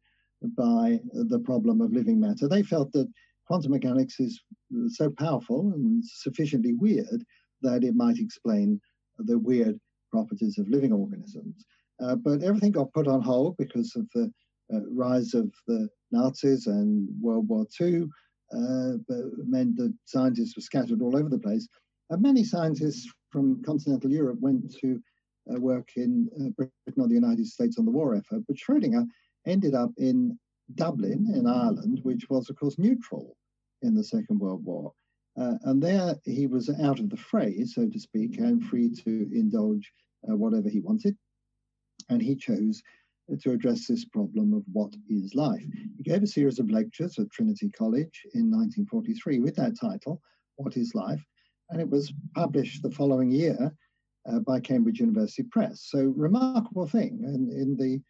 by 0.57 1.01
the 1.13 1.41
problem 1.41 1.81
of 1.81 1.93
living 1.93 2.21
matter. 2.21 2.49
They 2.49 2.63
felt 2.63 2.93
that 2.93 3.09
quantum 3.47 3.73
mechanics 3.73 4.21
is 4.21 4.41
so 4.89 5.11
powerful 5.11 5.73
and 5.75 6.05
sufficiently 6.05 6.75
weird 6.75 7.25
that 7.63 7.83
it 7.83 7.95
might 7.95 8.19
explain 8.19 8.81
the 9.19 9.39
weird 9.39 9.79
properties 10.13 10.59
of 10.59 10.69
living 10.69 10.93
organisms. 10.93 11.65
Uh, 12.01 12.15
but 12.15 12.43
everything 12.43 12.71
got 12.71 12.93
put 12.93 13.09
on 13.09 13.21
hold 13.21 13.57
because 13.57 13.97
of 13.97 14.07
the 14.15 14.31
uh, 14.73 14.81
rise 14.91 15.35
of 15.35 15.53
the 15.67 15.89
Nazis 16.13 16.67
and 16.67 17.09
World 17.21 17.49
War 17.49 17.67
II 17.81 18.05
uh, 18.53 18.93
meant 19.47 19.77
that 19.77 19.93
scientists 20.05 20.57
were 20.57 20.63
scattered 20.63 21.03
all 21.03 21.17
over 21.17 21.29
the 21.29 21.39
place. 21.39 21.67
And 22.11 22.23
many 22.23 22.45
scientists 22.45 23.11
from 23.31 23.63
continental 23.65 24.11
Europe 24.11 24.39
went 24.41 24.73
to 24.81 25.01
uh, 25.51 25.61
work 25.61 25.89
in 25.97 26.29
uh, 26.41 26.51
Britain 26.51 26.73
or 27.03 27.09
the 27.09 27.15
United 27.15 27.47
States 27.47 27.79
on 27.79 27.85
the 27.85 27.91
war 27.91 28.15
effort. 28.15 28.43
But 28.47 28.57
Schrodinger 28.57 29.07
ended 29.49 29.75
up 29.75 29.91
in 29.97 30.39
Dublin 30.75 31.33
in 31.35 31.47
Ireland, 31.47 32.01
which 32.03 32.29
was, 32.29 32.51
of 32.51 32.57
course, 32.57 32.79
neutral 32.79 33.37
in 33.83 33.95
the 33.95 34.05
Second 34.05 34.39
World 34.39 34.65
War. 34.65 34.93
Uh, 35.39 35.55
and 35.65 35.83
there 35.83 36.17
he 36.25 36.47
was 36.47 36.69
out 36.81 36.99
of 36.99 37.11
the 37.11 37.17
fray, 37.17 37.65
so 37.65 37.89
to 37.89 37.99
speak, 37.99 38.39
and 38.39 38.65
free 38.65 38.91
to 38.91 39.29
indulge 39.33 39.93
uh, 40.29 40.37
whatever 40.37 40.69
he 40.69 40.81
wanted. 40.81 41.17
And 42.09 42.21
he 42.21 42.35
chose 42.35 42.83
to 43.41 43.53
address 43.53 43.87
this 43.87 44.05
problem 44.05 44.55
of 44.55 44.63
what 44.73 44.95
is 45.09 45.35
life. 45.35 45.65
He 45.97 46.03
gave 46.03 46.23
a 46.23 46.27
series 46.27 46.59
of 46.59 46.71
lectures 46.71 47.19
at 47.19 47.31
Trinity 47.31 47.69
College 47.71 48.23
in 48.35 48.51
1943 48.51 49.41
with 49.41 49.55
that 49.57 49.79
title, 49.79 50.21
What 50.57 50.77
is 50.77 50.95
Life? 50.95 51.25
And 51.71 51.81
it 51.81 51.89
was 51.89 52.13
published 52.35 52.83
the 52.83 52.91
following 52.91 53.31
year 53.31 53.73
uh, 54.29 54.39
by 54.41 54.61
Cambridge 54.61 55.01
University 55.01 55.43
Press. 55.43 55.87
So, 55.89 56.13
remarkable 56.17 56.87
thing. 56.87 57.21
And 57.25 57.53
in 57.53 57.77
the 57.77 58.01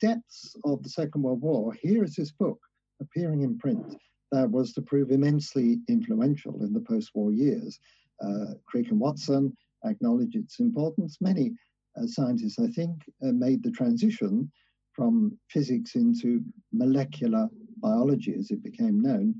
depths 0.00 0.56
of 0.64 0.82
the 0.82 0.88
Second 0.88 1.22
World 1.22 1.40
War, 1.40 1.72
here 1.72 2.04
is 2.04 2.14
this 2.14 2.32
book 2.32 2.58
appearing 3.00 3.42
in 3.42 3.58
print 3.58 3.96
that 4.30 4.50
was 4.50 4.72
to 4.72 4.82
prove 4.82 5.10
immensely 5.10 5.80
influential 5.88 6.62
in 6.62 6.72
the 6.72 6.80
post 6.80 7.10
war 7.14 7.32
years. 7.32 7.78
Uh, 8.22 8.54
Crick 8.66 8.90
and 8.90 9.00
Watson 9.00 9.56
acknowledge 9.84 10.34
its 10.34 10.60
importance. 10.60 11.18
Many 11.20 11.52
uh, 11.96 12.06
scientists, 12.06 12.58
I 12.58 12.68
think, 12.68 13.02
uh, 13.22 13.32
made 13.32 13.62
the 13.62 13.70
transition 13.70 14.50
from 14.92 15.38
physics 15.50 15.94
into 15.94 16.42
molecular 16.72 17.48
biology 17.78 18.34
as 18.38 18.50
it 18.50 18.62
became 18.62 19.00
known. 19.00 19.34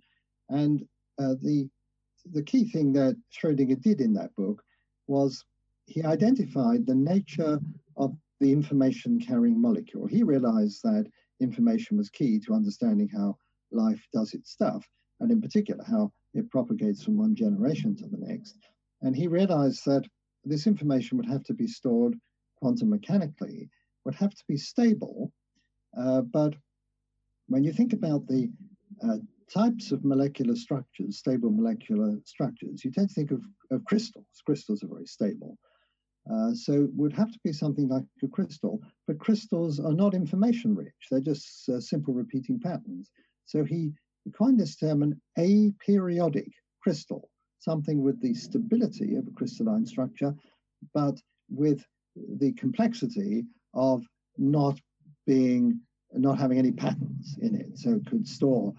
And 0.49 0.82
uh, 1.18 1.34
the, 1.40 1.68
the 2.32 2.43
key 2.43 2.70
thing 2.70 2.93
that 2.95 3.16
Schrodinger 3.32 3.80
did 3.80 4.01
in 4.01 4.12
that 4.14 4.34
book 4.36 4.62
was 5.07 5.45
he 5.86 6.03
identified 6.03 6.86
the 6.86 6.95
nature 6.95 7.61
of 7.97 8.16
the 8.43 8.53
information 8.53 9.20
carrying 9.20 9.61
molecule. 9.61 10.07
He 10.07 10.24
realized 10.24 10.82
that 10.82 11.07
information 11.40 11.97
was 11.97 12.11
key 12.11 12.40
to 12.40 12.55
understanding 12.55 13.09
how 13.09 13.36
life 13.70 14.05
does 14.12 14.34
its 14.34 14.51
stuff, 14.51 14.84
and 15.20 15.30
in 15.30 15.40
particular, 15.40 15.84
how 15.88 16.12
it 16.34 16.51
propagates 16.51 17.05
from 17.05 17.16
one 17.16 17.36
generation 17.36 17.95
to 17.97 18.09
the 18.09 18.18
next. 18.18 18.59
And 19.01 19.14
he 19.14 19.28
realized 19.28 19.84
that 19.86 20.05
this 20.45 20.66
information 20.66 21.16
would 21.16 21.28
have 21.28 21.45
to 21.45 21.55
be 21.55 21.68
stored 21.68 22.18
quantum 22.57 22.90
mechanically, 22.90 23.70
would 24.05 24.16
have 24.16 24.34
to 24.34 24.45
be 24.49 24.57
stable. 24.57 25.32
Uh, 25.97 26.22
but 26.22 26.55
when 27.47 27.62
you 27.62 27.72
think 27.72 27.93
about 27.93 28.26
the 28.26 28.51
uh, 29.05 29.18
types 29.53 29.93
of 29.93 30.05
molecular 30.05 30.57
structures, 30.57 31.18
stable 31.18 31.51
molecular 31.51 32.18
structures, 32.24 32.84
you 32.84 32.90
tend 32.90 33.09
to 33.09 33.14
think 33.14 33.30
of, 33.30 33.43
of 33.70 33.84
crystals. 33.84 34.26
Crystals 34.45 34.82
are 34.82 34.88
very 34.88 35.07
stable. 35.07 35.57
Uh, 36.30 36.54
so 36.54 36.84
it 36.84 36.90
would 36.94 37.12
have 37.12 37.32
to 37.32 37.38
be 37.42 37.52
something 37.52 37.88
like 37.88 38.04
a 38.22 38.28
crystal, 38.28 38.80
but 39.06 39.18
crystals 39.18 39.80
are 39.80 39.92
not 39.92 40.14
information 40.14 40.74
rich. 40.74 40.94
They're 41.10 41.20
just 41.20 41.68
uh, 41.68 41.80
simple 41.80 42.14
repeating 42.14 42.60
patterns. 42.60 43.10
So 43.44 43.64
he 43.64 43.92
coined 44.36 44.60
this 44.60 44.76
term 44.76 45.02
an 45.02 45.20
aperiodic 45.38 46.50
crystal, 46.80 47.28
something 47.58 48.02
with 48.02 48.20
the 48.20 48.34
stability 48.34 49.16
of 49.16 49.26
a 49.26 49.32
crystalline 49.32 49.84
structure, 49.84 50.34
but 50.94 51.20
with 51.50 51.84
the 52.38 52.52
complexity 52.52 53.44
of 53.74 54.04
not 54.38 54.78
being 55.26 55.80
not 56.14 56.38
having 56.38 56.58
any 56.58 56.72
patterns 56.72 57.38
in 57.40 57.54
it, 57.54 57.78
so 57.78 57.92
it 57.92 58.06
could 58.06 58.28
store 58.28 58.74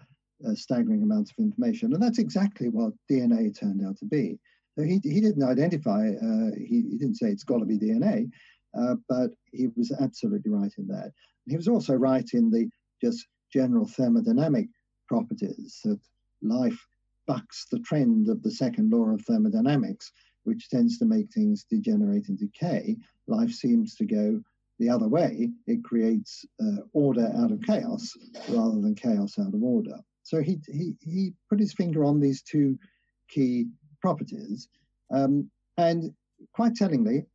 uh, 0.47 0.53
staggering 0.53 1.01
amounts 1.01 1.31
of 1.31 1.43
information, 1.43 1.93
and 1.93 2.01
that's 2.01 2.19
exactly 2.19 2.69
what 2.69 2.93
DNA 3.09 3.57
turned 3.57 3.83
out 3.85 3.97
to 3.97 4.05
be. 4.05 4.37
So 4.77 4.83
he, 4.83 4.99
he 5.03 5.21
didn't 5.21 5.43
identify, 5.43 6.09
uh, 6.09 6.51
he, 6.57 6.83
he 6.89 6.97
didn't 6.97 7.15
say 7.15 7.27
it's 7.27 7.43
got 7.43 7.59
to 7.59 7.65
be 7.65 7.77
DNA, 7.77 8.29
uh, 8.77 8.95
but 9.07 9.31
he 9.51 9.67
was 9.75 9.91
absolutely 9.91 10.51
right 10.51 10.73
in 10.77 10.87
that. 10.87 11.11
He 11.45 11.55
was 11.55 11.67
also 11.67 11.93
right 11.93 12.27
in 12.33 12.49
the 12.49 12.69
just 13.01 13.27
general 13.51 13.85
thermodynamic 13.85 14.69
properties 15.07 15.79
that 15.83 15.99
life 16.41 16.79
bucks 17.27 17.67
the 17.71 17.79
trend 17.79 18.29
of 18.29 18.41
the 18.41 18.51
second 18.51 18.91
law 18.91 19.09
of 19.09 19.21
thermodynamics, 19.21 20.11
which 20.43 20.69
tends 20.69 20.97
to 20.97 21.05
make 21.05 21.31
things 21.31 21.65
degenerate 21.69 22.27
and 22.29 22.39
decay. 22.39 22.97
Life 23.27 23.51
seems 23.51 23.95
to 23.95 24.05
go 24.05 24.41
the 24.79 24.89
other 24.89 25.07
way. 25.07 25.51
It 25.67 25.83
creates 25.83 26.45
uh, 26.61 26.81
order 26.93 27.31
out 27.37 27.51
of 27.51 27.61
chaos 27.61 28.11
rather 28.49 28.81
than 28.81 28.95
chaos 28.95 29.37
out 29.39 29.53
of 29.53 29.63
order. 29.63 29.99
So 30.23 30.41
he, 30.41 30.59
he, 30.67 30.95
he 31.01 31.33
put 31.49 31.59
his 31.59 31.73
finger 31.73 32.03
on 32.03 32.19
these 32.19 32.41
two 32.41 32.77
key 33.29 33.67
properties. 34.03 34.67
Um, 35.11 35.49
and 35.77 36.13
quite 36.51 36.75
tellingly, 36.75 37.25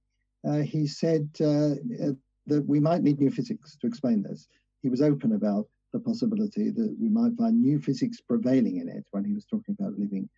uh, 0.48 0.62
he 0.74 0.86
said 0.86 1.28
uh, 1.40 1.72
uh, 2.04 2.14
that 2.46 2.64
we 2.66 2.78
might 2.78 3.02
need 3.02 3.18
new 3.18 3.30
physics 3.30 3.76
to 3.80 3.86
explain 3.86 4.22
this. 4.22 4.46
He 4.82 4.90
was 4.90 5.00
open 5.00 5.32
about 5.32 5.66
the 5.92 5.98
possibility 5.98 6.70
that 6.70 6.94
we 7.00 7.08
might 7.08 7.34
find 7.36 7.60
new 7.60 7.78
physics 7.80 8.20
prevailing 8.20 8.76
in 8.76 8.88
it 8.88 9.04
when 9.12 9.24
he 9.24 9.32
was 9.32 9.46
talking 9.46 9.74
about 9.78 9.98
living 9.98 10.28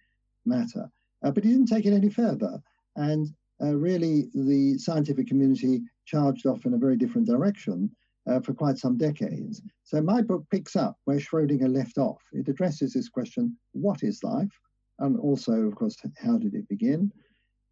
matter. 0.46 0.88
Uh, 1.22 1.32
but 1.32 1.44
he 1.44 1.50
didn't 1.50 1.66
take 1.74 1.86
it 1.86 1.92
any 1.92 2.08
further. 2.08 2.62
And 2.96 3.26
uh, 3.62 3.74
really, 3.76 4.28
the 4.32 4.78
scientific 4.78 5.26
community 5.26 5.82
charged 6.06 6.46
off 6.46 6.64
in 6.64 6.74
a 6.74 6.78
very 6.78 6.96
different 6.96 7.26
direction 7.26 7.90
uh, 8.28 8.40
for 8.40 8.54
quite 8.54 8.78
some 8.78 8.96
decades. 8.96 9.60
So 9.84 10.00
my 10.00 10.22
book 10.22 10.44
picks 10.50 10.76
up 10.76 10.96
where 11.04 11.18
Schrodinger 11.18 11.72
left 11.74 11.98
off. 11.98 12.22
It 12.32 12.48
addresses 12.48 12.92
this 12.92 13.08
question 13.08 13.56
what 13.72 14.02
is 14.02 14.22
life? 14.22 14.56
And 15.01 15.18
also, 15.18 15.53
of 15.53 15.74
course, 15.74 15.96
how 16.22 16.38
did 16.38 16.55
it 16.55 16.68
begin? 16.68 17.12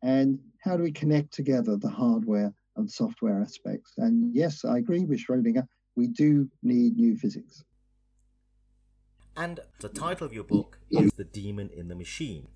And 0.02 0.38
how 0.62 0.76
do 0.76 0.82
we 0.82 0.92
connect 0.92 1.32
together 1.32 1.76
the 1.76 1.90
hardware 1.90 2.52
and 2.76 2.90
software 2.90 3.40
aspects? 3.40 3.92
And 3.98 4.34
yes, 4.34 4.64
I 4.64 4.78
agree 4.78 5.04
with 5.04 5.20
Schrodinger, 5.20 5.66
we 5.96 6.08
do 6.08 6.48
need 6.62 6.96
new 6.96 7.16
physics. 7.16 7.64
And 9.36 9.60
the 9.80 9.88
title 9.88 10.26
of 10.26 10.32
your 10.32 10.44
book 10.44 10.78
is 10.90 11.12
The 11.12 11.24
Demon 11.24 11.70
in 11.72 11.88
the 11.88 11.94
Machine. 11.94 12.48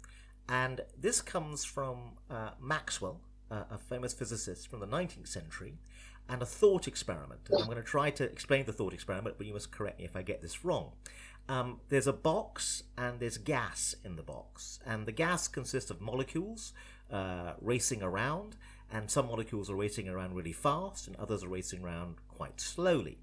And 0.49 0.81
this 0.99 1.21
comes 1.21 1.65
from 1.65 2.13
uh, 2.29 2.51
Maxwell, 2.61 3.21
uh, 3.51 3.65
a 3.71 3.79
famous 3.79 4.13
physicist 4.13 4.69
from 4.69 4.81
the 4.81 4.87
19th 4.87 5.29
century, 5.29 5.79
and 6.29 6.43
a 6.43 6.47
thought 6.47 6.89
experiment. 6.89 7.43
And 7.49 7.61
I'm 7.61 7.67
going 7.67 7.77
to 7.77 7.83
try 7.83 8.11
to 8.11 8.25
explain 8.25 8.65
the 8.65 8.73
thought 8.73 8.93
experiment, 8.93 9.37
but 9.39 9.47
you 9.47 9.53
must 9.53 9.71
correct 9.71 9.99
me 9.99 10.05
if 10.05 10.17
I 10.17 10.23
get 10.23 10.43
this 10.43 10.65
wrong. 10.65 10.93
Um, 11.53 11.81
there's 11.91 12.07
a 12.07 12.15
box 12.15 12.85
and 12.97 13.21
there's 13.21 13.37
gas 13.37 13.95
in 14.07 14.17
the 14.17 14.23
box, 14.23 14.81
and 14.87 15.05
the 15.05 15.13
gas 15.13 15.49
consists 15.49 15.91
of 15.91 16.01
molecules 16.01 16.73
uh, 17.11 17.53
racing 17.61 18.03
around, 18.03 18.57
and 18.91 19.11
some 19.11 19.27
molecules 19.27 19.69
are 19.69 19.77
racing 19.77 20.09
around 20.09 20.35
really 20.35 20.55
fast, 20.55 21.07
and 21.07 21.15
others 21.17 21.45
are 21.45 21.49
racing 21.49 21.85
around 21.85 22.15
quite 22.27 22.59
slowly. 22.59 23.19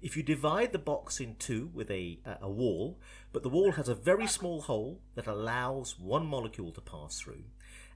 If 0.00 0.16
you 0.16 0.22
divide 0.22 0.70
the 0.70 0.78
box 0.78 1.18
in 1.18 1.34
two 1.34 1.70
with 1.74 1.90
a, 1.90 2.20
a 2.40 2.48
wall, 2.48 3.00
but 3.32 3.42
the 3.42 3.48
wall 3.48 3.72
has 3.72 3.88
a 3.88 3.94
very 3.96 4.28
small 4.28 4.60
hole 4.60 5.00
that 5.16 5.26
allows 5.26 5.98
one 5.98 6.26
molecule 6.26 6.70
to 6.72 6.80
pass 6.80 7.18
through, 7.18 7.42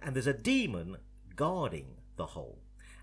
and 0.02 0.16
there's 0.16 0.26
a 0.26 0.32
demon 0.32 0.96
guarding 1.36 1.98
the 2.16 2.26
hole, 2.26 2.58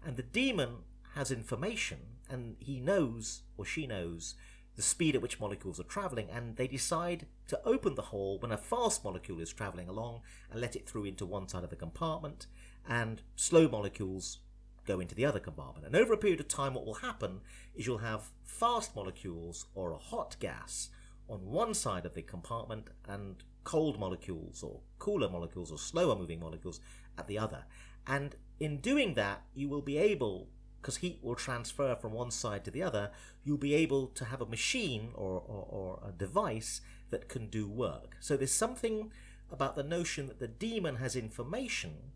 and 0.05 0.17
the 0.17 0.23
demon 0.23 0.79
has 1.13 1.31
information, 1.31 1.99
and 2.29 2.57
he 2.59 2.81
knows 2.81 3.43
or 3.55 3.63
she 3.63 3.87
knows 3.87 4.35
the 4.75 4.81
speed 4.81 5.15
at 5.15 5.21
which 5.21 5.39
molecules 5.39 5.79
are 5.79 5.83
traveling, 5.83 6.29
and 6.29 6.57
they 6.57 6.67
decide 6.67 7.27
to 7.47 7.59
open 7.65 7.95
the 7.95 8.01
hole 8.03 8.37
when 8.39 8.51
a 8.51 8.57
fast 8.57 9.03
molecule 9.03 9.39
is 9.39 9.53
traveling 9.53 9.87
along 9.87 10.21
and 10.51 10.59
let 10.59 10.75
it 10.75 10.87
through 10.87 11.05
into 11.05 11.25
one 11.25 11.47
side 11.47 11.63
of 11.63 11.69
the 11.69 11.75
compartment, 11.75 12.47
and 12.87 13.21
slow 13.35 13.67
molecules 13.67 14.39
go 14.85 14.99
into 14.99 15.15
the 15.15 15.25
other 15.25 15.39
compartment. 15.39 15.85
And 15.85 15.95
over 15.95 16.13
a 16.13 16.17
period 16.17 16.39
of 16.39 16.47
time, 16.47 16.73
what 16.73 16.85
will 16.85 16.95
happen 16.95 17.41
is 17.75 17.85
you'll 17.85 17.99
have 17.99 18.29
fast 18.43 18.95
molecules 18.95 19.65
or 19.73 19.91
a 19.91 19.97
hot 19.97 20.35
gas 20.39 20.89
on 21.27 21.39
one 21.45 21.73
side 21.73 22.05
of 22.05 22.13
the 22.13 22.21
compartment 22.21 22.89
and 23.07 23.43
cold 23.63 23.99
molecules 23.99 24.61
or 24.61 24.81
cooler 24.99 25.27
molecules 25.27 25.71
or 25.71 25.77
slower 25.77 26.15
moving 26.15 26.39
molecules 26.39 26.79
at 27.17 27.27
the 27.27 27.39
other. 27.39 27.65
And 28.05 28.35
in 28.59 28.77
doing 28.77 29.15
that, 29.15 29.41
you 29.55 29.67
will 29.67 29.81
be 29.81 29.97
able 29.97 30.49
because 30.85 30.97
heat 30.97 31.17
will 31.23 31.33
transfer 31.33 31.95
from 31.95 32.11
one 32.11 32.29
side 32.29 32.63
to 32.63 32.69
the 32.69 32.83
other, 32.83 33.09
you'll 33.43 33.57
be 33.57 33.73
able 33.73 34.05
to 34.05 34.25
have 34.25 34.39
a 34.39 34.45
machine 34.45 35.09
or, 35.15 35.41
or, 35.47 35.65
or, 35.67 35.99
a 36.07 36.11
device 36.11 36.79
that 37.09 37.27
can 37.27 37.47
do 37.47 37.67
work. 37.67 38.15
So 38.19 38.37
there's 38.37 38.51
something 38.51 39.11
about 39.51 39.75
the 39.75 39.81
notion 39.81 40.27
that 40.27 40.37
the 40.39 40.47
demon 40.47 40.97
has 40.97 41.15
information 41.15 42.11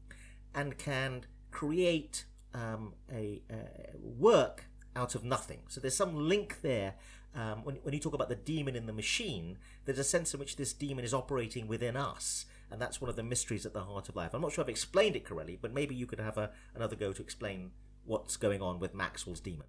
and 0.54 0.78
can 0.78 1.26
create 1.50 2.26
um, 2.54 2.94
a, 3.12 3.42
a, 3.50 3.98
work 3.98 4.66
out 4.96 5.16
of 5.16 5.24
nothing. 5.24 5.62
So 5.68 5.82
there's 5.82 5.98
some 5.98 6.30
link 6.30 6.62
there. 6.62 6.94
Um, 7.34 7.64
when, 7.64 7.78
when 7.78 7.96
you 7.96 8.00
talk 8.00 8.14
about 8.14 8.30
the 8.30 8.36
demon 8.36 8.76
in 8.76 8.86
the 8.86 8.94
machine, 8.94 9.58
there's 9.86 9.98
a 9.98 10.04
sense 10.04 10.32
in 10.36 10.40
which 10.40 10.58
this 10.58 10.74
demon 10.74 11.04
is 11.04 11.14
operating 11.14 11.68
within 11.68 11.98
us. 11.98 12.46
And 12.70 12.80
that's 12.80 13.02
one 13.02 13.10
of 13.10 13.16
the 13.16 13.24
mysteries 13.24 13.66
at 13.66 13.74
the 13.74 13.86
heart 13.86 14.10
of 14.10 14.16
life. 14.16 14.36
I'm 14.36 14.42
not 14.42 14.52
sure 14.52 14.64
I've 14.64 14.70
explained 14.70 15.16
it 15.16 15.26
correctly, 15.26 15.58
but 15.60 15.74
maybe 15.74 15.96
you 15.96 16.06
could 16.06 16.20
have 16.20 16.38
a, 16.38 16.52
another 16.76 16.96
go 16.96 17.12
to 17.14 17.22
explain 17.24 17.72
what's 18.10 18.38
going 18.38 18.62
on 18.62 18.80
with 18.80 18.96
Maxwell's 18.96 19.40
demon. 19.40 19.68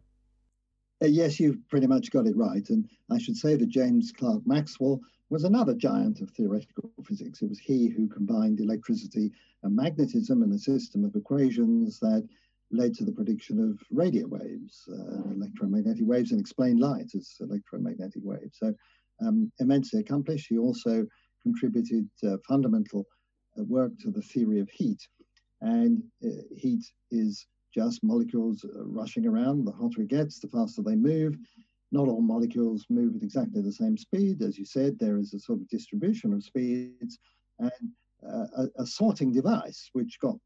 Uh, 1.03 1.07
yes, 1.07 1.38
you've 1.38 1.68
pretty 1.68 1.86
much 1.86 2.11
got 2.11 2.26
it 2.26 2.36
right. 2.36 2.68
And 2.70 2.88
I 3.11 3.18
should 3.18 3.36
say 3.36 3.55
that 3.55 3.68
James 3.68 4.12
Clerk 4.12 4.43
Maxwell 4.47 5.01
was 5.28 5.45
another 5.45 5.74
giant 5.74 6.20
of 6.20 6.30
theoretical 6.30 6.91
physics. 7.05 7.43
It 7.43 7.49
was 7.49 7.59
he 7.59 7.88
who 7.88 8.09
combined 8.09 8.61
electricity 8.61 9.30
and 9.62 9.76
magnetism 9.76 10.43
in 10.43 10.53
a 10.53 10.59
system 10.59 11.05
of 11.05 11.14
equations 11.14 12.01
that 12.01 12.26
led 12.72 12.95
to 12.95 13.05
the 13.05 13.12
prediction 13.12 13.61
of 13.61 13.78
radio 13.91 14.26
waves, 14.26 14.88
uh, 14.91 15.30
electromagnetic 15.32 16.05
waves, 16.05 16.32
and 16.32 16.41
explained 16.41 16.80
light 16.80 17.11
as 17.14 17.36
electromagnetic 17.41 18.22
waves. 18.24 18.59
So 18.59 18.74
um, 19.20 19.53
immensely 19.61 20.01
accomplished. 20.01 20.47
He 20.49 20.59
also 20.59 21.07
contributed 21.43 22.09
uh, 22.26 22.36
fundamental 22.49 23.07
work 23.57 23.93
to 24.01 24.11
the 24.11 24.22
theory 24.22 24.61
of 24.61 24.70
heat. 24.70 25.01
And 25.61 26.03
uh, 26.24 26.28
heat 26.57 26.84
is 27.11 27.47
just 27.73 28.03
molecules 28.03 28.64
uh, 28.64 28.85
rushing 28.85 29.27
around. 29.27 29.64
The 29.64 29.73
hotter 29.73 30.03
it 30.03 30.09
gets, 30.09 30.39
the 30.39 30.49
faster 30.49 30.83
they 30.83 30.97
move. 30.97 31.37
Not 31.93 32.09
all 32.09 32.21
molecules 32.21 32.87
move 32.89 33.16
at 33.16 33.23
exactly 33.23 33.62
the 33.62 33.73
same 33.73 33.97
speed. 33.97 34.43
As 34.43 34.59
you 34.59 34.64
said, 34.64 34.99
there 34.99 35.18
is 35.18 35.35
a 35.35 35.41
sort 35.41 35.61
of 35.61 35.68
distribution 35.68 36.33
of 36.33 36.45
speeds. 36.45 37.18
And 37.59 37.71
uh, 38.27 38.47
a, 38.57 38.83
a, 38.83 38.87
sorting 38.87 39.33
device, 39.33 39.89
which 39.93 40.18
got 40.21 40.37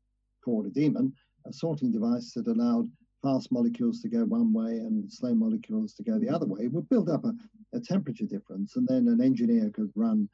called 0.45 0.67
a 0.67 0.71
DEMON, 0.71 1.13
a 1.47 1.53
sorting 1.53 1.91
device 1.93 2.33
that 2.33 2.47
allowed 2.47 2.89
fast 3.23 3.51
molecules 3.53 4.01
to 4.01 4.09
go 4.09 4.25
one 4.25 4.53
way 4.53 4.79
and 4.79 5.11
slow 5.13 5.35
molecules 5.35 5.93
to 5.95 6.03
go 6.03 6.19
the 6.19 6.29
other 6.29 6.47
way, 6.47 6.69
would 6.69 6.89
build 6.89 7.11
up 7.11 7.25
a, 7.25 7.35
a 7.75 7.81
temperature 7.81 8.27
difference. 8.27 8.77
And 8.77 8.87
then 8.87 9.09
an 9.09 9.21
engineer 9.21 9.71
could 9.71 9.91
run 9.95 10.29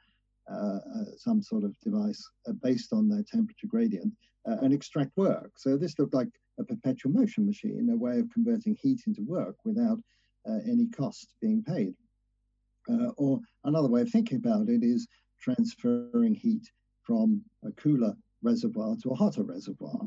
uh, 0.50 0.80
uh, 0.94 1.04
some 1.16 1.40
sort 1.40 1.62
of 1.62 1.78
device 1.78 2.28
uh, 2.48 2.52
based 2.62 2.92
on 2.92 3.08
that 3.08 3.28
temperature 3.28 3.68
gradient 3.68 4.12
and 4.46 4.72
extract 4.72 5.16
work. 5.16 5.52
So 5.56 5.76
this 5.76 5.96
looked 5.98 6.14
like 6.14 6.28
a 6.60 6.64
perpetual 6.64 7.12
motion 7.12 7.46
machine, 7.46 7.88
a 7.90 7.96
way 7.96 8.18
of 8.18 8.30
converting 8.30 8.76
heat 8.80 9.00
into 9.06 9.22
work 9.22 9.56
without 9.64 9.98
any 10.66 10.86
cost 10.88 11.34
being 11.40 11.62
paid. 11.62 11.94
or 13.16 13.40
another 13.64 13.88
way 13.88 14.02
of 14.02 14.10
thinking 14.10 14.38
about 14.38 14.68
it 14.68 14.82
is 14.82 15.06
transferring 15.40 16.34
heat 16.34 16.66
from 17.02 17.42
a 17.64 17.72
cooler 17.72 18.14
reservoir 18.42 18.96
to 19.02 19.10
a 19.10 19.14
hotter 19.14 19.42
reservoir. 19.42 20.00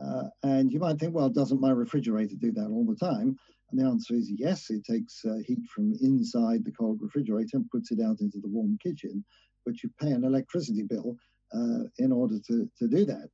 Uh, 0.00 0.28
and 0.42 0.72
you 0.72 0.78
might 0.78 0.98
think, 0.98 1.14
well, 1.14 1.28
doesn't 1.28 1.60
my 1.60 1.70
refrigerator 1.70 2.36
do 2.36 2.52
that 2.52 2.68
all 2.68 2.84
the 2.84 2.96
time? 2.96 3.36
And 3.70 3.80
the 3.80 3.84
answer 3.84 4.14
is 4.14 4.30
yes, 4.30 4.70
it 4.70 4.84
takes 4.84 5.24
uh, 5.24 5.38
heat 5.46 5.64
from 5.74 5.94
inside 6.00 6.64
the 6.64 6.72
cold 6.72 6.98
refrigerator 7.00 7.56
and 7.56 7.70
puts 7.70 7.90
it 7.92 8.00
out 8.00 8.20
into 8.20 8.38
the 8.40 8.48
warm 8.48 8.78
kitchen 8.82 9.24
but 9.64 9.82
you 9.82 9.90
pay 10.00 10.10
an 10.10 10.24
electricity 10.24 10.82
bill 10.82 11.16
uh, 11.54 11.84
in 11.98 12.12
order 12.12 12.38
to, 12.46 12.68
to 12.78 12.88
do 12.88 13.04
that. 13.04 13.28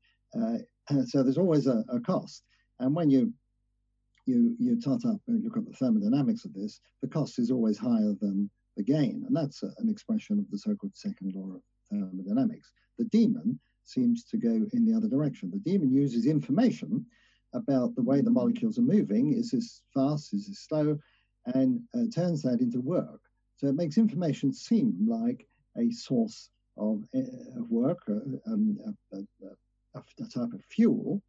Uh, 0.90 1.04
so 1.04 1.22
there's 1.22 1.38
always 1.38 1.66
a, 1.66 1.84
a, 1.88 2.00
cost. 2.00 2.44
And 2.80 2.94
when 2.94 3.10
you 3.10 3.32
you 4.26 4.56
you 4.58 4.80
tot 4.80 5.04
up 5.04 5.20
and 5.28 5.42
look 5.44 5.56
at 5.56 5.66
the 5.66 5.72
thermodynamics 5.72 6.44
of 6.44 6.52
this, 6.54 6.80
the 7.02 7.08
cost 7.08 7.38
is 7.38 7.50
always 7.50 7.78
higher 7.78 8.14
than 8.20 8.50
the 8.76 8.82
gain, 8.82 9.24
and 9.26 9.34
that's 9.34 9.62
a, 9.62 9.70
an 9.78 9.88
expression 9.88 10.38
of 10.38 10.50
the 10.50 10.58
so-called 10.58 10.94
second 10.94 11.34
law 11.34 11.56
of 11.56 11.62
thermodynamics. 11.90 12.70
The 12.98 13.04
demon 13.06 13.58
seems 13.84 14.24
to 14.24 14.36
go 14.36 14.66
in 14.72 14.84
the 14.84 14.96
other 14.96 15.08
direction. 15.08 15.50
The 15.50 15.70
demon 15.70 15.92
uses 15.92 16.26
information 16.26 17.06
about 17.54 17.94
the 17.94 18.02
way 18.02 18.20
the 18.20 18.30
molecules 18.30 18.78
are 18.78 18.82
moving. 18.82 19.32
Is 19.32 19.50
this 19.50 19.82
fast? 19.94 20.34
Is 20.34 20.48
this 20.48 20.66
slow? 20.68 20.98
And 21.46 21.80
uh, 21.94 22.04
turns 22.14 22.42
that 22.42 22.60
into 22.60 22.80
work. 22.80 23.20
So 23.56 23.68
it 23.68 23.76
makes 23.76 23.98
information 23.98 24.52
seem 24.52 24.94
like 25.08 25.46
a 25.78 25.90
source 25.90 26.50
of, 26.76 27.04
uh, 27.16 27.22
work, 27.70 27.98
uh, 28.08 28.52
um, 28.52 28.78
a, 29.96 30.22
a, 30.22 30.28
type 30.28 30.52
of 30.52 30.64
fuel, 30.64 31.22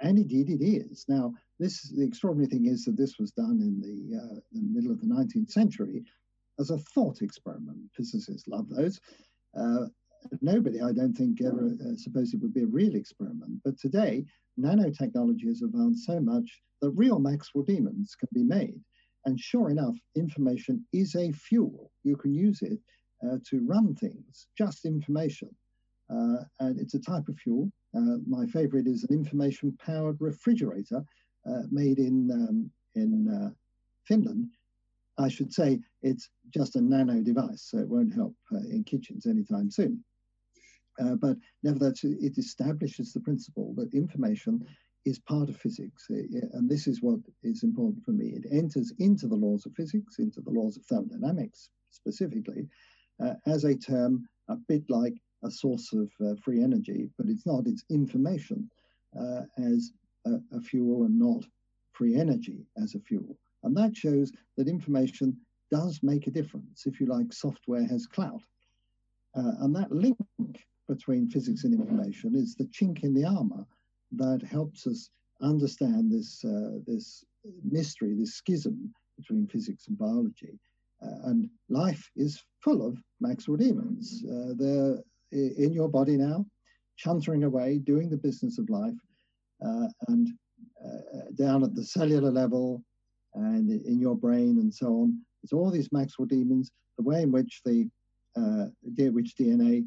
and 0.00 0.18
indeed 0.18 0.50
it 0.50 0.64
is. 0.64 1.04
Now, 1.08 1.34
this 1.58 1.82
the 1.90 2.04
extraordinary 2.04 2.48
thing 2.50 2.66
is 2.66 2.84
that 2.84 2.96
this 2.96 3.18
was 3.18 3.32
done 3.32 3.60
in 3.60 3.80
the, 3.80 4.18
uh, 4.18 4.40
the 4.52 4.62
middle 4.62 4.90
of 4.90 5.00
the 5.00 5.06
19th 5.06 5.50
century 5.50 6.02
as 6.58 6.70
a 6.70 6.78
thought 6.78 7.22
experiment. 7.22 7.78
Physicists 7.96 8.48
love 8.48 8.68
those. 8.68 9.00
Uh, 9.56 9.86
nobody, 10.40 10.80
I 10.80 10.92
don't 10.92 11.14
think, 11.14 11.40
ever 11.42 11.76
uh, 11.80 11.96
supposed 11.96 12.34
it 12.34 12.40
would 12.40 12.54
be 12.54 12.62
a 12.62 12.66
real 12.66 12.94
experiment. 12.94 13.60
But 13.64 13.78
today, 13.78 14.24
nanotechnology 14.58 15.46
has 15.46 15.62
advanced 15.62 16.06
so 16.06 16.20
much 16.20 16.60
that 16.80 16.90
real 16.90 17.18
Maxwell 17.18 17.64
demons 17.64 18.14
can 18.14 18.28
be 18.32 18.44
made. 18.44 18.80
And 19.24 19.38
sure 19.38 19.70
enough, 19.70 19.96
information 20.16 20.84
is 20.92 21.14
a 21.14 21.32
fuel. 21.32 21.92
You 22.02 22.16
can 22.16 22.34
use 22.34 22.60
it 22.62 22.78
uh, 23.24 23.38
to 23.50 23.64
run 23.64 23.94
things, 23.94 24.48
just 24.58 24.84
information. 24.84 25.54
Uh, 26.10 26.44
and 26.60 26.80
it's 26.80 26.94
a 26.94 27.00
type 27.00 27.28
of 27.28 27.36
fuel. 27.36 27.70
Uh, 27.94 28.18
my 28.26 28.46
favorite 28.46 28.86
is 28.86 29.04
an 29.04 29.14
information 29.14 29.76
powered 29.84 30.20
refrigerator 30.20 31.04
uh, 31.46 31.62
made 31.70 31.98
in, 31.98 32.30
um, 32.30 32.70
in 32.94 33.28
uh, 33.28 33.50
Finland. 34.04 34.48
I 35.18 35.28
should 35.28 35.52
say 35.52 35.80
it's 36.02 36.30
just 36.50 36.76
a 36.76 36.80
nano 36.80 37.20
device, 37.20 37.62
so 37.70 37.78
it 37.78 37.88
won't 37.88 38.14
help 38.14 38.34
uh, 38.52 38.58
in 38.70 38.84
kitchens 38.84 39.26
anytime 39.26 39.70
soon. 39.70 40.02
but 41.20 41.36
nevertheless, 41.62 42.04
it 42.04 42.38
establishes 42.38 43.12
the 43.12 43.20
principle 43.20 43.74
that 43.74 43.94
information 43.94 44.64
is 45.04 45.18
part 45.18 45.48
of 45.48 45.56
physics. 45.56 46.06
And 46.08 46.68
this 46.68 46.86
is 46.86 47.02
what 47.02 47.20
is 47.42 47.62
important 47.62 48.04
for 48.04 48.12
me. 48.12 48.28
It 48.28 48.44
enters 48.50 48.92
into 48.98 49.26
the 49.26 49.36
laws 49.36 49.66
of 49.66 49.74
physics, 49.74 50.18
into 50.18 50.40
the 50.40 50.50
laws 50.50 50.76
of 50.76 50.84
thermodynamics 50.84 51.70
specifically, 51.90 52.68
uh, 53.22 53.34
as 53.46 53.64
a 53.64 53.74
term 53.74 54.28
a 54.48 54.56
bit 54.56 54.84
like 54.88 55.14
a 55.44 55.50
source 55.50 55.92
of 55.92 56.10
uh, 56.24 56.34
free 56.42 56.62
energy, 56.62 57.10
but 57.18 57.26
it's 57.28 57.46
not, 57.46 57.66
it's 57.66 57.84
information 57.90 58.70
uh, 59.18 59.42
as 59.58 59.92
a, 60.26 60.34
a, 60.56 60.60
fuel 60.60 61.04
and 61.04 61.18
not 61.18 61.44
free 61.92 62.16
energy 62.16 62.66
as 62.82 62.94
a 62.94 63.00
fuel. 63.00 63.36
And 63.62 63.76
that 63.76 63.96
shows 63.96 64.32
that 64.56 64.68
information 64.68 65.36
does 65.70 66.00
make 66.02 66.26
a 66.26 66.30
difference. 66.30 66.86
If 66.86 67.00
you 67.00 67.06
like, 67.06 67.32
software 67.32 67.86
has 67.86 68.06
clout. 68.06 68.42
Uh, 69.34 69.52
and 69.60 69.74
that 69.74 69.90
link 69.90 70.16
between 70.88 71.30
physics 71.30 71.64
and 71.64 71.74
information 71.74 72.34
is 72.34 72.54
the 72.54 72.66
chink 72.66 73.02
in 73.02 73.14
the 73.14 73.24
armor 73.24 73.64
that 74.12 74.42
helps 74.42 74.86
us 74.86 75.10
understand 75.40 76.12
this, 76.12 76.44
uh, 76.44 76.78
this 76.86 77.24
mystery, 77.64 78.14
this 78.14 78.34
schism 78.34 78.92
between 79.18 79.46
physics 79.46 79.88
and 79.88 79.98
biology. 79.98 80.58
Uh, 81.02 81.30
and 81.30 81.48
life 81.68 82.10
is 82.16 82.42
full 82.60 82.86
of 82.86 83.02
Maxwell 83.20 83.56
demons. 83.56 84.24
Uh, 84.24 84.52
they're 84.56 84.98
in 85.32 85.72
your 85.72 85.88
body 85.88 86.16
now, 86.16 86.44
chuntering 87.04 87.44
away, 87.44 87.78
doing 87.78 88.08
the 88.08 88.16
business 88.16 88.58
of 88.58 88.68
life, 88.70 88.94
uh, 89.64 89.88
and 90.08 90.28
down 91.36 91.64
at 91.64 91.74
the 91.74 91.84
cellular 91.84 92.30
level 92.30 92.82
and 93.34 93.70
in 93.70 93.98
your 93.98 94.16
brain 94.16 94.58
and 94.58 94.72
so 94.72 94.86
on. 94.88 95.18
It's 95.42 95.52
all 95.52 95.70
these 95.70 95.92
Maxwell 95.92 96.26
demons, 96.26 96.70
the 96.98 97.04
way 97.04 97.22
in 97.22 97.32
which 97.32 97.60
the 97.64 97.88
uh, 98.36 98.66
which 98.82 99.34
DNA 99.36 99.84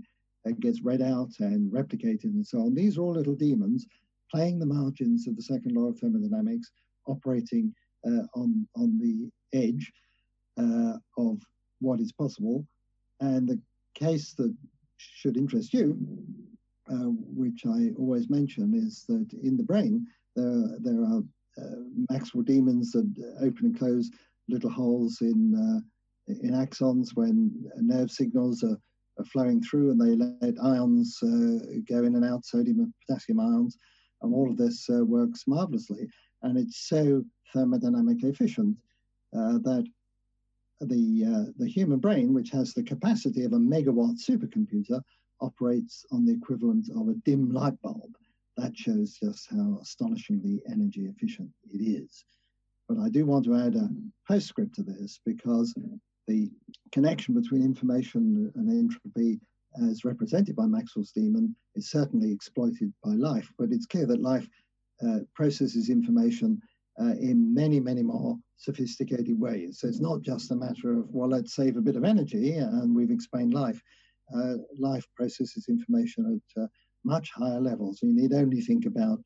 gets 0.60 0.82
read 0.82 1.02
out 1.02 1.32
and 1.40 1.72
replicated 1.72 2.26
and 2.26 2.46
so 2.46 2.60
on. 2.60 2.76
These 2.76 2.98
are 2.98 3.02
all 3.02 3.14
little 3.14 3.36
demons 3.36 3.88
playing 4.32 4.60
the 4.60 4.66
margins 4.66 5.28
of 5.28 5.36
the 5.36 5.42
second 5.42 5.76
law 5.76 5.90
of 5.90 6.00
thermodynamics, 6.00 6.72
operating 7.08 7.74
uh, 8.06 8.24
on 8.36 8.68
on 8.76 9.00
the 9.00 9.30
edge, 9.58 9.92
uh, 10.58 10.98
of 11.18 11.42
what 11.80 12.00
is 12.00 12.12
possible. 12.12 12.66
And 13.22 13.48
the 13.48 13.60
case 13.96 14.34
that 14.34 14.54
should 14.98 15.38
interest 15.38 15.74
you, 15.74 15.98
uh, 16.92 17.10
which 17.34 17.66
I 17.66 17.92
always 17.98 18.30
mention, 18.30 18.74
is 18.76 19.06
that 19.08 19.28
in 19.42 19.58
the 19.58 19.64
brain, 19.64 20.06
there, 20.36 20.78
there 20.80 21.02
are 21.02 21.24
uh, 21.58 21.82
Maxwell 22.10 22.44
demons 22.44 22.92
that 22.92 23.10
open 23.42 23.68
and 23.68 23.80
close 23.80 24.10
little 24.50 24.70
holes 24.70 25.22
in, 25.22 25.56
uh, 25.56 26.34
in 26.44 26.52
axons 26.52 27.10
when 27.16 27.52
nerve 27.78 28.12
signals 28.12 28.64
are, 28.64 28.78
are, 29.18 29.26
flowing 29.26 29.62
through 29.64 29.92
and 29.92 30.00
they 30.00 30.16
let 30.16 30.62
ions 30.62 31.18
uh, 31.24 31.80
go 31.90 32.04
in 32.04 32.16
and 32.16 32.26
out, 32.26 32.46
sodium 32.46 32.80
and 32.80 32.94
potassium 33.08 33.40
ions. 33.40 33.78
And 34.22 34.34
all 34.34 34.50
of 34.50 34.58
this 34.58 34.88
uh, 34.90 35.04
works 35.04 35.44
marvelously. 35.48 36.08
And 36.44 36.58
it's 36.58 36.88
so 36.88 37.24
thermodynamically 37.56 38.32
efficient 38.32 38.76
that 39.32 39.86
the, 40.86 41.26
uh, 41.26 41.52
the 41.58 41.68
human 41.68 42.00
brain, 42.00 42.34
which 42.34 42.50
has 42.52 42.74
the 42.74 42.84
capacity 42.84 43.44
of 43.44 43.54
a 43.54 43.58
megawatt 43.58 44.18
supercomputer, 44.24 45.02
operates 45.42 46.06
on 46.12 46.26
the 46.26 46.34
equivalent 46.34 46.90
of 46.96 47.10
a 47.10 47.16
dim 47.26 47.52
light 47.52 47.80
bulb. 47.82 48.16
That 48.58 48.78
shows 48.78 49.18
just 49.22 49.50
how 49.50 49.80
astonishingly 49.82 50.62
energy 50.72 51.06
efficient 51.06 51.50
it 51.72 51.82
is. 51.82 52.24
But 52.88 53.00
I 53.00 53.10
do 53.10 53.26
want 53.26 53.46
to 53.46 53.56
add 53.56 53.76
a 53.76 53.90
postscript 54.28 54.76
to 54.76 54.84
this 54.84 55.20
because 55.26 55.74
the 56.28 56.52
connection 56.92 57.34
between 57.34 57.64
information 57.64 58.52
and 58.56 58.70
entropy 58.70 59.40
as 59.84 60.06
represented 60.06 60.56
by 60.56 60.66
Maxwell's 60.66 61.12
demon 61.12 61.56
is 61.76 61.90
certainly 61.90 62.32
exploited 62.32 62.94
by 63.04 63.12
life, 63.12 63.52
but 63.58 63.72
it's 63.72 63.86
clear 63.86 64.06
that 64.06 64.22
life 64.22 64.48
uh, 65.06 65.20
processes 65.34 65.90
information 65.90 66.62
uh, 67.00 67.14
in 67.20 67.54
many, 67.54 67.80
many 67.80 68.02
more 68.02 68.38
sophisticated 68.58 69.40
ways. 69.40 69.80
So 69.80 69.88
it's 69.88 70.00
not 70.00 70.22
just 70.22 70.52
a 70.52 70.56
matter 70.56 71.00
of, 71.00 71.06
well, 71.10 71.30
let's 71.30 71.56
save 71.56 71.78
a 71.78 71.82
bit 71.82 71.96
of 71.96 72.06
energy 72.06 72.58
and 72.58 72.96
we've 72.96 73.12
explained 73.12 73.54
life. 73.54 73.82
Uh, 74.36 74.56
life 74.80 75.06
processes 75.16 75.68
information 75.70 76.42
at 76.58 76.64
uh, 76.64 76.68
much 77.04 77.32
higher 77.32 77.62
levels. 77.62 78.00
You 78.02 78.14
need 78.14 78.34
only 78.34 78.62
think 78.62 78.86
about 78.86 79.20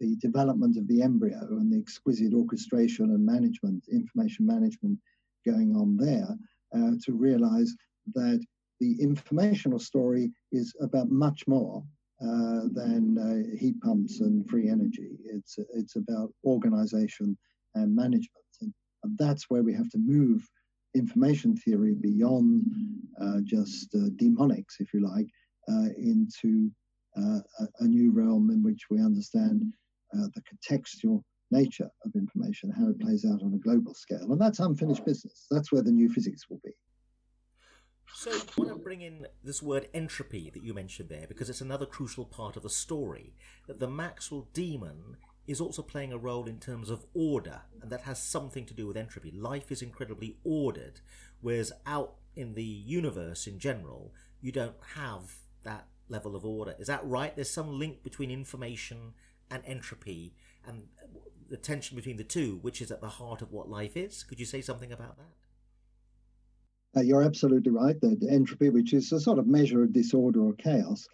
the 0.00 0.16
development 0.16 0.76
of 0.76 0.86
the 0.86 1.02
embryo 1.02 1.40
and 1.50 1.72
the 1.72 1.78
exquisite 1.78 2.34
orchestration 2.34 3.06
and 3.06 3.24
management, 3.24 3.84
information 3.90 4.46
management 4.46 4.98
going 5.44 5.74
on 5.74 5.96
there 5.96 6.36
uh, 6.74 6.92
to 7.04 7.12
realize 7.12 7.74
that 8.14 8.44
the 8.80 8.96
informational 9.00 9.78
story 9.78 10.30
is 10.52 10.74
about 10.80 11.10
much 11.10 11.46
more 11.46 11.82
uh, 12.24 12.68
than 12.72 13.18
uh, 13.18 13.56
heat 13.58 13.78
pumps 13.82 14.20
and 14.20 14.48
free 14.48 14.68
energy. 14.70 15.18
It's, 15.26 15.58
it's 15.74 15.96
about 15.96 16.32
organization 16.44 17.36
and 17.74 17.94
management. 17.94 18.46
And, 18.62 18.72
and 19.02 19.18
that's 19.18 19.50
where 19.50 19.62
we 19.62 19.74
have 19.74 19.90
to 19.90 19.98
move 19.98 20.48
information 20.94 21.56
theory 21.56 21.94
beyond 21.94 22.64
uh, 23.20 23.40
just 23.42 23.94
uh, 23.94 24.08
demonics, 24.16 24.76
if 24.80 24.94
you 24.94 25.06
like, 25.06 25.26
uh, 25.68 25.88
into 25.98 26.70
a, 27.16 27.40
a, 27.80 27.84
new 27.86 28.10
realm 28.10 28.50
in 28.50 28.62
which 28.62 28.82
we 28.90 29.00
understand 29.00 29.72
the 30.12 30.42
contextual 30.42 31.22
nature 31.50 31.90
of 32.04 32.14
information, 32.14 32.70
how 32.70 32.88
it 32.88 33.00
plays 33.00 33.24
out 33.24 33.42
on 33.42 33.52
a 33.54 33.58
global 33.58 33.94
scale. 33.94 34.32
And 34.32 34.40
that's 34.40 34.60
unfinished 34.60 35.04
business. 35.04 35.46
That's 35.50 35.72
where 35.72 35.82
the 35.82 35.90
new 35.90 36.08
physics 36.08 36.48
will 36.48 36.60
be. 36.64 36.72
So 38.12 38.30
I 38.30 38.40
want 38.56 38.70
to 38.70 38.76
bring 38.76 39.02
in 39.02 39.26
this 39.42 39.62
word 39.62 39.88
entropy 39.92 40.50
that 40.50 40.62
you 40.62 40.72
mentioned 40.72 41.08
there 41.08 41.26
because 41.26 41.50
it's 41.50 41.60
another 41.60 41.86
crucial 41.86 42.24
part 42.24 42.56
of 42.56 42.62
the 42.62 42.70
story. 42.70 43.34
That 43.66 43.80
the 43.80 43.88
Maxwell 43.88 44.48
demon 44.52 45.16
is 45.46 45.60
also 45.60 45.82
playing 45.82 46.12
a 46.12 46.18
role 46.18 46.46
in 46.46 46.58
terms 46.58 46.90
of 46.90 47.04
order, 47.12 47.62
and 47.82 47.90
that 47.90 48.02
has 48.02 48.22
something 48.22 48.64
to 48.66 48.74
do 48.74 48.86
with 48.86 48.96
entropy. 48.96 49.30
Life 49.30 49.70
is 49.70 49.82
incredibly 49.82 50.38
ordered, 50.42 51.00
whereas 51.40 51.72
out 51.86 52.14
in 52.34 52.54
the 52.54 52.64
universe 52.64 53.46
in 53.46 53.58
general, 53.58 54.12
you 54.40 54.52
don't 54.52 54.76
have 54.94 55.36
that 55.62 55.86
level 56.08 56.34
of 56.34 56.44
order. 56.44 56.74
Is 56.78 56.86
that 56.86 57.04
right? 57.04 57.34
There's 57.34 57.50
some 57.50 57.78
link 57.78 58.02
between 58.02 58.30
information 58.30 59.14
and 59.50 59.62
entropy, 59.66 60.34
and 60.66 60.84
the 61.50 61.56
tension 61.58 61.96
between 61.96 62.16
the 62.16 62.24
two, 62.24 62.58
which 62.62 62.80
is 62.80 62.90
at 62.90 63.02
the 63.02 63.08
heart 63.08 63.42
of 63.42 63.52
what 63.52 63.68
life 63.68 63.96
is. 63.96 64.24
Could 64.24 64.40
you 64.40 64.46
say 64.46 64.62
something 64.62 64.92
about 64.92 65.18
that? 65.18 65.43
Uh, 66.96 67.00
you're 67.00 67.22
absolutely 67.22 67.72
right. 67.72 68.00
That 68.00 68.26
entropy, 68.30 68.70
which 68.70 68.92
is 68.92 69.10
a 69.12 69.20
sort 69.20 69.38
of 69.38 69.46
measure 69.46 69.82
of 69.82 69.92
disorder 69.92 70.40
or 70.40 70.52
chaos, 70.54 71.06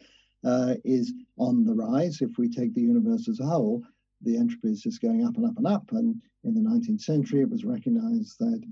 uh, 0.45 0.75
is 0.85 1.13
on 1.39 1.65
the 1.65 1.75
rise. 1.75 2.21
If 2.21 2.39
we 2.39 2.49
take 2.49 2.75
the 2.75 2.83
universe 2.83 3.29
as 3.29 3.41
a 3.41 3.47
whole, 3.47 3.83
the 4.23 4.37
entropy 4.37 4.69
is 4.69 4.83
just 4.83 5.01
going 5.01 5.25
up 5.25 5.37
and 5.37 5.47
up 5.47 5.57
and 5.57 5.67
up. 5.67 5.91
And 5.93 6.21
in 6.45 6.55
the 6.55 6.61
19th 6.61 7.01
century, 7.01 7.41
it 7.41 7.51
was 7.51 7.65
recognized 7.65 8.39
that 8.41 8.63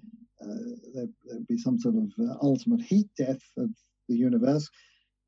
uh, 0.42 0.76
there, 0.94 1.06
would 1.26 1.46
be 1.46 1.58
some 1.58 1.78
sort 1.78 1.96
of 1.96 2.12
uh, 2.20 2.34
ultimate 2.42 2.82
heat 2.82 3.08
death 3.16 3.42
of 3.56 3.70
the 4.08 4.16
universe. 4.16 4.68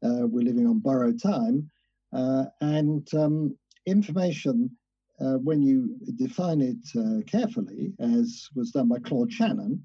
Uh, 0.03 0.27
we're 0.27 0.45
living 0.45 0.67
on 0.67 0.79
borrowed 0.79 1.21
time. 1.21 1.71
Uh, 2.13 2.45
and 2.61 3.13
um, 3.15 3.57
information, 3.87 4.71
when 5.19 5.63
you 5.63 5.97
define 6.17 6.63
it 6.63 7.27
carefully, 7.27 7.93
as 8.01 8.49
was 8.55 8.71
done 8.71 8.89
by 8.89 8.99
Claude 8.99 9.31
Shannon 9.31 9.83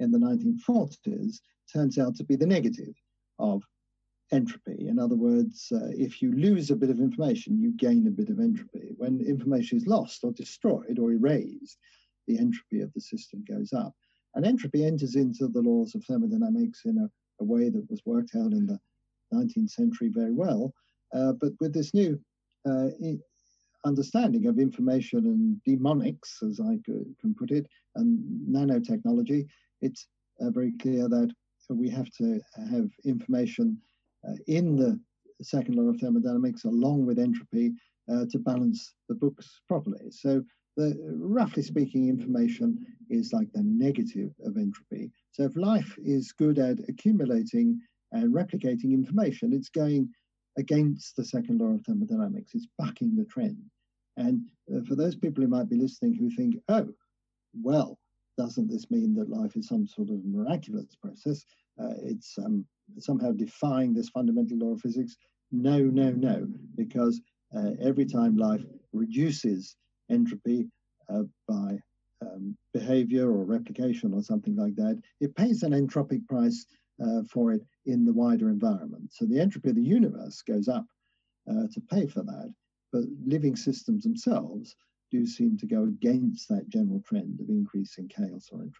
in 0.00 0.10
the 0.10 0.18
1940s, 0.18 1.40
turns 1.72 1.98
out 1.98 2.14
to 2.16 2.24
be 2.24 2.36
the 2.36 2.46
negative 2.46 2.94
of 3.38 3.62
entropy. 4.32 4.88
In 4.88 4.98
other 4.98 5.16
words, 5.16 5.70
uh, 5.72 5.90
if 5.90 6.22
you 6.22 6.32
lose 6.32 6.70
a 6.70 6.76
bit 6.76 6.90
of 6.90 7.00
information, 7.00 7.60
you 7.60 7.72
gain 7.76 8.06
a 8.06 8.10
bit 8.10 8.30
of 8.30 8.40
entropy. 8.40 8.94
When 8.96 9.20
information 9.20 9.78
is 9.78 9.86
lost 9.86 10.24
or 10.24 10.32
destroyed 10.32 10.98
or 10.98 11.12
erased, 11.12 11.78
the 12.26 12.38
entropy 12.38 12.80
of 12.80 12.92
the 12.94 13.00
system 13.00 13.44
goes 13.48 13.72
up. 13.72 13.94
And 14.34 14.46
entropy 14.46 14.84
enters 14.84 15.16
into 15.16 15.48
the 15.48 15.60
laws 15.60 15.94
of 15.94 16.04
thermodynamics 16.04 16.82
in 16.86 16.98
a, 16.98 17.10
a 17.42 17.44
way 17.44 17.68
that 17.68 17.90
was 17.90 18.00
worked 18.06 18.34
out 18.34 18.52
in 18.52 18.66
the 18.66 18.78
19th 19.34 19.70
century 19.70 20.10
very 20.12 20.32
well. 20.32 20.72
Uh, 21.14 21.32
but 21.32 21.52
with 21.60 21.74
this 21.74 21.92
new 21.92 22.18
uh, 22.68 22.88
understanding 23.84 24.46
of 24.46 24.58
information 24.58 25.18
and 25.26 25.60
demonics, 25.66 26.42
as 26.42 26.60
I 26.60 26.78
can 26.86 27.34
put 27.34 27.50
it, 27.50 27.66
and 27.96 28.18
nanotechnology, 28.50 29.46
it's 29.82 30.06
uh, 30.40 30.50
very 30.50 30.72
clear 30.80 31.08
that 31.08 31.30
we 31.68 31.88
have 31.88 32.10
to 32.10 32.40
have 32.70 32.90
information 33.04 33.78
uh, 34.28 34.34
in 34.46 34.76
the 34.76 34.98
second 35.42 35.74
law 35.74 35.90
of 35.90 35.98
thermodynamics 35.98 36.64
along 36.64 37.06
with 37.06 37.18
entropy 37.18 37.72
uh, 38.12 38.24
to 38.30 38.38
balance 38.38 38.94
the 39.08 39.14
books 39.14 39.60
properly. 39.68 40.10
So, 40.10 40.42
the, 40.76 40.96
roughly 41.18 41.62
speaking, 41.62 42.08
information 42.08 42.78
is 43.10 43.32
like 43.32 43.52
the 43.52 43.62
negative 43.62 44.32
of 44.44 44.56
entropy. 44.56 45.10
So, 45.32 45.44
if 45.44 45.56
life 45.56 45.96
is 46.02 46.32
good 46.32 46.58
at 46.58 46.78
accumulating 46.88 47.80
and 48.12 48.34
replicating 48.34 48.92
information, 48.92 49.52
it's 49.52 49.68
going 49.68 50.08
against 50.58 51.16
the 51.16 51.24
second 51.24 51.60
law 51.60 51.74
of 51.74 51.82
thermodynamics. 51.82 52.52
It's 52.54 52.68
bucking 52.78 53.16
the 53.16 53.24
trend. 53.24 53.58
And 54.16 54.42
uh, 54.74 54.80
for 54.86 54.94
those 54.94 55.16
people 55.16 55.42
who 55.42 55.48
might 55.48 55.68
be 55.68 55.76
listening 55.76 56.14
who 56.14 56.30
think, 56.30 56.56
oh, 56.68 56.88
well, 57.54 57.98
doesn't 58.38 58.68
this 58.68 58.90
mean 58.90 59.14
that 59.14 59.28
life 59.28 59.56
is 59.56 59.68
some 59.68 59.86
sort 59.86 60.10
of 60.10 60.24
miraculous 60.24 60.96
process? 61.00 61.44
Uh, 61.80 61.94
it's 62.02 62.38
um, 62.38 62.64
somehow 62.98 63.32
defying 63.32 63.94
this 63.94 64.08
fundamental 64.08 64.58
law 64.58 64.72
of 64.72 64.80
physics. 64.80 65.16
No, 65.50 65.78
no, 65.78 66.10
no, 66.10 66.46
because 66.76 67.20
uh, 67.56 67.70
every 67.80 68.06
time 68.06 68.36
life 68.36 68.64
reduces 68.92 69.76
entropy 70.10 70.68
uh, 71.12 71.22
by 71.48 71.78
um, 72.22 72.56
behavior 72.72 73.28
or 73.28 73.44
replication 73.44 74.14
or 74.14 74.22
something 74.22 74.56
like 74.56 74.74
that, 74.76 75.00
it 75.20 75.34
pays 75.34 75.62
an 75.62 75.72
entropic 75.72 76.26
price 76.26 76.64
uh, 77.04 77.22
for 77.30 77.52
it 77.52 77.62
in 77.86 78.04
the 78.04 78.12
wider 78.12 78.48
environment. 78.48 79.12
So 79.12 79.24
the 79.26 79.40
entropy 79.40 79.70
of 79.70 79.76
the 79.76 79.82
universe 79.82 80.42
goes 80.42 80.68
up 80.68 80.86
uh, 81.50 81.66
to 81.72 81.80
pay 81.90 82.06
for 82.06 82.22
that, 82.22 82.52
but 82.92 83.04
living 83.26 83.56
systems 83.56 84.04
themselves 84.04 84.76
do 85.12 85.26
seem 85.26 85.58
to 85.58 85.66
go 85.66 85.84
against 85.84 86.48
that 86.48 86.68
general 86.68 87.02
trend 87.06 87.38
of 87.40 87.48
increasing 87.48 88.08
chaos 88.08 88.48
or 88.50 88.62
entropy. 88.62 88.78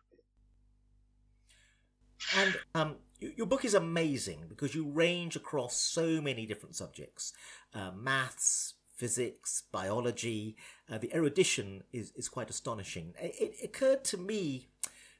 And 2.36 2.56
um, 2.74 2.96
your 3.20 3.46
book 3.46 3.64
is 3.64 3.74
amazing 3.74 4.44
because 4.48 4.74
you 4.74 4.88
range 4.88 5.36
across 5.36 5.76
so 5.76 6.20
many 6.20 6.46
different 6.46 6.74
subjects 6.74 7.32
uh, 7.74 7.90
maths, 7.94 8.74
physics, 8.96 9.64
biology. 9.70 10.56
Uh, 10.90 10.98
the 10.98 11.14
erudition 11.14 11.82
is, 11.92 12.12
is 12.16 12.28
quite 12.28 12.50
astonishing. 12.50 13.14
It, 13.20 13.34
it 13.38 13.64
occurred 13.64 14.04
to 14.04 14.16
me 14.16 14.68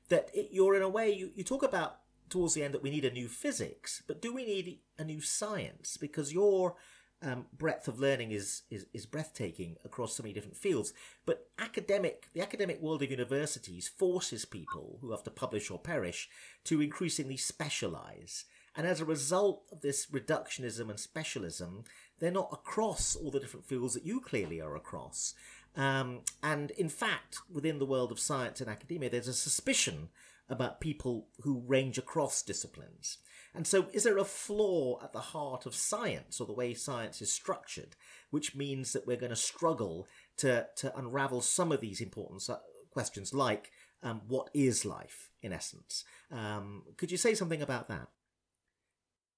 that 0.09 0.31
it, 0.33 0.49
you're, 0.51 0.75
in 0.75 0.83
a 0.83 0.89
way, 0.89 1.13
you, 1.13 1.31
you 1.35 1.45
talk 1.45 1.63
about 1.63 1.99
towards 2.29 2.55
the 2.55 2.63
end 2.63 2.73
that 2.73 2.83
we 2.83 2.91
need 2.91 3.05
a 3.05 3.11
new 3.11 3.29
physics, 3.29 4.03
but 4.07 4.23
do 4.23 4.33
we 4.33 4.45
need 4.45 4.79
a 4.99 5.05
new 5.05 5.21
science? 5.21 5.97
Because 5.97 6.33
you're 6.33 6.75
um, 7.23 7.47
breadth 7.57 7.89
of 7.89 8.01
learning 8.01 8.33
is, 8.33 8.63
is 8.71 8.87
is 8.93 9.07
breathtaking 9.07 9.77
across 9.85 10.17
so 10.17 10.23
many 10.23 10.33
different 10.33 10.57
fields. 10.57 10.93
But 11.25 11.49
academic, 11.59 12.29
the 12.35 12.43
academic 12.43 12.81
world 12.81 13.03
of 13.03 13.11
universities 13.11 13.89
forces 13.89 14.45
people 14.45 14.99
who 15.01 15.11
have 15.13 15.23
to 15.25 15.31
publish 15.31 15.71
or 15.71 15.79
perish 15.79 16.29
to 16.65 16.81
increasingly 16.81 17.37
specialize. 17.37 18.45
And 18.75 18.87
as 18.87 19.01
a 19.01 19.05
result 19.05 19.65
of 19.71 19.83
this 19.83 20.07
reductionism 20.07 20.89
and 20.89 20.99
specialism, 20.99 21.85
they're 22.19 22.31
not 22.31 22.49
across 22.53 23.15
all 23.15 23.31
the 23.31 23.41
different 23.41 23.67
fields 23.67 23.95
that 23.95 24.07
you 24.07 24.21
clearly 24.21 24.61
are 24.61 24.77
across. 24.77 25.35
Um, 25.77 26.21
and 26.43 26.71
in 26.73 26.89
fact, 26.89 27.39
within 27.51 27.79
the 27.79 27.87
world 27.87 28.13
of 28.13 28.21
science 28.21 28.61
and 28.61 28.71
academia, 28.71 29.11
there's 29.11 29.29
a 29.29 29.35
suspicion 29.35 30.09
about 30.49 30.81
people 30.81 31.29
who 31.41 31.65
range 31.67 31.99
across 31.99 32.43
disciplines. 32.43 33.19
And 33.55 33.67
so, 33.67 33.87
is 33.93 34.05
there 34.05 34.19
a 34.19 34.25
flaw 34.25 34.99
at 35.03 35.13
the 35.13 35.21
heart 35.21 35.67
of 35.67 35.75
science 35.75 36.41
or 36.41 36.47
the 36.47 36.55
way 36.55 36.73
science 36.73 37.21
is 37.21 37.33
structured, 37.33 37.97
which 38.31 38.57
means 38.57 38.93
that 38.93 39.07
we're 39.07 39.19
going 39.19 39.31
to 39.31 39.37
struggle 39.37 40.07
to, 40.39 40.67
to 40.77 40.97
unravel 40.97 41.43
some 41.43 41.71
of 41.71 41.81
these 41.81 42.01
important 42.01 42.49
questions, 42.91 43.35
like 43.35 43.71
um, 44.03 44.23
what 44.27 44.49
is 44.55 44.85
life, 44.85 45.31
in 45.43 45.53
essence? 45.53 46.05
Um, 46.31 46.85
could 46.97 47.11
you 47.11 47.19
say 47.19 47.35
something 47.35 47.61
about 47.61 47.89
that? 47.89 48.09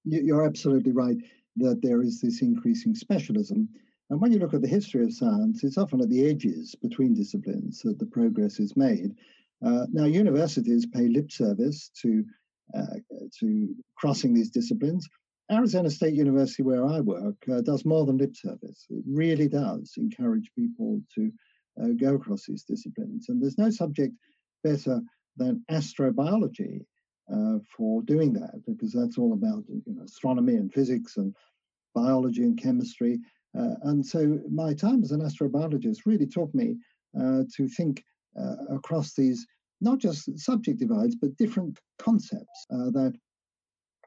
You're 0.05 0.45
absolutely 0.45 0.91
right 0.91 1.17
that 1.57 1.81
there 1.81 2.01
is 2.01 2.21
this 2.21 2.41
increasing 2.41 2.95
specialism. 2.95 3.67
And 4.09 4.21
when 4.21 4.31
you 4.31 4.39
look 4.39 4.53
at 4.53 4.61
the 4.61 4.67
history 4.67 5.03
of 5.03 5.13
science, 5.13 5.63
it's 5.63 5.77
often 5.77 6.01
at 6.01 6.09
the 6.09 6.27
edges 6.29 6.75
between 6.75 7.15
disciplines 7.15 7.81
that 7.81 7.97
the 7.97 8.05
progress 8.05 8.59
is 8.59 8.77
made. 8.77 9.15
Uh, 9.65 9.87
now, 9.91 10.05
universities 10.05 10.85
pay 10.85 11.07
lip 11.07 11.31
service 11.31 11.89
to 12.01 12.23
to 13.39 13.75
crossing 13.97 14.33
these 14.33 14.49
disciplines. 14.49 15.07
Arizona 15.51 15.89
State 15.89 16.15
University, 16.15 16.63
where 16.63 16.85
I 16.85 17.01
work, 17.01 17.35
uh, 17.51 17.61
does 17.61 17.85
more 17.85 18.05
than 18.05 18.17
lip 18.17 18.35
service. 18.35 18.85
It 18.89 19.03
really 19.07 19.47
does 19.47 19.93
encourage 19.97 20.49
people 20.57 21.01
to 21.15 21.31
uh, 21.81 21.89
go 21.99 22.15
across 22.15 22.45
these 22.45 22.63
disciplines. 22.63 23.29
And 23.29 23.41
there's 23.41 23.57
no 23.57 23.69
subject 23.69 24.13
better 24.63 25.01
than 25.37 25.63
astrobiology 25.69 26.85
uh, 27.31 27.59
for 27.75 28.01
doing 28.03 28.33
that, 28.33 28.61
because 28.65 28.91
that's 28.91 29.17
all 29.17 29.33
about 29.33 29.63
you 29.67 29.81
know, 29.85 30.03
astronomy 30.03 30.55
and 30.55 30.73
physics 30.73 31.17
and 31.17 31.35
biology 31.93 32.43
and 32.43 32.59
chemistry. 32.59 33.19
Uh, 33.57 33.75
and 33.83 34.05
so 34.05 34.39
my 34.49 34.73
time 34.73 35.03
as 35.03 35.11
an 35.11 35.21
astrobiologist 35.21 35.99
really 36.05 36.27
taught 36.27 36.53
me 36.55 36.75
uh, 37.19 37.43
to 37.55 37.67
think 37.67 38.03
across 38.69 39.13
these 39.13 39.45
not 39.81 39.99
just 39.99 40.39
subject 40.39 40.79
divides, 40.79 41.15
but 41.15 41.35
different 41.37 41.79
concepts 41.99 42.65
uh, 42.71 42.89
that 42.91 43.13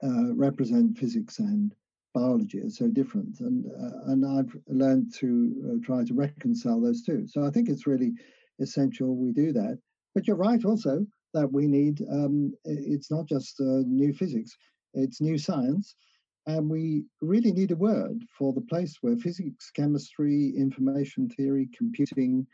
uh, 0.03 0.35
represent 0.35 0.97
physics 0.97 1.39
and 1.39 1.75
biology 2.15 2.61
are 2.61 2.71
so 2.71 2.89
different. 2.89 3.41
And, 3.41 3.67
uh, 3.67 4.11
and 4.13 4.25
I've 4.25 4.57
learned 4.67 5.13
to 5.17 5.55
uh, 5.67 5.87
try 5.87 6.05
to 6.05 6.15
reconcile 6.15 6.81
those 6.81 7.03
two. 7.03 7.27
So 7.27 7.45
I 7.45 7.51
think 7.51 7.69
it's 7.69 7.87
really 7.87 8.13
essential 8.61 9.17
we 9.17 9.33
do 9.33 9.53
that. 9.53 9.79
But 10.15 10.27
you're 10.27 10.37
right 10.37 10.65
also 10.65 11.07
that 11.35 11.53
we 11.53 11.67
need, 11.67 12.03
um, 12.11 12.53
it's 12.65 13.11
not 13.11 13.27
just 13.27 13.61
uh, 13.61 13.83
new 13.87 14.13
physics, 14.13 14.57
it's 14.95 15.21
new 15.21 15.39
science. 15.39 15.95
And 16.47 16.71
we 16.71 17.05
really 17.21 17.53
need 17.53 17.73
a 17.73 17.77
word 17.77 18.25
for 18.37 18.55
the 18.55 18.63
place 18.63 18.97
where 19.03 19.17
physics, 19.17 19.71
chemistry, 19.71 20.55
information 20.57 21.29
theory, 21.29 21.69
computing, 21.77 22.47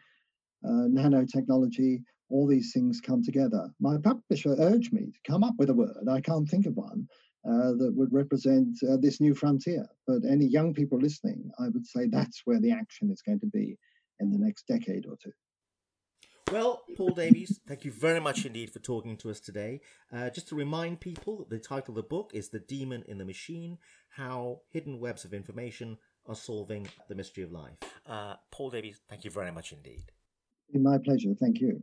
uh, 0.65 0.89
nanotechnology, 0.89 2.03
all 2.35 2.47
these 2.49 2.71
things 2.75 3.01
come 3.01 3.23
together. 3.23 3.63
My 3.79 3.97
publisher 4.11 4.55
urged 4.59 4.93
me 4.93 5.05
to 5.15 5.31
come 5.31 5.45
up 5.45 5.55
with 5.57 5.71
a 5.71 5.75
word. 5.83 6.05
I 6.11 6.21
can't 6.21 6.49
think 6.49 6.67
of 6.67 6.75
one. 6.75 7.01
uh, 7.47 7.73
that 7.77 7.93
would 7.95 8.13
represent 8.13 8.79
uh, 8.89 8.97
this 8.97 9.21
new 9.21 9.35
frontier. 9.35 9.87
But 10.07 10.23
any 10.29 10.47
young 10.47 10.73
people 10.73 10.99
listening, 10.99 11.51
I 11.59 11.69
would 11.69 11.87
say 11.87 12.07
that's 12.07 12.43
where 12.45 12.61
the 12.61 12.73
action 12.73 13.11
is 13.11 13.23
going 13.23 13.41
to 13.41 13.47
be 13.47 13.77
in 14.21 14.31
the 14.31 14.39
next 14.39 14.67
decade 14.67 15.07
or 15.07 15.17
two. 15.23 15.33
Well, 16.53 16.83
Paul 16.97 17.11
Davies, 17.11 17.59
thank 17.67 17.85
you 17.85 17.91
very 17.91 18.21
much 18.21 18.45
indeed 18.45 18.71
for 18.71 18.79
talking 18.79 19.17
to 19.19 19.31
us 19.31 19.41
today. 19.41 19.81
Uh, 20.13 20.31
just 20.31 20.49
to 20.49 20.55
remind 20.55 21.01
people, 21.01 21.47
the 21.49 21.59
title 21.59 21.93
of 21.93 21.97
the 21.97 22.03
book 22.03 22.31
is 22.35 22.51
The 22.51 22.61
Demon 22.61 23.03
in 23.09 23.19
the 23.19 23.25
Machine 23.25 23.79
How 24.11 24.61
Hidden 24.71 25.01
Webs 25.01 25.25
of 25.25 25.35
Information 25.35 25.99
Are 26.27 26.35
Solving 26.35 26.87
the 27.09 27.15
Mystery 27.15 27.45
of 27.45 27.53
Life. 27.53 27.79
Uh, 28.07 28.35
Paul 28.51 28.71
Davies, 28.71 29.01
thank 29.09 29.25
you 29.25 29.31
very 29.31 29.53
much 29.53 29.73
indeed. 29.73 30.13
My 30.73 30.99
pleasure. 30.99 31.35
Thank 31.39 31.61
you. 31.61 31.83